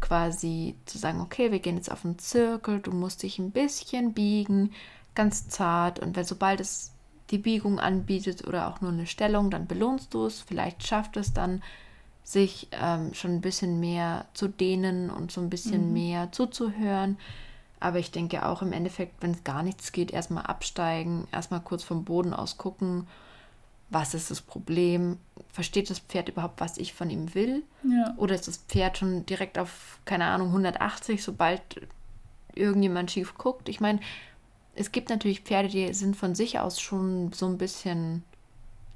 quasi 0.00 0.76
zu 0.86 0.98
sagen, 0.98 1.20
okay, 1.20 1.52
wir 1.52 1.60
gehen 1.60 1.76
jetzt 1.76 1.90
auf 1.90 2.04
einen 2.04 2.18
Zirkel, 2.18 2.80
du 2.80 2.92
musst 2.92 3.22
dich 3.22 3.38
ein 3.38 3.50
bisschen 3.52 4.12
biegen, 4.14 4.72
ganz 5.14 5.48
zart. 5.48 5.98
Und 5.98 6.16
wenn 6.16 6.24
sobald 6.24 6.60
es 6.60 6.92
die 7.30 7.38
Biegung 7.38 7.80
anbietet 7.80 8.46
oder 8.46 8.68
auch 8.68 8.80
nur 8.80 8.92
eine 8.92 9.06
Stellung, 9.06 9.50
dann 9.50 9.66
belohnst 9.66 10.12
du 10.14 10.26
es. 10.26 10.40
Vielleicht 10.40 10.86
schafft 10.86 11.16
es 11.16 11.32
dann, 11.32 11.62
sich 12.24 12.68
ähm, 12.72 13.14
schon 13.14 13.32
ein 13.32 13.40
bisschen 13.40 13.80
mehr 13.80 14.26
zu 14.32 14.48
dehnen 14.48 15.10
und 15.10 15.32
so 15.32 15.40
ein 15.40 15.50
bisschen 15.50 15.88
mhm. 15.88 15.92
mehr 15.92 16.32
zuzuhören. 16.32 17.18
Aber 17.82 17.98
ich 17.98 18.12
denke 18.12 18.46
auch 18.46 18.62
im 18.62 18.72
Endeffekt, 18.72 19.22
wenn 19.22 19.32
es 19.32 19.44
gar 19.44 19.62
nichts 19.62 19.90
geht, 19.92 20.12
erstmal 20.12 20.44
absteigen, 20.44 21.26
erstmal 21.32 21.60
kurz 21.60 21.82
vom 21.82 22.04
Boden 22.04 22.32
aus 22.32 22.56
gucken, 22.56 23.08
was 23.90 24.14
ist 24.14 24.30
das 24.30 24.40
Problem? 24.40 25.18
Versteht 25.52 25.90
das 25.90 25.98
Pferd 25.98 26.30
überhaupt, 26.30 26.60
was 26.60 26.78
ich 26.78 26.94
von 26.94 27.10
ihm 27.10 27.34
will? 27.34 27.62
Ja. 27.82 28.14
Oder 28.16 28.34
ist 28.34 28.48
das 28.48 28.58
Pferd 28.58 28.98
schon 28.98 29.26
direkt 29.26 29.58
auf, 29.58 29.98
keine 30.04 30.26
Ahnung, 30.26 30.48
180, 30.48 31.22
sobald 31.22 31.60
irgendjemand 32.54 33.10
schief 33.10 33.34
guckt? 33.34 33.68
Ich 33.68 33.80
meine, 33.80 34.00
es 34.74 34.92
gibt 34.92 35.10
natürlich 35.10 35.40
Pferde, 35.40 35.68
die 35.68 35.92
sind 35.92 36.16
von 36.16 36.34
sich 36.34 36.58
aus 36.58 36.80
schon 36.80 37.32
so 37.32 37.46
ein 37.46 37.58
bisschen 37.58 38.22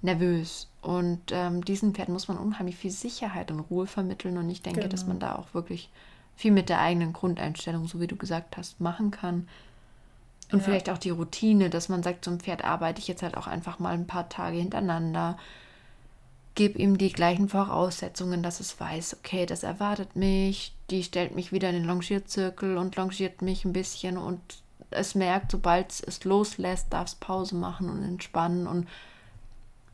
nervös. 0.01 0.69
Und 0.81 1.21
ähm, 1.31 1.65
diesen 1.65 1.93
Pferden 1.93 2.15
muss 2.15 2.29
man 2.29 2.39
unheimlich 2.39 2.77
viel 2.77 2.91
Sicherheit 2.93 3.51
und 3.51 3.61
Ruhe 3.61 3.87
vermitteln. 3.87 4.39
Und 4.39 4.49
ich 4.49 4.63
denke, 4.63 4.81
genau. 4.81 4.91
dass 4.91 5.07
man 5.07 5.19
da 5.19 5.35
auch 5.35 5.53
wirklich 5.53 5.91
viel 6.37 6.53
mit 6.53 6.69
der 6.69 6.81
eigenen 6.81 7.13
Grundeinstellung, 7.13 7.87
so 7.89 8.01
wie 8.01 8.07
du 8.07 8.17
gesagt 8.17 8.57
hast, 8.57 8.81
machen 8.81 9.11
kann. 9.11 9.49
Und 10.53 10.61
ja. 10.61 10.65
vielleicht 10.65 10.91
auch 10.91 10.99
die 10.99 11.11
Routine, 11.11 11.71
dass 11.71 11.89
man 11.89 12.03
sagt, 12.03 12.25
zum 12.25 12.39
Pferd 12.39 12.65
arbeite 12.65 13.01
ich 13.01 13.09
jetzt 13.09 13.23
halt 13.23 13.37
auch 13.37 13.47
einfach 13.47 13.79
mal 13.79 13.95
ein 13.95 14.07
paar 14.07 14.29
Tage 14.29 14.59
hintereinander. 14.59 15.39
Gebe 16.55 16.79
ihm 16.79 16.99
die 16.99 17.13
gleichen 17.13 17.49
Voraussetzungen, 17.49 18.43
dass 18.43 18.61
es 18.61 18.79
weiß, 18.79 19.19
okay, 19.19 19.45
das 19.45 19.63
erwartet 19.63 20.15
mich, 20.15 20.75
die 20.91 21.03
stellt 21.03 21.35
mich 21.35 21.53
wieder 21.53 21.69
in 21.69 21.75
den 21.75 21.85
Longierzirkel 21.85 22.77
und 22.77 22.97
longiert 22.97 23.43
mich 23.43 23.65
ein 23.65 23.73
bisschen 23.73 24.17
und 24.17 24.41
es 24.91 25.15
merkt, 25.15 25.51
sobald 25.51 26.03
es 26.07 26.25
loslässt, 26.25 26.93
darf 26.93 27.09
es 27.09 27.15
Pause 27.17 27.57
machen 27.57 27.91
und 27.91 28.03
entspannen 28.03 28.67
und 28.67 28.87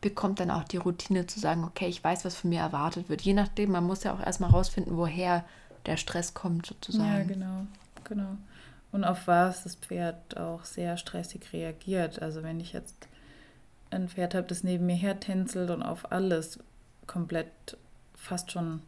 bekommt 0.01 0.40
dann 0.40 0.51
auch 0.51 0.64
die 0.64 0.76
Routine 0.76 1.26
zu 1.26 1.40
sagen, 1.40 1.64
okay, 1.64 1.86
ich 1.86 2.03
weiß, 2.03 2.24
was 2.24 2.36
von 2.36 2.51
mir 2.51 2.61
erwartet 2.61 3.09
wird. 3.09 3.22
Je 3.22 3.34
nachdem, 3.34 3.70
man 3.70 3.84
muss 3.84 4.03
ja 4.03 4.12
auch 4.12 4.20
erstmal 4.20 4.51
rausfinden, 4.51 4.97
woher 4.97 5.45
der 5.87 5.97
Stress 5.97 6.35
kommt 6.35 6.66
sozusagen. 6.66 7.07
Ja, 7.07 7.22
genau, 7.24 7.66
genau. 8.05 8.37
Und 8.93 9.05
auf 9.05 9.26
was 9.26 9.64
das 9.64 9.74
Pferd 9.74 10.37
auch 10.37 10.64
sehr 10.64 10.97
stressig 10.97 11.53
reagiert. 11.53 12.20
Also 12.20 12.43
wenn 12.43 12.61
ich 12.61 12.72
jetzt 12.72 13.09
ein 13.91 14.09
Pferd 14.09 14.35
habe, 14.35 14.47
das 14.47 14.64
neben 14.64 14.87
mir 14.87 14.97
hertänzelt 14.97 15.70
und 15.70 15.83
auf 15.83 16.12
alles 16.12 16.59
komplett 17.07 17.76
fast 18.14 18.53
schon 18.53 18.83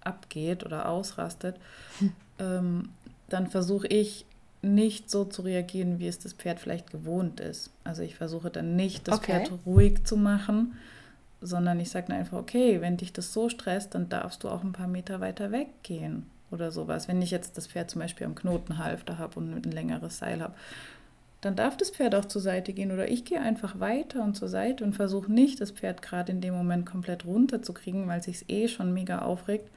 abgeht 0.00 0.64
oder 0.64 0.88
ausrastet, 0.88 1.56
hm. 1.98 2.12
ähm, 2.38 2.88
dann 3.28 3.48
versuche 3.48 3.86
ich 3.86 4.24
nicht 4.62 5.10
so 5.10 5.24
zu 5.24 5.42
reagieren, 5.42 5.98
wie 5.98 6.08
es 6.08 6.18
das 6.18 6.32
Pferd 6.32 6.60
vielleicht 6.60 6.90
gewohnt 6.90 7.40
ist. 7.40 7.70
Also 7.84 8.02
ich 8.02 8.16
versuche 8.16 8.50
dann 8.50 8.76
nicht, 8.76 9.08
das 9.08 9.18
okay. 9.18 9.46
Pferd 9.46 9.52
ruhig 9.64 10.04
zu 10.04 10.16
machen, 10.16 10.76
sondern 11.40 11.80
ich 11.80 11.90
sage 11.90 12.12
einfach, 12.12 12.38
okay, 12.38 12.80
wenn 12.80 12.96
dich 12.96 13.12
das 13.12 13.32
so 13.32 13.48
stresst, 13.48 13.94
dann 13.94 14.08
darfst 14.08 14.44
du 14.44 14.48
auch 14.48 14.64
ein 14.64 14.72
paar 14.72 14.88
Meter 14.88 15.20
weiter 15.20 15.52
weggehen 15.52 16.26
oder 16.50 16.70
sowas. 16.70 17.08
Wenn 17.08 17.22
ich 17.22 17.30
jetzt 17.30 17.56
das 17.56 17.66
Pferd 17.66 17.90
zum 17.90 18.00
Beispiel 18.00 18.26
am 18.26 18.34
Knotenhalfter 18.34 19.18
habe 19.18 19.38
und 19.38 19.52
ein 19.52 19.70
längeres 19.70 20.18
Seil 20.18 20.40
habe, 20.40 20.54
dann 21.46 21.54
darf 21.54 21.76
das 21.76 21.90
Pferd 21.90 22.14
auch 22.14 22.24
zur 22.24 22.42
Seite 22.42 22.72
gehen 22.72 22.90
oder 22.90 23.08
ich 23.08 23.24
gehe 23.24 23.40
einfach 23.40 23.78
weiter 23.78 24.24
und 24.24 24.34
zur 24.34 24.48
Seite 24.48 24.82
und 24.82 24.94
versuche 24.94 25.30
nicht, 25.30 25.60
das 25.60 25.70
Pferd 25.70 26.02
gerade 26.02 26.32
in 26.32 26.40
dem 26.40 26.54
Moment 26.54 26.86
komplett 26.86 27.24
runterzukriegen, 27.24 28.08
weil 28.08 28.18
es 28.18 28.24
sich 28.24 28.44
eh 28.48 28.66
schon 28.66 28.92
mega 28.92 29.20
aufregt, 29.20 29.70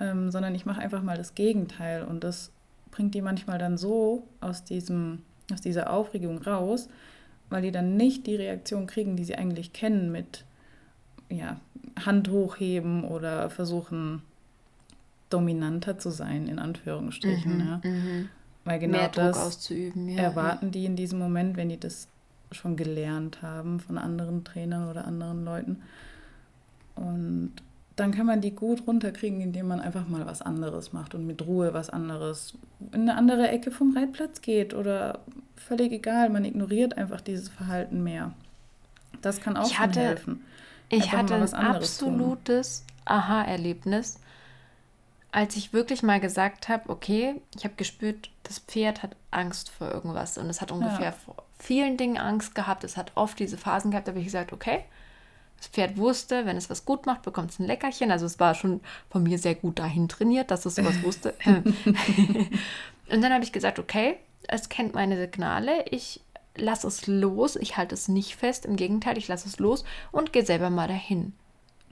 ähm, 0.00 0.30
sondern 0.30 0.54
ich 0.54 0.64
mache 0.64 0.80
einfach 0.80 1.02
mal 1.02 1.18
das 1.18 1.34
Gegenteil 1.34 2.02
und 2.04 2.24
das 2.24 2.50
bringt 2.92 3.14
die 3.14 3.20
manchmal 3.20 3.58
dann 3.58 3.76
so 3.76 4.26
aus, 4.40 4.64
diesem, 4.64 5.22
aus 5.52 5.60
dieser 5.60 5.90
Aufregung 5.90 6.38
raus, 6.38 6.88
weil 7.50 7.60
die 7.60 7.72
dann 7.72 7.96
nicht 7.96 8.26
die 8.26 8.36
Reaktion 8.36 8.86
kriegen, 8.86 9.16
die 9.16 9.24
sie 9.24 9.36
eigentlich 9.36 9.74
kennen 9.74 10.10
mit 10.10 10.45
ja, 11.28 11.60
Hand 12.04 12.28
hochheben 12.28 13.04
oder 13.04 13.50
versuchen 13.50 14.22
dominanter 15.30 15.98
zu 15.98 16.10
sein, 16.10 16.46
in 16.46 16.58
Anführungsstrichen. 16.58 17.58
Mhm, 17.58 17.66
ja. 17.66 17.80
mhm. 17.82 18.28
Weil 18.64 18.78
genau 18.80 18.98
Mehr 18.98 19.36
auszuüben, 19.36 20.08
ja, 20.08 20.22
erwarten 20.24 20.66
ja. 20.66 20.70
die 20.72 20.84
in 20.86 20.96
diesem 20.96 21.18
Moment, 21.18 21.56
wenn 21.56 21.68
die 21.68 21.78
das 21.78 22.08
schon 22.52 22.76
gelernt 22.76 23.42
haben 23.42 23.80
von 23.80 23.98
anderen 23.98 24.44
Trainern 24.44 24.88
oder 24.88 25.04
anderen 25.04 25.44
Leuten. 25.44 25.82
Und 26.96 27.52
dann 27.96 28.12
kann 28.12 28.26
man 28.26 28.40
die 28.40 28.50
gut 28.50 28.86
runterkriegen, 28.86 29.40
indem 29.40 29.68
man 29.68 29.80
einfach 29.80 30.08
mal 30.08 30.26
was 30.26 30.42
anderes 30.42 30.92
macht 30.92 31.14
und 31.14 31.26
mit 31.26 31.46
Ruhe 31.46 31.74
was 31.74 31.90
anderes 31.90 32.54
in 32.92 33.02
eine 33.02 33.16
andere 33.16 33.48
Ecke 33.48 33.70
vom 33.70 33.96
Reitplatz 33.96 34.42
geht 34.42 34.74
oder 34.74 35.20
völlig 35.56 35.92
egal, 35.92 36.28
man 36.28 36.44
ignoriert 36.44 36.98
einfach 36.98 37.20
dieses 37.20 37.48
Verhalten 37.48 38.02
mehr. 38.02 38.32
Das 39.22 39.40
kann 39.40 39.56
auch 39.56 39.66
ich 39.66 39.78
hatte, 39.78 40.00
helfen. 40.00 40.44
Ich 40.88 41.12
hatte 41.12 41.34
ein 41.34 41.54
absolutes 41.54 42.84
Aha-Erlebnis, 43.04 44.18
als 45.32 45.56
ich 45.56 45.72
wirklich 45.72 46.02
mal 46.02 46.20
gesagt 46.20 46.68
habe, 46.68 46.88
okay, 46.88 47.40
ich 47.56 47.64
habe 47.64 47.74
gespürt, 47.76 48.30
das 48.42 48.58
Pferd 48.60 49.02
hat 49.02 49.16
Angst 49.30 49.70
vor 49.70 49.90
irgendwas 49.90 50.38
und 50.38 50.48
es 50.48 50.60
hat 50.60 50.72
ungefähr 50.72 51.06
ja. 51.06 51.12
vor 51.12 51.36
vielen 51.58 51.96
Dingen 51.96 52.18
Angst 52.18 52.54
gehabt. 52.54 52.84
Es 52.84 52.96
hat 52.96 53.12
oft 53.14 53.38
diese 53.38 53.58
Phasen 53.58 53.90
gehabt, 53.90 54.06
da 54.06 54.12
habe 54.12 54.20
ich 54.20 54.26
gesagt, 54.26 54.52
okay, 54.52 54.84
das 55.58 55.68
Pferd 55.68 55.96
wusste, 55.96 56.46
wenn 56.46 56.56
es 56.56 56.68
was 56.68 56.84
gut 56.84 57.06
macht, 57.06 57.22
bekommt 57.22 57.50
es 57.50 57.58
ein 57.58 57.66
Leckerchen. 57.66 58.10
Also 58.10 58.26
es 58.26 58.38
war 58.38 58.54
schon 58.54 58.80
von 59.10 59.22
mir 59.22 59.38
sehr 59.38 59.54
gut 59.54 59.78
dahin 59.78 60.08
trainiert, 60.08 60.50
dass 60.50 60.66
es 60.66 60.74
sowas 60.74 61.02
wusste. 61.02 61.34
und 61.46 63.22
dann 63.22 63.32
habe 63.32 63.44
ich 63.44 63.52
gesagt, 63.52 63.78
okay, 63.78 64.16
es 64.48 64.68
kennt 64.68 64.94
meine 64.94 65.16
Signale. 65.16 65.84
Ich 65.90 66.20
lasse 66.56 66.86
es 66.86 67.06
los. 67.06 67.56
Ich 67.56 67.76
halte 67.76 67.94
es 67.94 68.08
nicht 68.08 68.36
fest. 68.36 68.66
Im 68.66 68.76
Gegenteil, 68.76 69.18
ich 69.18 69.28
lasse 69.28 69.48
es 69.48 69.58
los 69.58 69.84
und 70.12 70.32
gehe 70.32 70.44
selber 70.44 70.70
mal 70.70 70.88
dahin. 70.88 71.32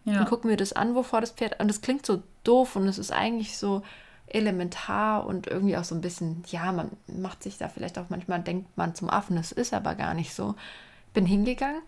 Ja. 0.05 0.21
Und 0.21 0.29
gucke 0.29 0.47
mir 0.47 0.57
das 0.57 0.73
an, 0.73 0.95
wovor 0.95 1.21
das 1.21 1.33
Pferd. 1.33 1.61
Und 1.61 1.71
es 1.71 1.81
klingt 1.81 2.05
so 2.05 2.23
doof 2.45 2.77
und 2.77 2.87
es 2.87 2.99
ist 2.99 3.13
eigentlich 3.13 3.57
so 3.57 3.83
elementar 4.27 5.27
und 5.27 5.47
irgendwie 5.47 5.77
auch 5.77 5.85
so 5.85 5.95
ein 5.95 6.01
bisschen, 6.01 6.43
ja, 6.49 6.73
man 6.73 6.91
macht 7.07 7.43
sich 7.43 7.59
da 7.59 7.69
vielleicht 7.69 7.99
auch 7.99 8.07
manchmal, 8.09 8.41
denkt 8.41 8.77
man 8.77 8.95
zum 8.95 9.11
Affen, 9.11 9.37
das 9.37 9.53
ist 9.53 9.75
aber 9.75 9.95
gar 9.95 10.15
nicht 10.15 10.35
so. 10.35 10.55
Bin 11.13 11.27
hingegangen 11.27 11.83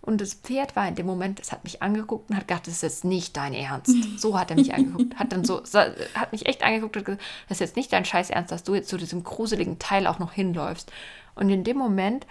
und 0.00 0.20
das 0.20 0.34
Pferd 0.34 0.76
war 0.76 0.88
in 0.88 0.94
dem 0.94 1.06
Moment, 1.06 1.40
es 1.40 1.52
hat 1.52 1.64
mich 1.64 1.82
angeguckt 1.82 2.30
und 2.30 2.36
hat 2.36 2.48
gedacht, 2.48 2.66
das 2.66 2.74
ist 2.74 2.82
jetzt 2.82 3.04
nicht 3.04 3.36
dein 3.36 3.52
Ernst. 3.52 3.94
So 4.18 4.38
hat 4.38 4.50
er 4.50 4.56
mich 4.56 4.72
angeguckt. 4.74 5.18
Hat 5.18 5.32
dann 5.32 5.44
so, 5.44 5.62
hat 5.62 6.32
mich 6.32 6.46
echt 6.46 6.64
angeguckt 6.64 6.96
und 6.96 7.04
gesagt, 7.04 7.22
das 7.48 7.56
ist 7.56 7.60
jetzt 7.60 7.76
nicht 7.76 7.92
dein 7.92 8.04
Scheiß 8.04 8.30
Ernst, 8.30 8.52
dass 8.52 8.64
du 8.64 8.74
jetzt 8.74 8.88
zu 8.88 8.96
diesem 8.96 9.22
gruseligen 9.22 9.78
Teil 9.78 10.06
auch 10.06 10.18
noch 10.18 10.32
hinläufst. 10.32 10.90
Und 11.34 11.50
in 11.50 11.62
dem 11.62 11.76
Moment, 11.76 12.26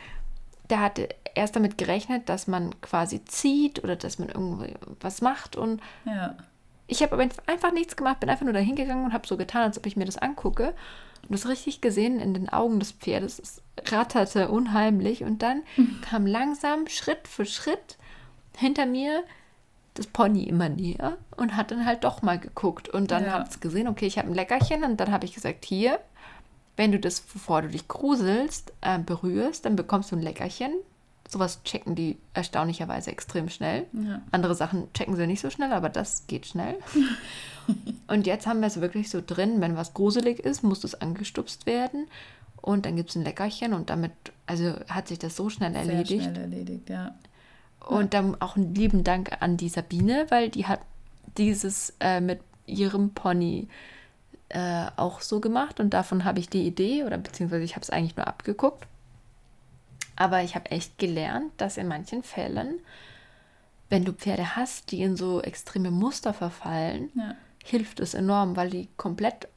der 0.70 0.82
hatte 0.82 1.10
erst 1.36 1.56
damit 1.56 1.78
gerechnet, 1.78 2.30
dass 2.30 2.48
man 2.48 2.80
quasi 2.82 3.24
zieht 3.26 3.84
oder 3.84 3.96
dass 3.96 4.20
man 4.20 4.30
irgendwie 4.30 4.74
was 5.00 5.22
macht. 5.22 5.56
Und 5.56 5.82
ja. 6.06 6.36
ich 6.88 7.02
habe 7.04 7.14
aber 7.14 7.28
einfach 7.46 7.72
nichts 7.72 7.96
gemacht, 7.96 8.20
bin 8.20 8.30
einfach 8.30 8.46
nur 8.46 8.54
da 8.54 8.60
hingegangen 8.60 9.06
und 9.06 9.14
habe 9.14 9.28
so 9.28 9.38
getan, 9.38 9.64
als 9.64 9.78
ob 9.78 9.86
ich 9.86 9.96
mir 9.96 10.06
das 10.06 10.18
angucke. 10.18 10.74
Und 11.28 11.34
das 11.34 11.48
richtig 11.48 11.82
gesehen 11.82 12.20
in 12.20 12.34
den 12.34 12.50
Augen 12.50 12.80
des 12.80 12.92
Pferdes. 12.94 13.40
Es 13.40 13.62
ratterte 13.92 14.50
unheimlich. 14.50 15.24
Und 15.24 15.42
dann 15.42 15.64
mhm. 15.76 16.02
kam 16.02 16.26
langsam 16.26 16.88
Schritt 16.88 17.28
für 17.28 17.46
Schritt 17.46 17.98
hinter 18.56 18.86
mir 18.86 19.24
das 19.94 20.08
Pony 20.08 20.44
immer 20.44 20.70
näher 20.70 21.18
und 21.36 21.56
hat 21.56 21.72
dann 21.72 21.86
halt 21.86 22.04
doch 22.04 22.22
mal 22.22 22.40
geguckt. 22.40 22.88
Und 22.90 23.12
dann 23.12 23.26
Ja. 23.26 23.34
hat 23.34 23.50
es 23.50 23.60
gesehen, 23.60 23.88
okay, 23.88 24.06
ich 24.06 24.18
habe 24.18 24.30
ein 24.30 24.36
Leckerchen. 24.36 24.84
Und 24.84 24.98
dann 24.98 25.12
habe 25.12 25.26
ich 25.26 25.34
gesagt, 25.34 25.66
hier, 25.66 26.00
wenn 26.76 26.92
du 26.92 27.00
das, 27.00 27.20
bevor 27.20 27.64
du 27.64 27.70
dich 27.70 27.88
gruselst, 27.88 28.72
äh, 28.82 29.00
berührst, 29.00 29.66
dann 29.66 29.76
bekommst 29.76 30.12
du 30.12 30.16
ein 30.16 30.22
Leckerchen. 30.22 30.72
Sowas 31.28 31.62
checken 31.64 31.96
die 31.96 32.18
erstaunlicherweise 32.34 33.12
extrem 33.12 33.50
schnell. 33.50 33.86
Ja. 33.94 34.22
Andere 34.32 34.56
Sachen 34.56 34.92
checken 34.94 35.16
sie 35.16 35.28
nicht 35.28 35.42
so 35.42 35.50
schnell, 35.50 35.74
aber 35.74 35.90
das 35.90 36.26
geht 36.28 36.46
schnell. 36.46 36.76
und 38.08 38.26
jetzt 38.26 38.48
haben 38.48 38.62
wir 38.62 38.68
es 38.68 38.80
wirklich 38.80 39.10
so 39.10 39.22
drin, 39.26 39.60
wenn 39.60 39.76
was 39.76 39.94
gruselig 39.94 40.40
ist, 40.40 40.64
muss 40.64 40.84
es 40.84 40.96
angestupst 40.96 41.66
werden. 41.66 42.08
Und 42.62 42.86
dann 42.86 42.96
gibt 42.96 43.10
es 43.10 43.16
ein 43.16 43.24
Leckerchen 43.24 43.74
und 43.74 43.90
damit, 43.90 44.12
also 44.46 44.74
hat 44.90 45.08
sich 45.08 45.20
das 45.20 45.36
so 45.36 45.50
schnell 45.50 45.74
Sehr 45.74 45.82
erledigt. 45.82 46.24
schnell 46.24 46.38
erledigt, 46.38 46.90
ja. 46.90 47.16
Und 47.86 48.14
dann 48.14 48.40
auch 48.42 48.58
einen 48.58 48.76
lieben 48.76 49.04
Dank 49.04 49.42
an 49.42 49.56
die 49.56 49.70
Sabine, 49.70 50.26
weil 50.30 50.50
die 50.50 50.66
hat 50.66 50.82
dieses 51.38 51.94
äh, 52.00 52.20
mit 52.20 52.40
ihrem 52.66 53.12
Pony 53.12 53.68
äh, 54.50 54.88
auch 54.96 55.22
so 55.22 55.40
gemacht 55.40 55.80
und 55.80 55.92
davon 55.92 56.26
habe 56.26 56.40
ich 56.40 56.50
die 56.50 56.66
Idee 56.66 57.04
oder 57.04 57.18
beziehungsweise 57.18 57.64
ich 57.64 57.76
habe 57.76 57.84
es 57.84 57.90
eigentlich 57.90 58.16
nur 58.16 58.28
abgeguckt. 58.28 58.88
Aber 60.18 60.42
ich 60.44 60.56
habe 60.56 60.70
echt 60.72 60.98
gelernt, 60.98 61.52
dass 61.58 61.78
in 61.78 61.88
manchen 61.88 62.24
Fällen, 62.24 62.80
wenn 63.90 64.04
du 64.04 64.12
Pferde 64.12 64.56
hast, 64.58 64.92
die 64.92 65.02
in 65.02 65.16
so 65.16 65.42
extreme 65.42 65.92
Muster 65.92 66.34
verfallen, 66.34 67.10
Ja. 67.16 67.36
hilft 67.64 68.00
es 68.02 68.14
enorm, 68.14 68.56
weil 68.58 68.70
die 68.70 68.90
komplett 68.98 69.48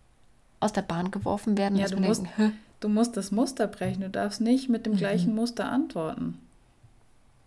aus 0.60 0.72
der 0.72 0.82
Bahn 0.82 1.10
geworfen 1.10 1.56
werden. 1.58 1.76
Ja, 1.78 1.88
du 1.88 1.96
musst- 1.98 2.22
denken, 2.22 2.32
"Hä? 2.36 2.50
Du 2.80 2.88
musst 2.88 3.16
das 3.16 3.30
Muster 3.32 3.66
brechen, 3.66 4.02
du 4.02 4.10
darfst 4.10 4.40
nicht 4.40 4.68
mit 4.68 4.86
dem 4.86 4.96
gleichen 4.96 5.34
Muster 5.34 5.70
antworten. 5.70 6.38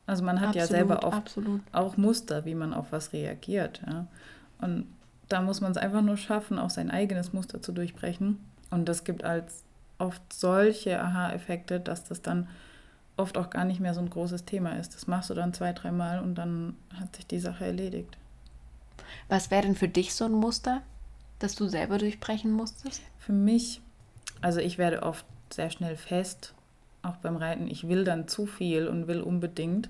Also 0.05 0.23
man 0.23 0.41
hat 0.41 0.53
ja 0.55 0.67
selber 0.67 1.03
oft 1.03 1.15
absolut. 1.15 1.61
auch 1.71 1.95
Muster, 1.97 2.45
wie 2.45 2.55
man 2.55 2.73
auf 2.73 2.91
was 2.91 3.13
reagiert. 3.13 3.81
Ja? 3.87 4.05
Und 4.59 4.85
da 5.29 5.41
muss 5.41 5.61
man 5.61 5.71
es 5.71 5.77
einfach 5.77 6.01
nur 6.01 6.17
schaffen, 6.17 6.59
auch 6.59 6.69
sein 6.69 6.91
eigenes 6.91 7.31
Muster 7.33 7.61
zu 7.61 7.71
durchbrechen. 7.71 8.37
Und 8.69 8.89
das 8.89 9.03
gibt 9.05 9.23
als 9.23 9.63
oft 9.97 10.21
solche 10.33 10.99
Aha-Effekte, 11.01 11.79
dass 11.79 12.03
das 12.03 12.21
dann 12.21 12.47
oft 13.17 13.37
auch 13.37 13.49
gar 13.49 13.65
nicht 13.65 13.79
mehr 13.79 13.93
so 13.93 13.99
ein 13.99 14.09
großes 14.09 14.45
Thema 14.45 14.77
ist. 14.77 14.95
Das 14.95 15.07
machst 15.07 15.29
du 15.29 15.33
dann 15.33 15.53
zwei, 15.53 15.73
dreimal 15.73 16.19
und 16.19 16.35
dann 16.35 16.75
hat 16.99 17.15
sich 17.15 17.27
die 17.27 17.39
Sache 17.39 17.65
erledigt. 17.65 18.17
Was 19.27 19.51
wäre 19.51 19.63
denn 19.63 19.75
für 19.75 19.87
dich 19.87 20.13
so 20.13 20.25
ein 20.25 20.31
Muster, 20.31 20.81
das 21.39 21.55
du 21.55 21.67
selber 21.67 21.97
durchbrechen 21.97 22.51
musstest? 22.51 23.01
Für 23.19 23.33
mich, 23.33 23.81
also 24.41 24.59
ich 24.59 24.77
werde 24.77 25.03
oft 25.03 25.25
sehr 25.51 25.69
schnell 25.69 25.95
fest, 25.95 26.53
auch 27.03 27.17
beim 27.17 27.35
Reiten. 27.35 27.67
Ich 27.67 27.87
will 27.87 28.03
dann 28.03 28.27
zu 28.27 28.45
viel 28.45 28.87
und 28.87 29.07
will 29.07 29.21
unbedingt. 29.21 29.89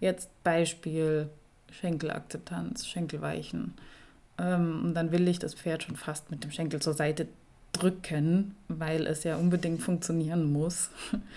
Jetzt 0.00 0.30
Beispiel 0.44 1.28
Schenkelakzeptanz, 1.72 2.86
Schenkelweichen. 2.86 3.74
Ähm, 4.38 4.82
und 4.84 4.94
dann 4.94 5.10
will 5.10 5.26
ich 5.26 5.38
das 5.38 5.54
Pferd 5.54 5.82
schon 5.82 5.96
fast 5.96 6.30
mit 6.30 6.44
dem 6.44 6.50
Schenkel 6.50 6.80
zur 6.80 6.94
Seite 6.94 7.26
drücken, 7.72 8.54
weil 8.68 9.06
es 9.06 9.24
ja 9.24 9.36
unbedingt 9.36 9.82
funktionieren 9.82 10.52
muss. 10.52 10.90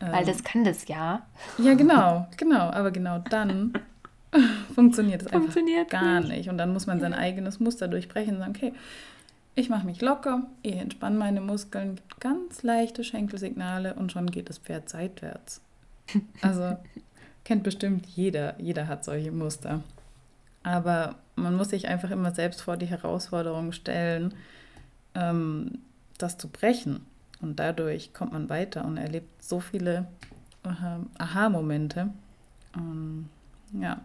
Weil 0.00 0.20
Ähm, 0.20 0.26
das 0.26 0.44
kann 0.44 0.64
das 0.64 0.86
ja. 0.88 1.22
ja, 1.58 1.74
genau, 1.74 2.26
genau. 2.36 2.70
Aber 2.70 2.90
genau 2.90 3.18
dann 3.30 3.72
funktioniert 4.74 5.22
es 5.22 5.26
einfach 5.28 5.40
Funktioniert 5.40 5.90
gar 5.90 6.20
nicht. 6.20 6.30
nicht. 6.30 6.48
Und 6.48 6.58
dann 6.58 6.72
muss 6.72 6.86
man 6.86 7.00
sein 7.00 7.14
eigenes 7.14 7.60
Muster 7.60 7.88
durchbrechen 7.88 8.34
und 8.34 8.40
sagen, 8.40 8.54
okay, 8.56 8.72
ich 9.54 9.68
mache 9.68 9.86
mich 9.86 10.00
locker, 10.00 10.46
ich 10.62 10.76
entspanne 10.76 11.18
meine 11.18 11.40
Muskeln, 11.40 11.96
gibt 11.96 12.20
ganz 12.20 12.62
leichte 12.62 13.02
Schenkelsignale 13.02 13.94
und 13.94 14.12
schon 14.12 14.30
geht 14.30 14.48
das 14.48 14.58
Pferd 14.58 14.88
seitwärts. 14.88 15.60
Also 16.42 16.76
kennt 17.44 17.64
bestimmt 17.64 18.06
jeder, 18.06 18.54
jeder 18.60 18.86
hat 18.88 19.04
solche 19.04 19.32
Muster. 19.32 19.82
Aber 20.62 21.16
man 21.34 21.56
muss 21.56 21.70
sich 21.70 21.88
einfach 21.88 22.10
immer 22.10 22.30
selbst 22.32 22.62
vor 22.62 22.76
die 22.76 22.86
Herausforderung 22.86 23.72
stellen, 23.72 24.34
ähm, 25.14 25.78
das 26.18 26.38
zu 26.38 26.48
brechen. 26.48 27.04
Und 27.40 27.58
dadurch 27.58 28.12
kommt 28.12 28.32
man 28.32 28.48
weiter 28.48 28.84
und 28.84 28.96
erlebt 28.96 29.42
so 29.42 29.60
viele 29.60 30.06
aha- 30.64 31.00
Aha-Momente. 31.18 32.08
Ähm, 32.76 33.28
ja, 33.72 34.00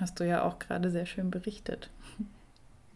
hast 0.00 0.18
du 0.20 0.26
ja 0.26 0.42
auch 0.42 0.58
gerade 0.58 0.90
sehr 0.90 1.06
schön 1.06 1.30
berichtet. 1.30 1.90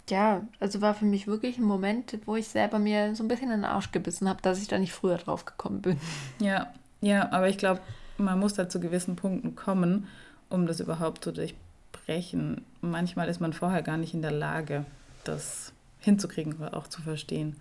Ja, 0.08 0.42
also 0.60 0.80
war 0.82 0.94
für 0.94 1.06
mich 1.06 1.26
wirklich 1.26 1.58
ein 1.58 1.64
Moment, 1.64 2.18
wo 2.26 2.36
ich 2.36 2.48
selber 2.48 2.78
mir 2.78 3.14
so 3.14 3.24
ein 3.24 3.28
bisschen 3.28 3.50
in 3.50 3.60
den 3.60 3.64
Arsch 3.64 3.90
gebissen 3.90 4.28
habe, 4.28 4.42
dass 4.42 4.60
ich 4.60 4.68
da 4.68 4.78
nicht 4.78 4.92
früher 4.92 5.16
drauf 5.16 5.44
gekommen 5.44 5.80
bin. 5.80 5.98
Ja, 6.40 6.72
ja, 7.00 7.32
aber 7.32 7.48
ich 7.48 7.56
glaube, 7.58 7.80
man 8.18 8.38
muss 8.38 8.54
da 8.54 8.68
zu 8.68 8.80
gewissen 8.80 9.16
Punkten 9.16 9.56
kommen, 9.56 10.06
um 10.50 10.66
das 10.66 10.80
überhaupt 10.80 11.24
zu 11.24 11.32
durchbrechen. 11.32 12.64
Manchmal 12.82 13.28
ist 13.28 13.40
man 13.40 13.52
vorher 13.54 13.82
gar 13.82 13.96
nicht 13.96 14.14
in 14.14 14.22
der 14.22 14.30
Lage, 14.30 14.84
das 15.24 15.72
hinzukriegen 16.00 16.54
oder 16.54 16.76
auch 16.76 16.86
zu 16.86 17.00
verstehen. 17.00 17.56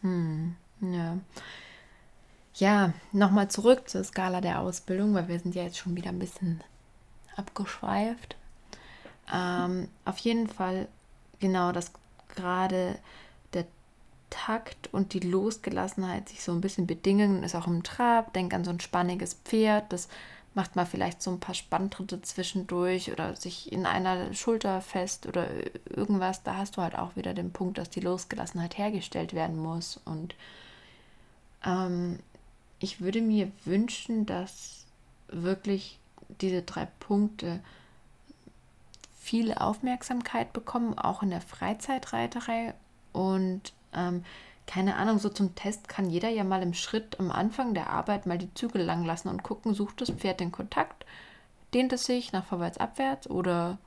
Hm, 0.00 0.56
ja. 0.80 1.18
Ja, 2.54 2.92
nochmal 3.12 3.48
zurück 3.48 3.88
zur 3.88 4.04
Skala 4.04 4.40
der 4.40 4.60
Ausbildung, 4.60 5.14
weil 5.14 5.28
wir 5.28 5.38
sind 5.38 5.54
ja 5.54 5.62
jetzt 5.62 5.78
schon 5.78 5.96
wieder 5.96 6.10
ein 6.10 6.18
bisschen 6.18 6.62
abgeschweift. 7.36 8.36
Ähm, 9.32 9.88
auf 10.04 10.18
jeden 10.18 10.48
Fall 10.48 10.88
genau, 11.38 11.72
dass 11.72 11.92
gerade 12.34 12.98
der 13.54 13.66
Takt 14.28 14.92
und 14.92 15.14
die 15.14 15.20
Losgelassenheit 15.20 16.28
sich 16.28 16.42
so 16.42 16.52
ein 16.52 16.60
bisschen 16.60 16.86
bedingen, 16.86 17.42
ist 17.42 17.54
auch 17.54 17.66
im 17.66 17.82
Trab. 17.82 18.32
Denk 18.34 18.52
an 18.52 18.64
so 18.64 18.70
ein 18.70 18.80
spanniges 18.80 19.34
Pferd, 19.34 19.92
das 19.92 20.08
macht 20.54 20.74
mal 20.74 20.86
vielleicht 20.86 21.22
so 21.22 21.30
ein 21.30 21.40
paar 21.40 21.54
Spanntritte 21.54 22.22
zwischendurch 22.22 23.12
oder 23.12 23.36
sich 23.36 23.72
in 23.72 23.86
einer 23.86 24.34
Schulter 24.34 24.80
fest 24.80 25.26
oder 25.26 25.46
irgendwas. 25.88 26.42
Da 26.42 26.56
hast 26.56 26.76
du 26.76 26.82
halt 26.82 26.96
auch 26.96 27.14
wieder 27.16 27.34
den 27.34 27.52
Punkt, 27.52 27.78
dass 27.78 27.90
die 27.90 28.00
Losgelassenheit 28.00 28.76
hergestellt 28.76 29.32
werden 29.32 29.56
muss. 29.56 30.00
Und 30.04 30.34
ähm, 31.64 32.18
ich 32.78 33.00
würde 33.00 33.20
mir 33.20 33.50
wünschen, 33.64 34.26
dass 34.26 34.86
wirklich 35.28 35.98
diese 36.40 36.62
drei 36.62 36.86
Punkte 36.98 37.60
viele 39.18 39.60
Aufmerksamkeit 39.60 40.52
bekommen, 40.52 40.98
auch 40.98 41.22
in 41.22 41.30
der 41.30 41.40
Freizeitreiterei. 41.40 42.74
Und 43.12 43.72
ähm, 43.92 44.24
keine 44.66 44.96
Ahnung, 44.96 45.18
so 45.18 45.28
zum 45.28 45.54
Test 45.54 45.88
kann 45.88 46.08
jeder 46.08 46.28
ja 46.28 46.44
mal 46.44 46.62
im 46.62 46.74
Schritt 46.74 47.18
am 47.20 47.30
Anfang 47.30 47.74
der 47.74 47.90
Arbeit 47.90 48.26
mal 48.26 48.38
die 48.38 48.52
Zügel 48.54 48.82
lang 48.82 49.04
lassen 49.04 49.28
und 49.28 49.42
gucken, 49.42 49.74
sucht 49.74 50.00
das 50.00 50.10
Pferd 50.10 50.40
den 50.40 50.52
Kontakt, 50.52 51.04
dehnt 51.74 51.92
es 51.92 52.04
sich 52.04 52.32
nach 52.32 52.44
vorwärts, 52.44 52.78
abwärts 52.78 53.28
oder 53.28 53.78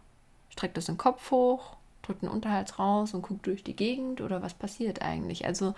streckt 0.50 0.78
es 0.78 0.86
den 0.86 0.98
Kopf 0.98 1.32
hoch, 1.32 1.78
drückt 2.04 2.22
den 2.22 2.30
Unterhals 2.30 2.80
raus 2.80 3.14
und 3.14 3.22
guckt 3.22 3.48
durch 3.48 3.64
die 3.64 3.76
Gegend 3.76 4.22
oder 4.22 4.42
was 4.42 4.54
passiert 4.54 5.02
eigentlich. 5.02 5.46
Also 5.46 5.74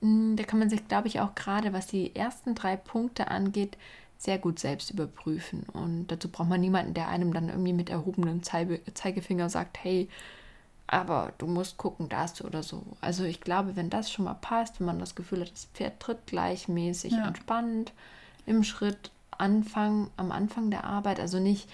da 0.00 0.42
kann 0.44 0.58
man 0.58 0.70
sich, 0.70 0.86
glaube 0.88 1.08
ich, 1.08 1.20
auch 1.20 1.34
gerade 1.34 1.72
was 1.72 1.86
die 1.86 2.14
ersten 2.16 2.54
drei 2.54 2.76
Punkte 2.76 3.28
angeht, 3.28 3.76
sehr 4.18 4.38
gut 4.38 4.58
selbst 4.58 4.90
überprüfen. 4.90 5.64
Und 5.72 6.08
dazu 6.08 6.28
braucht 6.28 6.48
man 6.48 6.60
niemanden, 6.60 6.94
der 6.94 7.08
einem 7.08 7.32
dann 7.32 7.48
irgendwie 7.48 7.72
mit 7.72 7.90
erhobenem 7.90 8.42
Zeige 8.42 8.80
Zeigefinger 8.94 9.48
sagt, 9.48 9.78
hey, 9.82 10.08
aber 10.86 11.32
du 11.38 11.46
musst 11.46 11.76
gucken, 11.76 12.08
da 12.08 12.20
hast 12.20 12.40
du 12.40 12.44
oder 12.44 12.62
so. 12.62 12.82
Also 13.00 13.24
ich 13.24 13.40
glaube, 13.40 13.76
wenn 13.76 13.90
das 13.90 14.10
schon 14.10 14.24
mal 14.24 14.34
passt, 14.34 14.80
wenn 14.80 14.86
man 14.86 14.98
das 14.98 15.14
Gefühl 15.14 15.40
hat, 15.42 15.52
das 15.52 15.66
Pferd 15.66 16.00
tritt 16.00 16.26
gleichmäßig 16.26 17.12
Ja. 17.12 17.28
entspannt 17.28 17.92
im 18.46 18.64
Schritt 18.64 19.10
Anfang, 19.38 20.10
am 20.16 20.32
Anfang 20.32 20.70
der 20.70 20.84
Arbeit, 20.84 21.20
also 21.20 21.38
nicht 21.38 21.68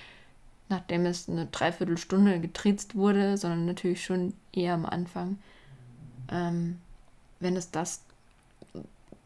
nachdem 0.69 1.07
es 1.07 1.29
eine 1.29 1.47
Dreiviertelstunde 1.47 2.41
getriezt 2.41 2.97
wurde, 2.97 3.37
sondern 3.37 3.67
natürlich 3.67 4.05
schon 4.05 4.35
eher 4.53 4.75
am 4.75 4.85
Anfang. 4.85 5.39
Ähm, 6.29 6.81
wenn 7.39 7.57
es 7.57 7.71
das 7.71 8.03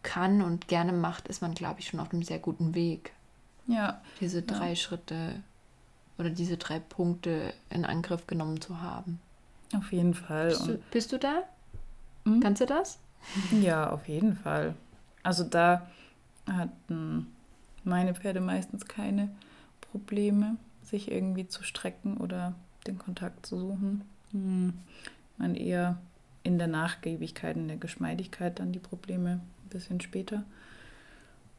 kann 0.03 0.43
und 0.43 0.69
gerne 0.69 0.93
macht, 0.93 1.29
ist 1.29 1.43
man, 1.43 1.55
glaube 1.55 1.81
ich, 1.81 1.89
schon 1.89 2.01
auf 2.01 2.13
einem 2.13 2.23
sehr 2.23 2.39
guten 2.39 2.75
Weg, 2.75 3.13
Ja, 3.67 4.01
diese 4.21 4.43
drei 4.43 4.75
Schritte 4.75 5.43
oder 6.19 6.31
diese 6.31 6.57
drei 6.57 6.79
Punkte 6.79 7.53
in 7.71 7.85
Angriff 7.85 8.27
genommen 8.27 8.61
zu 8.61 8.81
haben. 8.81 9.21
auf 9.75 9.93
jeden 9.93 10.15
Fall. 10.15 10.49
Bist 10.49 10.67
du, 10.69 10.79
bist 10.91 11.13
du 11.13 11.19
da? 11.19 11.43
Mhm. 12.25 12.41
Kannst 12.41 12.61
du 12.61 12.67
das? 12.67 12.99
ja, 13.61 13.91
auf 13.91 14.09
jeden 14.09 14.37
Fall. 14.37 14.75
Also 15.23 15.45
da 15.45 15.87
hatten 16.47 17.27
meine 17.85 18.15
Pferde 18.15 18.41
meistens 18.41 18.87
keine 18.87 19.31
Probleme, 19.93 20.57
sich 20.83 21.11
irgendwie 21.11 21.47
zu 21.49 21.63
strecken 21.63 22.17
oder 22.17 22.55
den 22.87 22.99
Kontakt 22.99 23.47
zu 23.47 23.59
suchen. 23.59 24.03
Hm. 24.33 24.73
Man 25.37 25.55
eher 25.55 25.99
in 26.43 26.59
der 26.59 26.69
Nachgiebigkeit, 26.69 27.57
in 27.57 27.69
der 27.69 27.77
Geschmeidigkeit 27.77 28.59
dann 28.59 28.73
die 28.73 28.79
Probleme 28.79 29.41
bisschen 29.71 30.01
später. 30.01 30.45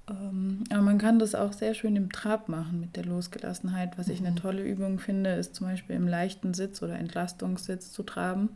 Ähm, 0.09 0.63
aber 0.69 0.81
man 0.81 0.97
kann 0.97 1.19
das 1.19 1.35
auch 1.35 1.53
sehr 1.53 1.73
schön 1.73 1.95
im 1.95 2.11
Trab 2.11 2.49
machen 2.49 2.79
mit 2.79 2.95
der 2.95 3.05
Losgelassenheit. 3.05 3.97
Was 3.97 4.07
ich 4.07 4.19
eine 4.19 4.31
Mhm. 4.31 4.35
tolle 4.35 4.63
Übung 4.63 4.99
finde, 4.99 5.31
ist 5.31 5.55
zum 5.55 5.67
Beispiel 5.67 5.95
im 5.95 6.07
leichten 6.07 6.53
Sitz 6.53 6.81
oder 6.81 6.97
Entlastungssitz 6.97 7.91
zu 7.91 8.03
traben 8.03 8.49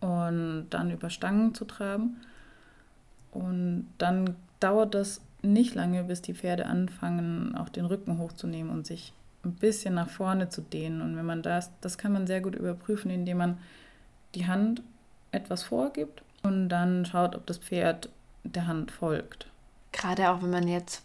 und 0.00 0.66
dann 0.70 0.90
über 0.90 1.10
Stangen 1.10 1.54
zu 1.54 1.64
traben. 1.64 2.16
Und 3.32 3.86
dann 3.98 4.34
dauert 4.60 4.94
das 4.94 5.20
nicht 5.42 5.74
lange, 5.74 6.04
bis 6.04 6.22
die 6.22 6.34
Pferde 6.34 6.66
anfangen, 6.66 7.54
auch 7.56 7.68
den 7.68 7.84
Rücken 7.84 8.18
hochzunehmen 8.18 8.72
und 8.72 8.86
sich 8.86 9.12
ein 9.44 9.52
bisschen 9.52 9.94
nach 9.94 10.08
vorne 10.08 10.48
zu 10.48 10.60
dehnen. 10.60 11.00
Und 11.02 11.16
wenn 11.16 11.26
man 11.26 11.42
das, 11.42 11.70
das 11.80 11.98
kann 11.98 12.12
man 12.12 12.26
sehr 12.26 12.40
gut 12.40 12.54
überprüfen, 12.54 13.10
indem 13.10 13.38
man 13.38 13.58
die 14.34 14.46
Hand 14.46 14.82
etwas 15.32 15.62
vorgibt 15.62 16.22
und 16.42 16.68
dann 16.68 17.04
schaut, 17.04 17.36
ob 17.36 17.46
das 17.46 17.58
Pferd 17.58 18.08
der 18.54 18.66
Hand 18.66 18.90
folgt. 18.90 19.46
Gerade 19.92 20.30
auch 20.30 20.42
wenn 20.42 20.50
man 20.50 20.68
jetzt 20.68 21.02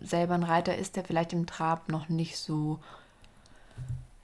selber 0.00 0.34
ein 0.34 0.42
Reiter 0.42 0.76
ist, 0.76 0.96
der 0.96 1.04
vielleicht 1.04 1.32
im 1.32 1.46
Trab 1.46 1.88
noch 1.88 2.08
nicht 2.08 2.36
so 2.36 2.78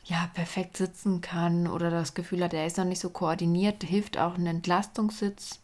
ja, 0.05 0.31
perfekt 0.35 0.77
sitzen 0.77 1.21
kann 1.21 1.67
oder 1.67 1.91
das 1.91 2.15
Gefühl 2.15 2.43
hat, 2.43 2.55
er 2.55 2.67
ist 2.67 2.79
noch 2.79 2.85
nicht 2.85 3.01
so 3.01 3.11
koordiniert, 3.11 3.85
hilft 3.85 4.17
auch 4.17 4.37
ein 4.37 4.47
Entlastungssitz 4.47 5.61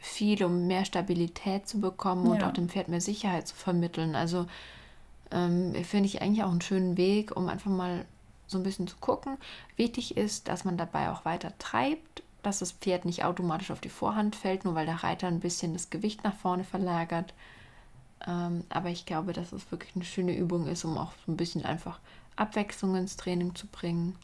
viel, 0.00 0.44
um 0.44 0.66
mehr 0.66 0.84
Stabilität 0.84 1.68
zu 1.68 1.80
bekommen 1.80 2.26
und 2.26 2.42
auch 2.42 2.52
dem 2.52 2.68
Pferd 2.68 2.88
mehr 2.88 3.00
Sicherheit 3.00 3.48
zu 3.48 3.54
vermitteln. 3.54 4.14
Also 4.14 4.46
ähm, 5.30 5.74
finde 5.84 6.06
ich 6.06 6.20
eigentlich 6.20 6.44
auch 6.44 6.50
einen 6.50 6.60
schönen 6.60 6.96
Weg, 6.96 7.34
um 7.36 7.48
einfach 7.48 7.70
mal 7.70 8.04
so 8.46 8.58
ein 8.58 8.64
bisschen 8.64 8.86
zu 8.86 8.96
gucken. 9.00 9.38
Wichtig 9.76 10.16
ist, 10.16 10.48
dass 10.48 10.64
man 10.64 10.76
dabei 10.76 11.10
auch 11.10 11.24
weiter 11.24 11.52
treibt, 11.58 12.22
dass 12.46 12.60
das 12.60 12.72
Pferd 12.72 13.04
nicht 13.04 13.24
automatisch 13.24 13.70
auf 13.70 13.80
die 13.80 13.88
Vorhand 13.88 14.36
fällt, 14.36 14.64
nur 14.64 14.74
weil 14.74 14.86
der 14.86 15.02
Reiter 15.02 15.26
ein 15.26 15.40
bisschen 15.40 15.72
das 15.72 15.90
Gewicht 15.90 16.24
nach 16.24 16.34
vorne 16.34 16.64
verlagert. 16.64 17.34
Ähm, 18.26 18.64
aber 18.68 18.90
ich 18.90 19.06
glaube, 19.06 19.32
dass 19.32 19.52
es 19.52 19.70
wirklich 19.70 19.94
eine 19.94 20.04
schöne 20.04 20.36
Übung 20.36 20.66
ist, 20.66 20.84
um 20.84 20.96
auch 20.96 21.12
so 21.26 21.32
ein 21.32 21.36
bisschen 21.36 21.64
einfach 21.64 21.98
Abwechslung 22.36 22.96
ins 22.96 23.16
Training 23.16 23.54
zu 23.54 23.66
bringen. 23.66 24.16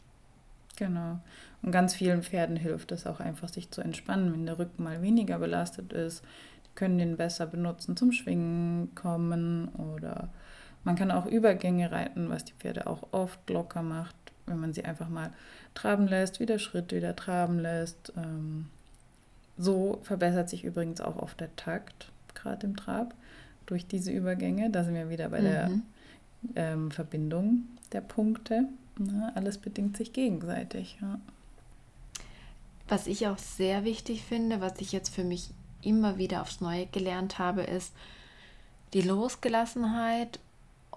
Genau. 0.77 1.19
Und 1.61 1.71
ganz 1.71 1.93
vielen 1.93 2.23
Pferden 2.23 2.55
hilft 2.55 2.91
es 2.91 3.05
auch 3.05 3.19
einfach, 3.19 3.49
sich 3.49 3.69
zu 3.69 3.81
entspannen, 3.81 4.33
wenn 4.33 4.45
der 4.45 4.57
Rücken 4.57 4.83
mal 4.83 5.01
weniger 5.01 5.37
belastet 5.37 5.93
ist. 5.93 6.23
Die 6.65 6.75
können 6.75 6.97
den 6.97 7.17
besser 7.17 7.45
benutzen 7.45 7.95
zum 7.95 8.11
Schwingen 8.11 8.95
kommen 8.95 9.69
oder 9.69 10.29
man 10.83 10.95
kann 10.95 11.11
auch 11.11 11.27
Übergänge 11.27 11.91
reiten, 11.91 12.29
was 12.29 12.45
die 12.45 12.53
Pferde 12.53 12.87
auch 12.87 13.03
oft 13.11 13.47
locker 13.49 13.83
macht, 13.83 14.15
wenn 14.51 14.59
man 14.59 14.73
sie 14.73 14.85
einfach 14.85 15.09
mal 15.09 15.31
traben 15.73 16.07
lässt, 16.07 16.39
wieder 16.39 16.59
Schritt, 16.59 16.91
wieder 16.93 17.15
traben 17.15 17.59
lässt. 17.59 18.13
Ähm, 18.15 18.67
so 19.57 19.99
verbessert 20.03 20.49
sich 20.49 20.63
übrigens 20.63 21.01
auch 21.01 21.17
oft 21.17 21.39
der 21.39 21.55
Takt, 21.55 22.11
gerade 22.33 22.67
im 22.67 22.75
Trab, 22.75 23.13
durch 23.65 23.87
diese 23.87 24.11
Übergänge. 24.11 24.69
Da 24.69 24.83
sind 24.83 24.95
wir 24.95 25.09
wieder 25.09 25.29
bei 25.29 25.39
mhm. 25.39 25.43
der 25.43 25.71
ähm, 26.55 26.91
Verbindung 26.91 27.63
der 27.91 28.01
Punkte. 28.01 28.65
Na, 28.97 29.11
ne? 29.11 29.31
alles 29.35 29.57
bedingt 29.57 29.97
sich 29.97 30.13
gegenseitig. 30.13 30.97
Ja. 31.01 31.19
Was 32.87 33.07
ich 33.07 33.27
auch 33.27 33.37
sehr 33.37 33.83
wichtig 33.83 34.23
finde, 34.23 34.61
was 34.61 34.73
ich 34.79 34.91
jetzt 34.91 35.13
für 35.15 35.23
mich 35.23 35.49
immer 35.81 36.17
wieder 36.17 36.41
aufs 36.41 36.61
Neue 36.61 36.87
gelernt 36.87 37.39
habe, 37.39 37.63
ist 37.63 37.93
die 38.93 39.01
Losgelassenheit 39.01 40.39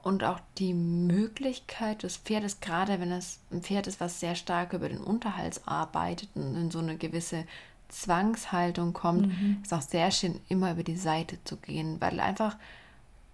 und 0.04 0.22
auch 0.22 0.40
die 0.58 0.74
Möglichkeit 0.74 2.02
des 2.02 2.18
Pferdes, 2.18 2.60
gerade 2.60 3.00
wenn 3.00 3.10
es 3.10 3.40
ein 3.50 3.62
Pferd 3.62 3.86
ist, 3.86 4.00
was 4.00 4.20
sehr 4.20 4.34
stark 4.34 4.72
über 4.72 4.88
den 4.88 4.98
Unterhals 4.98 5.66
arbeitet 5.66 6.28
und 6.34 6.54
in 6.54 6.70
so 6.70 6.78
eine 6.78 6.96
gewisse 6.96 7.44
Zwangshaltung 7.88 8.92
kommt, 8.92 9.28
mhm. 9.28 9.58
ist 9.62 9.72
auch 9.72 9.82
sehr 9.82 10.10
schön, 10.10 10.40
immer 10.48 10.72
über 10.72 10.82
die 10.82 10.96
Seite 10.96 11.38
zu 11.44 11.56
gehen, 11.56 12.00
weil 12.00 12.20
einfach 12.20 12.56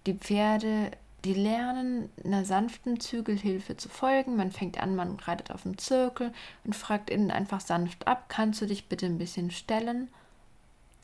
die 0.05 0.13
Pferde 0.13 0.91
die 1.23 1.33
lernen, 1.33 2.09
einer 2.23 2.45
sanften 2.45 2.99
Zügelhilfe 2.99 3.77
zu 3.77 3.89
folgen. 3.89 4.37
Man 4.37 4.51
fängt 4.51 4.81
an, 4.81 4.95
man 4.95 5.19
reitet 5.19 5.51
auf 5.51 5.63
dem 5.63 5.77
Zirkel 5.77 6.33
und 6.63 6.75
fragt 6.75 7.09
innen 7.09 7.31
einfach 7.31 7.59
sanft 7.59 8.07
ab, 8.07 8.25
kannst 8.27 8.61
du 8.61 8.65
dich 8.65 8.87
bitte 8.87 9.05
ein 9.05 9.17
bisschen 9.17 9.51
stellen? 9.51 10.07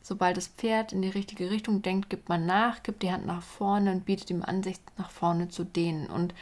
Sobald 0.02 0.36
das 0.36 0.48
Pferd 0.48 0.92
in 0.92 1.02
die 1.02 1.08
richtige 1.08 1.50
Richtung 1.50 1.82
denkt, 1.82 2.08
gibt 2.08 2.28
man 2.28 2.46
nach, 2.46 2.82
gibt 2.82 3.02
die 3.02 3.12
Hand 3.12 3.26
nach 3.26 3.42
vorne 3.42 3.92
und 3.92 4.06
bietet 4.06 4.30
ihm 4.30 4.42
Ansicht 4.42 4.82
nach 4.96 5.10
vorne 5.10 5.48
zu 5.48 5.64
dehnen. 5.64 6.06
Und 6.06 6.34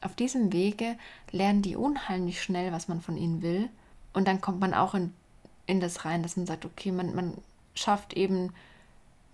auf 0.00 0.14
diesem 0.14 0.52
Wege 0.52 0.96
lernen 1.30 1.62
die 1.62 1.76
unheimlich 1.76 2.42
schnell, 2.42 2.72
was 2.72 2.88
man 2.88 3.00
von 3.00 3.16
ihnen 3.16 3.42
will. 3.42 3.68
Und 4.12 4.26
dann 4.26 4.40
kommt 4.40 4.60
man 4.60 4.74
auch 4.74 4.94
in, 4.94 5.12
in 5.66 5.80
das 5.80 6.04
rein, 6.04 6.22
dass 6.22 6.36
man 6.36 6.46
sagt, 6.46 6.64
okay, 6.64 6.90
man, 6.90 7.14
man 7.14 7.34
schafft 7.74 8.14
eben 8.14 8.52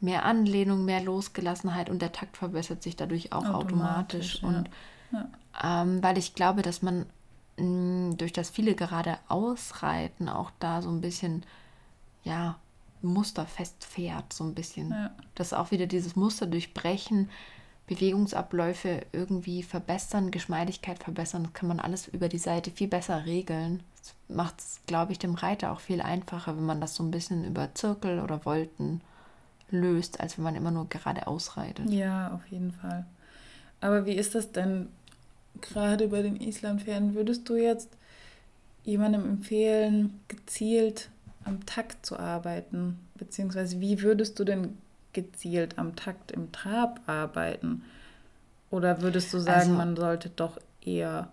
mehr 0.01 0.25
Anlehnung, 0.25 0.85
mehr 0.85 1.03
Losgelassenheit 1.03 1.89
und 1.89 2.03
der 2.03 2.13
Takt 2.13 2.37
verbessert 2.37 2.83
sich 2.83 2.97
dadurch 2.97 3.33
auch 3.33 3.47
automatisch. 3.47 4.37
automatisch. 4.37 4.43
Und 4.43 4.69
ja. 4.69 4.75
Ja. 5.15 5.83
Ähm, 5.83 6.03
weil 6.03 6.19
ich 6.19 6.35
glaube, 6.35 6.63
dass 6.63 6.83
man 6.83 7.07
mh, 7.57 7.65
mm, 7.65 8.17
durch 8.19 8.33
das 8.33 8.51
viele 8.51 8.75
gerade 8.75 9.19
Ausreiten 9.29 10.29
auch 10.29 10.51
da 10.59 10.83
so 10.83 10.91
ein 10.91 11.01
bisschen, 11.01 11.45
ja, 12.25 12.57
Muster 13.07 13.47
festfährt, 13.47 14.33
so 14.33 14.45
ein 14.45 14.55
bisschen. 14.55 14.91
Ja. 14.91 15.11
Dass 15.35 15.53
auch 15.53 15.71
wieder 15.71 15.87
dieses 15.87 16.17
Muster 16.17 16.47
durchbrechen, 16.47 17.31
Bewegungsabläufe 17.87 19.05
irgendwie 19.13 19.63
verbessern, 19.63 20.31
Geschmeidigkeit 20.31 21.03
verbessern, 21.03 21.45
das 21.45 21.53
kann 21.53 21.69
man 21.69 21.81
alles 21.81 22.09
über 22.09 22.29
die 22.29 22.39
Seite 22.39 22.71
viel 22.71 22.89
besser 22.89 23.27
regeln. 23.27 23.83
Das 23.99 24.15
macht 24.29 24.61
es, 24.61 24.81
glaube 24.87 25.13
ich, 25.13 25.19
dem 25.19 25.35
Reiter 25.35 25.71
auch 25.71 25.81
viel 25.81 26.01
einfacher, 26.01 26.57
wenn 26.57 26.65
man 26.65 26.81
das 26.81 26.95
so 26.95 27.03
ein 27.03 27.11
bisschen 27.11 27.45
über 27.45 27.75
Zirkel 27.75 28.21
oder 28.21 28.45
Wolten 28.45 29.03
löst, 29.71 30.21
als 30.21 30.39
wenn 30.39 30.45
man 30.45 30.57
immer 30.57 30.71
nur 30.71 30.89
geradeaus 30.89 31.57
reitet. 31.57 31.91
Ja, 31.91 32.33
auf 32.33 32.47
jeden 32.51 32.73
Fall. 32.73 33.05
Aber 33.81 34.07
wie 34.07 34.15
ist 34.15 34.35
das 34.35 34.51
denn 34.53 34.89
gerade 35.61 36.09
bei 36.09 36.23
den 36.23 36.37
Islampferden? 36.37 37.15
Würdest 37.15 37.49
du 37.49 37.57
jetzt 37.57 37.91
jemandem 38.85 39.25
empfehlen, 39.25 40.21
gezielt 40.29 41.11
am 41.45 41.65
Takt 41.67 42.05
zu 42.07 42.19
arbeiten? 42.19 42.99
Beziehungsweise 43.15 43.81
wie 43.81 44.03
würdest 44.03 44.39
du 44.39 44.45
denn 44.45 44.79
gezielt 45.13 45.79
am 45.79 45.97
Takt 45.97 46.33
im 46.33 46.53
Trab 46.53 47.01
arbeiten? 47.07 47.83
Oder 48.71 49.03
würdest 49.03 49.33
du 49.33 49.39
sagen, 49.39 49.71
also, 49.71 49.73
man 49.73 49.97
sollte 49.97 50.31
doch 50.31 50.59
eher 50.81 51.31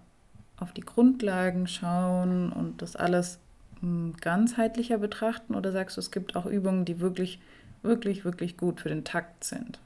auf 0.58 0.72
die 0.74 0.82
Grundlagen 0.82 1.68
schauen 1.68 2.52
und 2.52 2.82
das 2.82 2.96
alles 2.96 3.40
hm, 3.80 4.16
ganzheitlicher 4.22 5.00
betrachten? 5.00 5.56
Oder 5.56 5.72
sagst 5.72 5.98
du, 5.98 6.02
es 6.02 6.12
gibt 6.12 6.36
auch 6.36 6.46
Übungen, 6.46 6.86
die 6.86 7.00
wirklich 7.00 7.40
wirklich, 7.82 8.26
wirklich 8.26 8.58
gut 8.58 8.82
für 8.82 8.90
den 8.90 9.04
Takt 9.04 9.44
sind. 9.44 9.80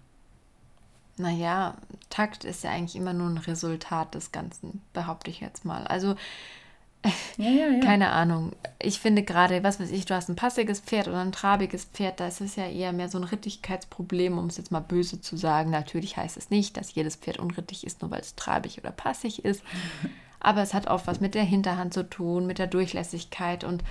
Naja, 1.17 1.75
Takt 2.09 2.43
ist 2.43 2.63
ja 2.63 2.71
eigentlich 2.71 2.95
immer 2.95 3.13
nur 3.13 3.29
ein 3.29 3.37
Resultat 3.37 4.15
des 4.15 4.31
Ganzen, 4.31 4.81
behaupte 4.93 5.31
ich 5.31 5.39
jetzt 5.39 5.63
mal. 5.63 5.87
Also, 5.87 6.15
ja, 7.37 7.49
ja, 7.49 7.67
ja. 7.67 7.79
keine 7.79 8.09
Ahnung. 8.09 8.51
Ich 8.81 8.99
finde 8.99 9.23
gerade, 9.23 9.63
was 9.63 9.79
weiß 9.79 9.91
ich, 9.91 10.05
du 10.05 10.15
hast 10.15 10.29
ein 10.29 10.35
passiges 10.35 10.79
Pferd 10.79 11.07
oder 11.07 11.19
ein 11.19 11.31
trabiges 11.31 11.85
Pferd, 11.85 12.19
da 12.19 12.27
ist 12.27 12.41
es 12.41 12.55
ja 12.55 12.67
eher 12.67 12.93
mehr 12.93 13.09
so 13.09 13.17
ein 13.17 13.23
Rittigkeitsproblem, 13.23 14.37
um 14.37 14.47
es 14.47 14.57
jetzt 14.57 14.71
mal 14.71 14.79
böse 14.79 15.21
zu 15.21 15.37
sagen. 15.37 15.69
Natürlich 15.69 16.17
heißt 16.17 16.37
es 16.37 16.49
nicht, 16.49 16.77
dass 16.77 16.93
jedes 16.95 17.15
Pferd 17.15 17.39
unrittig 17.39 17.85
ist, 17.85 18.01
nur 18.01 18.11
weil 18.11 18.21
es 18.21 18.35
trabig 18.35 18.79
oder 18.79 18.91
passig 18.91 19.45
ist. 19.45 19.63
Aber 20.39 20.61
es 20.61 20.73
hat 20.73 20.87
auch 20.87 21.07
was 21.07 21.19
mit 21.19 21.33
der 21.33 21.43
Hinterhand 21.43 21.93
zu 21.93 22.07
tun, 22.07 22.45
mit 22.45 22.59
der 22.59 22.67
Durchlässigkeit 22.67 23.63
und 23.63 23.83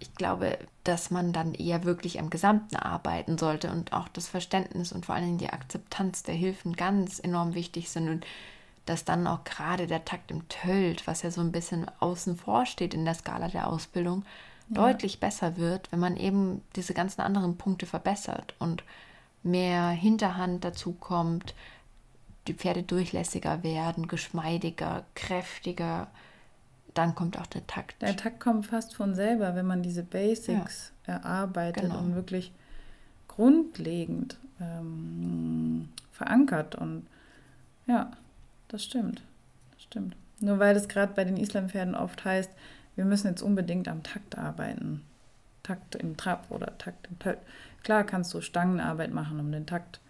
ich 0.00 0.14
glaube, 0.14 0.58
dass 0.82 1.10
man 1.10 1.32
dann 1.32 1.54
eher 1.54 1.84
wirklich 1.84 2.20
am 2.20 2.28
Gesamten 2.28 2.76
arbeiten 2.76 3.38
sollte 3.38 3.70
und 3.70 3.92
auch 3.92 4.08
das 4.08 4.28
Verständnis 4.28 4.92
und 4.92 5.06
vor 5.06 5.14
allem 5.14 5.38
die 5.38 5.48
Akzeptanz 5.48 6.22
der 6.22 6.34
Hilfen 6.34 6.74
ganz 6.74 7.20
enorm 7.20 7.54
wichtig 7.54 7.88
sind 7.88 8.08
und 8.08 8.26
dass 8.86 9.04
dann 9.04 9.26
auch 9.26 9.44
gerade 9.44 9.86
der 9.86 10.04
Takt 10.04 10.30
im 10.30 10.48
Tölt, 10.48 11.06
was 11.06 11.22
ja 11.22 11.30
so 11.30 11.40
ein 11.40 11.52
bisschen 11.52 11.86
außen 12.00 12.36
vor 12.36 12.66
steht 12.66 12.94
in 12.94 13.04
der 13.04 13.14
Skala 13.14 13.48
der 13.48 13.68
Ausbildung, 13.68 14.24
ja. 14.68 14.74
deutlich 14.74 15.20
besser 15.20 15.56
wird, 15.56 15.90
wenn 15.92 16.00
man 16.00 16.16
eben 16.16 16.62
diese 16.76 16.94
ganzen 16.94 17.20
anderen 17.20 17.56
Punkte 17.56 17.86
verbessert 17.86 18.54
und 18.58 18.84
mehr 19.42 19.88
Hinterhand 19.88 20.64
dazu 20.64 20.92
kommt, 20.92 21.54
die 22.46 22.54
Pferde 22.54 22.82
durchlässiger 22.82 23.62
werden, 23.62 24.06
geschmeidiger, 24.08 25.04
kräftiger, 25.14 26.08
dann 26.92 27.14
kommt 27.14 27.38
auch 27.38 27.46
der 27.46 27.66
Takt. 27.66 28.02
Der 28.02 28.16
Takt 28.16 28.40
kommt 28.40 28.66
fast 28.66 28.94
von 28.94 29.14
selber, 29.14 29.54
wenn 29.54 29.66
man 29.66 29.82
diese 29.82 30.02
Basics 30.02 30.92
ja. 31.06 31.14
erarbeitet 31.14 31.84
genau. 31.84 31.98
und 31.98 32.14
wirklich 32.14 32.52
grundlegend 33.28 34.38
ähm, 34.60 35.88
verankert. 36.12 36.74
Und 36.76 37.06
ja, 37.86 38.12
das 38.68 38.84
stimmt. 38.84 39.22
Das 39.72 39.82
stimmt. 39.82 40.16
Nur 40.40 40.58
weil 40.58 40.76
es 40.76 40.88
gerade 40.88 41.12
bei 41.14 41.24
den 41.24 41.36
Islampferden 41.36 41.94
oft 41.94 42.24
heißt, 42.24 42.50
wir 42.96 43.04
müssen 43.04 43.28
jetzt 43.28 43.42
unbedingt 43.42 43.88
am 43.88 44.02
Takt 44.02 44.38
arbeiten. 44.38 45.02
Takt 45.62 45.94
im 45.96 46.16
Trab 46.16 46.50
oder 46.50 46.76
Takt 46.78 47.08
im 47.10 47.18
Tölt. 47.18 47.38
Klar 47.82 48.04
kannst 48.04 48.32
du 48.34 48.40
Stangenarbeit 48.40 49.12
machen, 49.12 49.40
um 49.40 49.50
den 49.50 49.66
Takt 49.66 50.00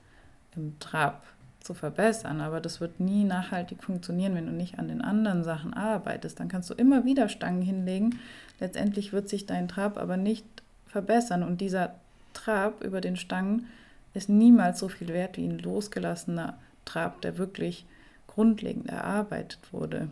im 0.57 0.79
Trab 0.81 1.23
zu 1.61 1.73
verbessern, 1.73 2.43
aber 2.43 2.61
das 2.61 2.81
wird 2.81 3.01
nie 3.01 3.25
nachhaltig 3.25 3.83
funktionieren, 3.83 4.35
wenn 4.35 4.47
du 4.47 4.53
nicht 4.53 4.79
an 4.79 4.89
den 4.89 5.01
anderen 5.01 5.45
Sachen 5.45 5.73
arbeitest. 5.73 6.39
Dann 6.39 6.49
kannst 6.49 6.69
du 6.69 6.75
immer 6.75 7.05
wieder 7.05 7.29
Stangen 7.29 7.63
hinlegen. 7.63 8.19
Letztendlich 8.61 9.13
wird 9.13 9.29
sich 9.29 9.47
dein 9.47 9.67
Trab 9.67 9.97
aber 9.97 10.17
nicht 10.17 10.45
verbessern 10.87 11.43
und 11.43 11.61
dieser 11.61 11.95
Trab 12.35 12.85
über 12.85 13.01
den 13.01 13.17
Stangen 13.17 13.67
ist 14.13 14.29
niemals 14.29 14.79
so 14.79 14.89
viel 14.89 15.09
wert 15.09 15.39
wie 15.39 15.47
ein 15.47 15.59
losgelassener 15.59 16.59
Trab, 16.85 17.23
der 17.23 17.39
wirklich 17.39 17.87
grundlegend 18.35 18.89
erarbeitet 18.89 19.61
wurde. 19.73 20.09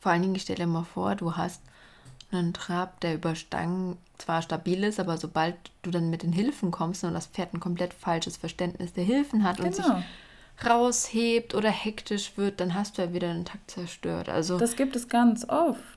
Vor 0.00 0.12
allen 0.12 0.22
Dingen 0.22 0.38
stell 0.38 0.56
dir 0.56 0.66
mal 0.66 0.84
vor, 0.84 1.14
du 1.14 1.36
hast 1.36 1.62
einen 2.30 2.54
Trab, 2.54 3.00
der 3.00 3.14
über 3.14 3.34
Stangen 3.34 3.98
zwar 4.18 4.42
stabil 4.42 4.82
ist, 4.84 4.98
aber 4.98 5.18
sobald 5.18 5.54
du 5.82 5.90
dann 5.90 6.10
mit 6.10 6.22
den 6.22 6.32
Hilfen 6.32 6.70
kommst 6.70 7.04
und 7.04 7.14
das 7.14 7.26
Pferd 7.26 7.54
ein 7.54 7.60
komplett 7.60 7.92
falsches 7.92 8.36
Verständnis 8.36 8.92
der 8.92 9.04
Hilfen 9.04 9.44
hat 9.44 9.56
genau. 9.56 9.68
und 9.68 9.74
sich 9.76 9.84
genau 9.84 10.02
raushebt 10.64 11.54
oder 11.54 11.70
hektisch 11.70 12.36
wird, 12.36 12.60
dann 12.60 12.74
hast 12.74 12.98
du 12.98 13.02
ja 13.02 13.12
wieder 13.12 13.32
den 13.32 13.44
Takt 13.44 13.70
zerstört. 13.70 14.28
Also 14.28 14.58
das 14.58 14.76
gibt 14.76 14.96
es 14.96 15.08
ganz 15.08 15.48
oft. 15.48 15.91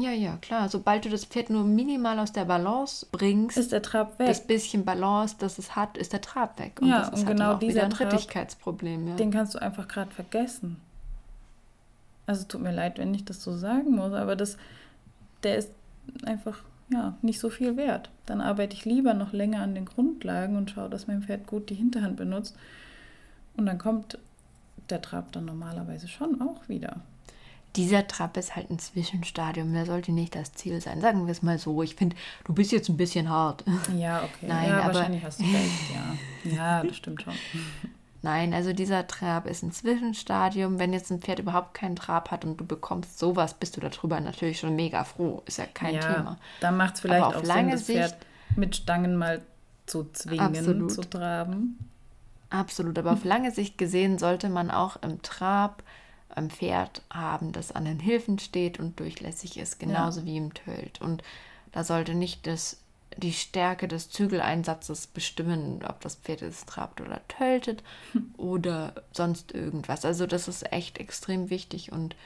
Ja, 0.00 0.10
ja, 0.10 0.36
klar. 0.36 0.68
Sobald 0.68 1.04
du 1.04 1.08
das 1.08 1.24
Pferd 1.24 1.50
nur 1.50 1.64
minimal 1.64 2.18
aus 2.18 2.32
der 2.32 2.44
Balance 2.44 3.06
bringst, 3.10 3.56
ist 3.56 3.72
der 3.72 3.82
Trab 3.82 4.18
weg. 4.18 4.28
Das 4.28 4.46
bisschen 4.46 4.84
Balance, 4.84 5.36
das 5.38 5.58
es 5.58 5.76
hat, 5.76 5.96
ist 5.96 6.12
der 6.12 6.20
Trab 6.20 6.58
weg. 6.58 6.80
Und 6.80 6.88
ja, 6.88 7.00
das 7.00 7.08
ist 7.08 7.20
und 7.20 7.26
halt 7.26 7.38
genau 7.38 7.54
dieser 7.54 7.74
wieder 7.74 7.84
ein 7.84 7.92
Rittigkeitsproblem. 7.92 9.08
Ja. 9.08 9.16
Den 9.16 9.30
kannst 9.30 9.54
du 9.54 9.62
einfach 9.62 9.88
gerade 9.88 10.10
vergessen. 10.10 10.80
Also 12.26 12.44
tut 12.46 12.62
mir 12.62 12.72
leid, 12.72 12.98
wenn 12.98 13.14
ich 13.14 13.24
das 13.24 13.42
so 13.42 13.56
sagen 13.56 13.92
muss, 13.92 14.12
aber 14.12 14.34
das, 14.36 14.56
der 15.42 15.56
ist 15.56 15.70
einfach 16.24 16.58
ja, 16.88 17.16
nicht 17.22 17.40
so 17.40 17.50
viel 17.50 17.76
wert. 17.76 18.10
Dann 18.26 18.40
arbeite 18.40 18.74
ich 18.74 18.84
lieber 18.84 19.14
noch 19.14 19.32
länger 19.32 19.62
an 19.62 19.74
den 19.74 19.84
Grundlagen 19.84 20.56
und 20.56 20.70
schaue, 20.70 20.88
dass 20.90 21.06
mein 21.06 21.22
Pferd 21.22 21.46
gut 21.46 21.70
die 21.70 21.74
Hinterhand 21.74 22.16
benutzt. 22.16 22.56
Und 23.56 23.66
dann 23.66 23.78
kommt 23.78 24.18
der 24.90 25.00
Trab 25.00 25.32
dann 25.32 25.44
normalerweise 25.44 26.08
schon 26.08 26.40
auch 26.40 26.68
wieder. 26.68 27.00
Dieser 27.76 28.06
Trab 28.06 28.36
ist 28.36 28.54
halt 28.54 28.70
ein 28.70 28.78
Zwischenstadium, 28.78 29.72
der 29.72 29.86
sollte 29.86 30.12
nicht 30.12 30.34
das 30.34 30.52
Ziel 30.52 30.80
sein. 30.80 31.00
Sagen 31.00 31.26
wir 31.26 31.32
es 31.32 31.42
mal 31.42 31.58
so. 31.58 31.82
Ich 31.82 31.96
finde, 31.96 32.16
du 32.44 32.52
bist 32.52 32.70
jetzt 32.72 32.88
ein 32.88 32.96
bisschen 32.96 33.28
hart. 33.28 33.64
Ja, 33.96 34.22
okay. 34.22 34.46
Nein, 34.46 34.68
ja, 34.68 34.82
aber 34.82 34.94
wahrscheinlich 34.94 35.24
hast 35.24 35.40
du 35.40 35.44
recht, 35.44 35.94
ja. 36.44 36.52
Ja, 36.52 36.82
das 36.82 36.96
stimmt 36.96 37.22
schon. 37.22 37.34
Nein, 38.22 38.54
also 38.54 38.72
dieser 38.72 39.06
Trab 39.06 39.46
ist 39.46 39.62
ein 39.62 39.70
Zwischenstadium. 39.70 40.78
Wenn 40.78 40.94
jetzt 40.94 41.10
ein 41.10 41.20
Pferd 41.20 41.40
überhaupt 41.40 41.74
keinen 41.74 41.94
Trab 41.94 42.30
hat 42.30 42.44
und 42.44 42.58
du 42.58 42.64
bekommst 42.64 43.18
sowas, 43.18 43.52
bist 43.52 43.76
du 43.76 43.82
darüber 43.82 44.18
natürlich 44.18 44.60
schon 44.60 44.74
mega 44.74 45.04
froh. 45.04 45.42
Ist 45.44 45.58
ja 45.58 45.66
kein 45.66 45.96
ja, 45.96 46.00
Thema. 46.00 46.38
Dann 46.60 46.78
macht 46.78 46.94
es 46.94 47.00
vielleicht 47.00 47.22
auch 47.22 47.44
Sinn, 47.44 47.70
das 47.70 47.86
Sicht, 47.86 47.98
Pferd 47.98 48.16
mit 48.56 48.76
Stangen 48.76 49.16
mal 49.16 49.42
zu 49.84 50.10
zwingen, 50.12 50.40
absolut. 50.40 50.92
zu 50.92 51.02
traben. 51.02 51.78
Absolut, 52.48 52.98
aber 52.98 53.12
auf 53.12 53.24
lange 53.24 53.50
Sicht 53.50 53.76
gesehen 53.78 54.18
sollte 54.18 54.48
man 54.48 54.70
auch 54.70 54.96
im 55.02 55.20
Trab 55.22 55.82
ein 56.36 56.50
Pferd 56.50 57.02
haben, 57.10 57.52
das 57.52 57.72
an 57.72 57.84
den 57.84 58.00
Hilfen 58.00 58.38
steht 58.38 58.78
und 58.78 58.98
durchlässig 59.00 59.58
ist, 59.58 59.78
genauso 59.78 60.20
ja. 60.20 60.26
wie 60.26 60.36
im 60.36 60.54
Tölt. 60.54 61.00
Und 61.00 61.22
da 61.72 61.84
sollte 61.84 62.14
nicht 62.14 62.46
das 62.46 62.78
die 63.16 63.32
Stärke 63.32 63.88
des 63.88 64.10
Zügeleinsatzes 64.10 65.06
bestimmen, 65.06 65.80
ob 65.88 66.00
das 66.00 66.16
Pferd 66.16 66.42
es 66.42 66.66
trabt 66.66 67.00
oder 67.00 67.20
töltet 67.28 67.82
hm. 68.12 68.34
oder 68.36 68.92
sonst 69.12 69.52
irgendwas. 69.52 70.04
Also 70.04 70.26
das 70.26 70.48
ist 70.48 70.72
echt 70.72 70.98
extrem 70.98 71.50
wichtig 71.50 71.92
und 71.92 72.16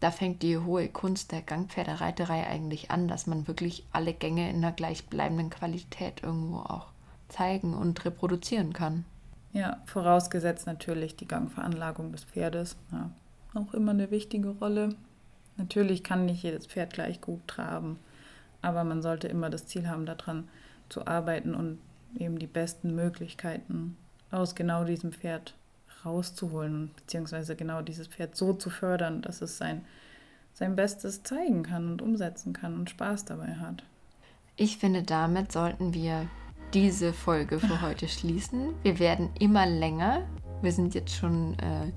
da 0.00 0.10
fängt 0.10 0.42
die 0.42 0.56
hohe 0.56 0.88
Kunst 0.88 1.30
der 1.30 1.42
Gangpferdereiterei 1.42 2.46
eigentlich 2.46 2.90
an, 2.90 3.06
dass 3.06 3.26
man 3.26 3.46
wirklich 3.46 3.84
alle 3.92 4.14
Gänge 4.14 4.48
in 4.48 4.56
einer 4.56 4.72
gleichbleibenden 4.72 5.50
Qualität 5.50 6.22
irgendwo 6.22 6.58
auch 6.58 6.86
zeigen 7.28 7.74
und 7.74 8.04
reproduzieren 8.04 8.72
kann. 8.72 9.04
Ja, 9.52 9.78
vorausgesetzt 9.86 10.66
natürlich 10.66 11.16
die 11.16 11.28
Gangveranlagung 11.28 12.12
des 12.12 12.24
Pferdes. 12.24 12.76
Ja, 12.92 13.10
auch 13.54 13.74
immer 13.74 13.92
eine 13.92 14.10
wichtige 14.10 14.48
Rolle. 14.48 14.90
Natürlich 15.56 16.02
kann 16.02 16.26
nicht 16.26 16.42
jedes 16.42 16.66
Pferd 16.66 16.92
gleich 16.92 17.20
gut 17.20 17.46
traben. 17.46 17.98
Aber 18.62 18.84
man 18.84 19.02
sollte 19.02 19.28
immer 19.28 19.50
das 19.50 19.66
Ziel 19.66 19.88
haben, 19.88 20.06
daran 20.06 20.48
zu 20.88 21.06
arbeiten 21.06 21.54
und 21.54 21.78
eben 22.16 22.38
die 22.38 22.46
besten 22.46 22.94
Möglichkeiten 22.94 23.96
aus 24.30 24.54
genau 24.54 24.84
diesem 24.84 25.12
Pferd 25.12 25.54
rauszuholen, 26.04 26.90
beziehungsweise 26.96 27.56
genau 27.56 27.82
dieses 27.82 28.06
Pferd 28.06 28.36
so 28.36 28.52
zu 28.52 28.70
fördern, 28.70 29.22
dass 29.22 29.42
es 29.42 29.58
sein, 29.58 29.84
sein 30.54 30.76
Bestes 30.76 31.22
zeigen 31.22 31.62
kann 31.62 31.92
und 31.92 32.02
umsetzen 32.02 32.52
kann 32.52 32.74
und 32.74 32.90
Spaß 32.90 33.24
dabei 33.26 33.54
hat. 33.54 33.84
Ich 34.56 34.78
finde, 34.78 35.02
damit 35.02 35.52
sollten 35.52 35.94
wir 35.94 36.26
diese 36.74 37.12
Folge 37.12 37.58
für 37.58 37.80
heute 37.82 38.08
schließen. 38.08 38.74
Wir 38.82 38.98
werden 38.98 39.30
immer 39.38 39.66
länger. 39.66 40.26
Wir 40.62 40.72
sind 40.72 40.94
jetzt 40.94 41.14
schon 41.14 41.58
äh, 41.58 41.92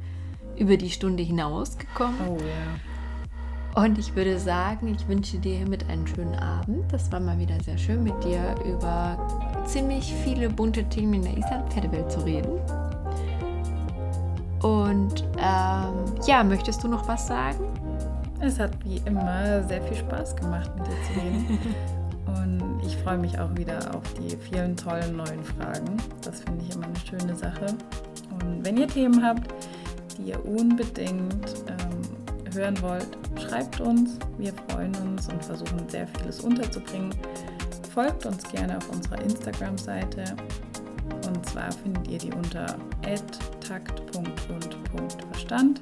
über 0.58 0.78
die 0.78 0.89
Stunde 0.89 1.24
hinausgekommen. 1.24 2.20
Oh 2.28 2.38
ja. 2.38 3.82
Und 3.84 3.97
ich 3.97 4.16
würde 4.16 4.38
sagen, 4.38 4.93
ich 4.93 5.08
wünsche 5.08 5.39
dir 5.39 5.56
hiermit 5.56 5.89
einen 5.89 6.06
schönen 6.06 6.36
Abend. 6.36 6.91
Das 6.91 7.12
war 7.12 7.20
mal 7.20 7.39
wieder 7.39 7.60
sehr 7.64 7.78
schön 7.78 8.04
mit 8.04 8.24
dir 8.24 8.56
über 8.66 9.18
ziemlich 9.66 10.14
viele 10.24 10.49
bunte 10.49 10.84
Themen 10.84 11.16
in 11.16 11.22
der 11.24 11.38
Island-Pferdewelt 11.38 12.12
zu 12.12 12.20
reden. 12.20 12.60
Und 14.62 15.24
ähm, 15.38 15.93
ja, 16.28 16.43
möchtest 16.43 16.84
du 16.84 16.88
noch 16.88 17.08
was 17.08 17.28
sagen? 17.28 17.66
Es 18.39 18.60
hat 18.60 18.72
wie 18.86 19.01
immer 19.06 19.64
sehr 19.64 19.82
viel 19.82 19.97
Spaß 19.97 20.36
gemacht, 20.36 20.72
mit 20.78 20.88
dir 20.88 21.01
zu 21.04 21.20
reden. 21.20 21.60
Und 22.28 22.82
ich 22.86 22.95
freue 22.97 23.18
mich 23.18 23.39
auch 23.39 23.56
wieder 23.58 23.80
auf 23.95 24.04
die 24.14 24.36
vielen 24.38 24.78
tollen 24.78 25.18
neuen 25.18 25.43
Fragen. 25.43 25.97
Das 26.22 26.41
finde 26.41 26.64
ich 26.64 26.76
immer 26.76 26.86
eine 26.86 26.95
schöne 26.95 27.36
Sache. 27.36 27.66
Und 28.32 28.64
wenn 28.64 28.78
ihr 28.78 28.88
Themen 28.88 29.24
habt, 29.26 29.54
ihr 30.26 30.43
unbedingt 30.45 31.63
ähm, 31.67 32.53
hören 32.53 32.82
wollt, 32.82 33.17
Schreibt 33.39 33.80
uns, 33.82 34.17
wir 34.38 34.53
freuen 34.69 34.95
uns 34.95 35.28
und 35.28 35.43
versuchen 35.43 35.89
sehr 35.89 36.07
vieles 36.07 36.39
unterzubringen. 36.41 37.13
Folgt 37.93 38.26
uns 38.26 38.43
gerne 38.49 38.78
auf 38.78 38.89
unserer 38.89 39.21
Instagram-Seite 39.21 40.24
und 41.28 41.45
zwar 41.47 41.71
findet 41.71 42.07
ihr 42.07 42.17
die 42.17 42.32
unter 42.32 42.76
takt.und.verstand. 43.67 45.82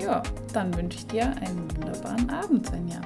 Ja, 0.00 0.20
dann 0.52 0.76
wünsche 0.76 0.98
ich 0.98 1.06
dir 1.06 1.34
einen 1.36 1.68
wunderbaren 1.76 2.28
Abend, 2.30 2.66
Svenja. 2.66 3.00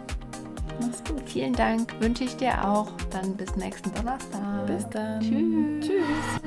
Mach's 0.81 1.05
gut. 1.05 1.29
Vielen 1.29 1.53
Dank, 1.55 1.95
wünsche 2.01 2.25
ich 2.25 2.37
dir 2.37 2.67
auch. 2.67 2.91
Dann 3.11 3.37
bis 3.37 3.55
nächsten 3.57 3.93
Donnerstag. 3.95 4.67
Bis 4.67 4.89
dann. 4.91 5.21
Tschüss. 5.21 5.89
Tschüss. 5.89 6.41